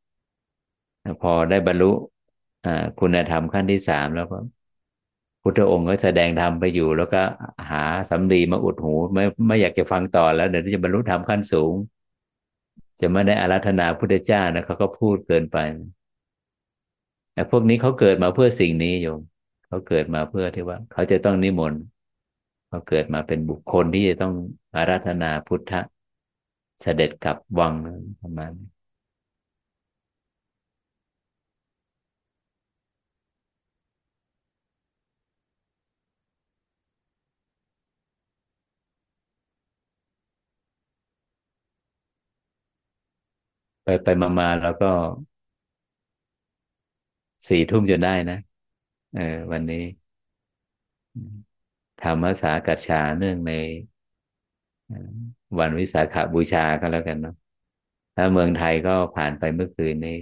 [1.20, 1.90] พอได้บรรลุ
[2.98, 4.36] คุณธรรมขั้นที่สามแล้วก็
[5.42, 7.18] พุทธองค์ก็แสดงธรรมไปอยู่ แล้วก็
[7.70, 11.74] หาสำลีมาอุดหู ไม่ไม่อยากจะฟังต่อแล้วเดี๋ยวจะบรรลุธรรมขั้นสูง
[13.00, 15.56] จะไม่ได้อารัธนาพุทธเจ้านะเขาก็พูดเกินไป
[17.32, 19.20] แต่พวกนี้เขาเกิดมาเพื่อสิ่งนี้โยม
[19.66, 21.82] เขาเกิดมาเพื่อที่ว่า เขาจะต้องนิมนต์
[22.68, 24.34] เขาเกิดมาเป็นบุคคลที่จะต้อง
[24.76, 25.72] อาราธนาพุทธ
[26.82, 27.74] เสด็จกลับวัง
[28.20, 28.73] ประมาณนี้
[43.84, 44.86] ไปไปมามาแล้วก็
[47.48, 48.38] สี่ทุ่มจนได้นะ
[49.12, 49.20] เออ
[49.52, 49.82] วันนี้
[52.02, 53.52] ธรรมสากัจฉาเนื่องใน
[55.58, 57.34] วันวิสาขบูชาก็แล้วกันเนาะ
[58.14, 60.18] ถ้าเมืองไทยก็ผ่านไปเมื่อคืนนี้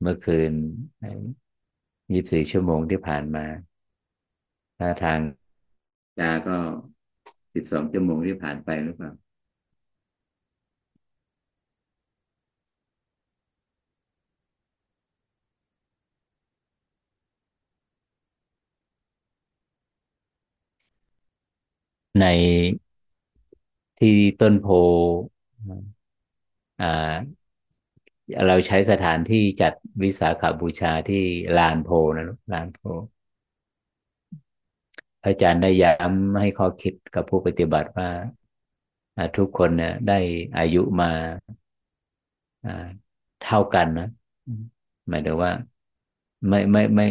[0.00, 0.52] เมื่อคืน
[2.12, 3.44] ยี่สิบสี่ชั่วโมงที่ผ่านมา
[4.78, 5.20] ถ้าทาง
[6.18, 6.58] จาก็
[7.54, 9.12] สิบสองชั่วโมงที่ผ่านไปหรือเปล่า
[22.20, 22.24] ใน
[23.98, 24.66] ที่ต้นโพ
[28.46, 29.72] เราใช้สถานที่จัด
[30.02, 31.24] วิสาขบูชาที่
[31.56, 32.80] ลานโพนะลูกลานโพ
[35.24, 38.08] อาจารย์ได้ย้ำให้ข้อคิดกับผู้ปฏิบัติว่า
[39.36, 40.18] ทุกคนเนี่ยได้
[40.58, 41.10] อายุมา
[43.44, 44.08] เท่ากันนะ
[45.08, 45.52] หมายถึงว่า
[46.48, 47.06] ไม่ไม่ไม่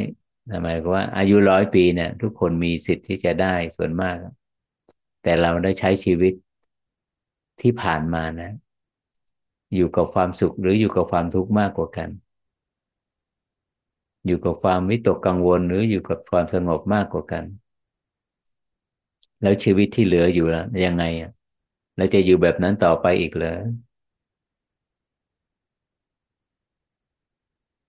[0.63, 4.15] หมายถึงว่า อายุร้อยปีเนี่ย ทุกคนมีสิทธิ์ที่จะได้ส่วนมาก
[5.21, 6.33] แต่เราได้ใช้ชีวิต
[7.61, 8.51] ที่ผ่านมานะ
[9.75, 12.09] อยู่กับความสุขหรืออยู่กับความทุกข์มากกว่ากัน
[14.25, 17.45] อยู่กับความวิตกกังวลหรืออยู่กับความสงบมากกว่ากัน
[19.41, 21.31] แล้วชีวิตที่เหลืออยู่แล้วยังไงอะ
[21.97, 23.47] เราจะอยู่แบบนั้นต่อไปอีกเหรอ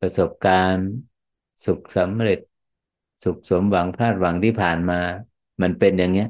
[0.01, 0.89] ประสบการณ์
[1.65, 2.39] สุขสำเร็จ
[3.25, 5.01] สุขสมหวังพลาดหวังที่ผ่านมา
[5.63, 6.27] มันเป็นอย่างเนี้ย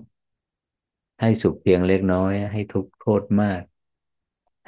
[1.23, 3.63] ให้สุขเพียงเล็กน้อย ให้ทุกข์โทษมาก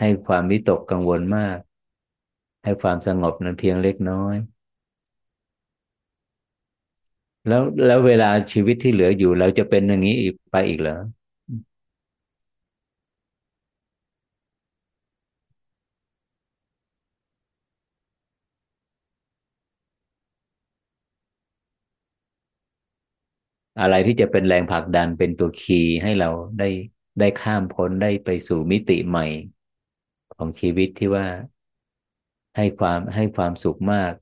[0.01, 1.59] ให้ความวิตกกังวลมาก
[2.65, 4.35] ให้ความสงบนั้นเพียงเล็กน้อย
[7.49, 10.99] แล้วแล้วเวลาชีวิตที่เหลืออยู่เราจะเป็นอย่างนี้อีกไปอีกเหรอ
[23.81, 26.29] อะไรที่จะเป็นแรงผลักดันเป็นตัวคีย์ให้เรา
[26.59, 26.69] ได้
[27.19, 29.27] ได้ข้ามพ้นได้ไปสู่มิติใหม่
[30.31, 31.27] ของชีวิตที่ว่า
[32.57, 34.13] ให้ความให้ความสุขมาก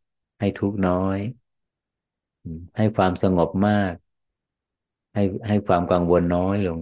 [0.40, 1.18] ให้ทุกน้อย
[2.76, 3.92] ให้ความสงบมาก
[5.14, 6.78] ให้ให้ความกังวลน้อยลง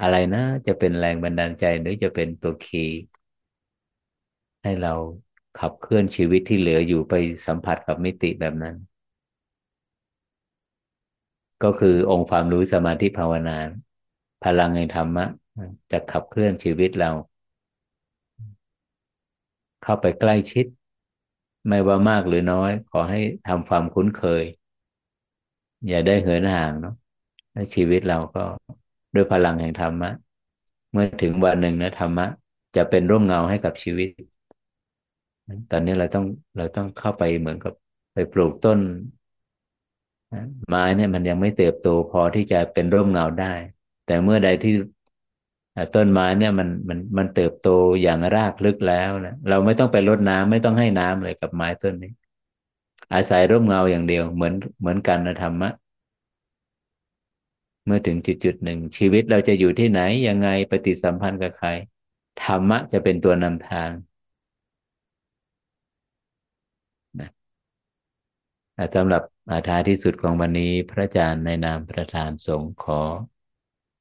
[0.00, 2.96] อะไรนะ จะเป็นแรงบันดาลใจหรือจะเป็นตัวคีย์
[4.62, 4.94] ให้เรา
[5.58, 7.14] ขับเคลื่อนชีวิตที่เหลืออยู่ไป
[7.46, 8.74] สัมผัสกับมิติแบบนั้น
[11.64, 13.58] ก็คือองค์ความรู้สมาธิภาวนา
[14.44, 15.24] พลังในธรรมะ
[15.92, 17.10] จะขับเคลื่อนชีวิตเรา
[19.82, 20.66] เข้าไปใกล้ชิด
[21.68, 24.44] ไม่ว่ามากหรือน้อย ขอให้ทำความคุ้นเคย
[25.88, 26.94] อย่าได้เหินห่างเนาะ
[27.74, 28.44] ชีวิตเราก็
[29.14, 30.10] ด้วยพลังแห่งธรรมะ
[30.92, 32.26] เมื่อถึงวันหนึ่งนะธรรมะ
[32.76, 34.08] จะเป็นร่มเงาให้กับชีวิต
[35.70, 36.24] ตอนนี้เราต้อง
[36.56, 37.72] เราต้องเข้าไปเหมือนกับ
[38.12, 38.78] ไปปลูกต้น
[40.68, 43.54] ไม้เนี่ยมันยังไม่เติบโตพอที่จะเป็นร่มเงาได้
[44.06, 44.72] แต่เมื่อใดที่
[45.94, 47.68] ต้นไม้เนี่ยมันมันมันเติบโต
[48.02, 52.10] อย่างรากลึกแล้วนะเราไม่ต้องไปรดน้ำไม่ต้องให้น้ำเลยกับไม้ต้นนี้
[53.14, 55.70] อาศัยร่มเงาอย่างเดียวเหมือนเหมือนกันนะธรรมะ
[57.86, 61.68] เมื่อถึงจุดจุดหนึ่ง ชีวิตเราจะอยู่ที่ไหนยังไงปฏิสัมพันธ์กับใคร
[62.42, 63.90] ธรรมะจะเป็นตัวนำทาง
[67.18, 67.28] นะ
[68.96, 73.00] สำหรับ อาท้ายที่สุดของวันนี้พระอาจารย์ในนามประธานสงฆ์ขอ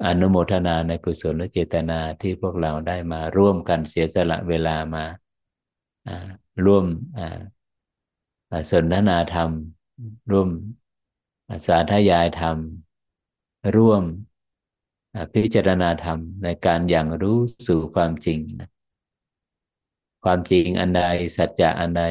[0.06, 5.06] อนุโมทนาในกุศลและเจตนาที่พวกเราได้มาร่วมกันเสียสละเวลามา
[6.66, 6.86] ร่วม
[8.72, 9.50] สนทนาธรรม
[10.32, 10.50] ร่วม
[11.68, 12.58] สาธยายธรรม
[13.76, 14.04] ร่วม
[15.34, 18.40] พิจารณาธรรมในการอย่างรู้สู่ความจริง
[20.24, 21.02] ความจริงอันใด
[21.38, 22.04] สัจจะอันใด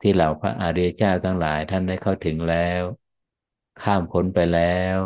[0.00, 2.82] ที่เหล่าพระอริยเจ้าทั้งหลายท่านได้เข้าถึงแล้ว
[3.82, 4.96] ข้ามพ้นไปแล้ว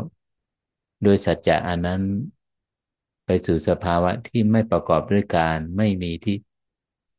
[1.05, 2.03] ด้วยสัจจะอันนั้น
[3.27, 6.37] ไปสู่สภาวะที่ไม่ประกอบด้วยการไม่มีที่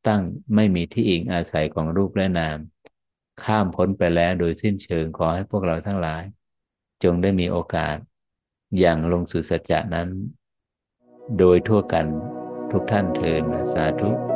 [0.07, 0.21] ตั้ง
[0.55, 2.57] ไม่มีที่อิงอาศัยของรูปและนาม
[3.43, 6.23] ข้ามพ้นไปแล้วโดยสิ้นเชิงขอให้พวกเราทั้งหลาย
[7.03, 7.97] จงได้มีโอกาส
[8.79, 10.09] อย่างลงสู่สัจจะนั้น
[11.37, 12.05] โดยทั่วกัน
[12.71, 13.43] ทุกท่านเทิน
[13.73, 14.32] สาธุ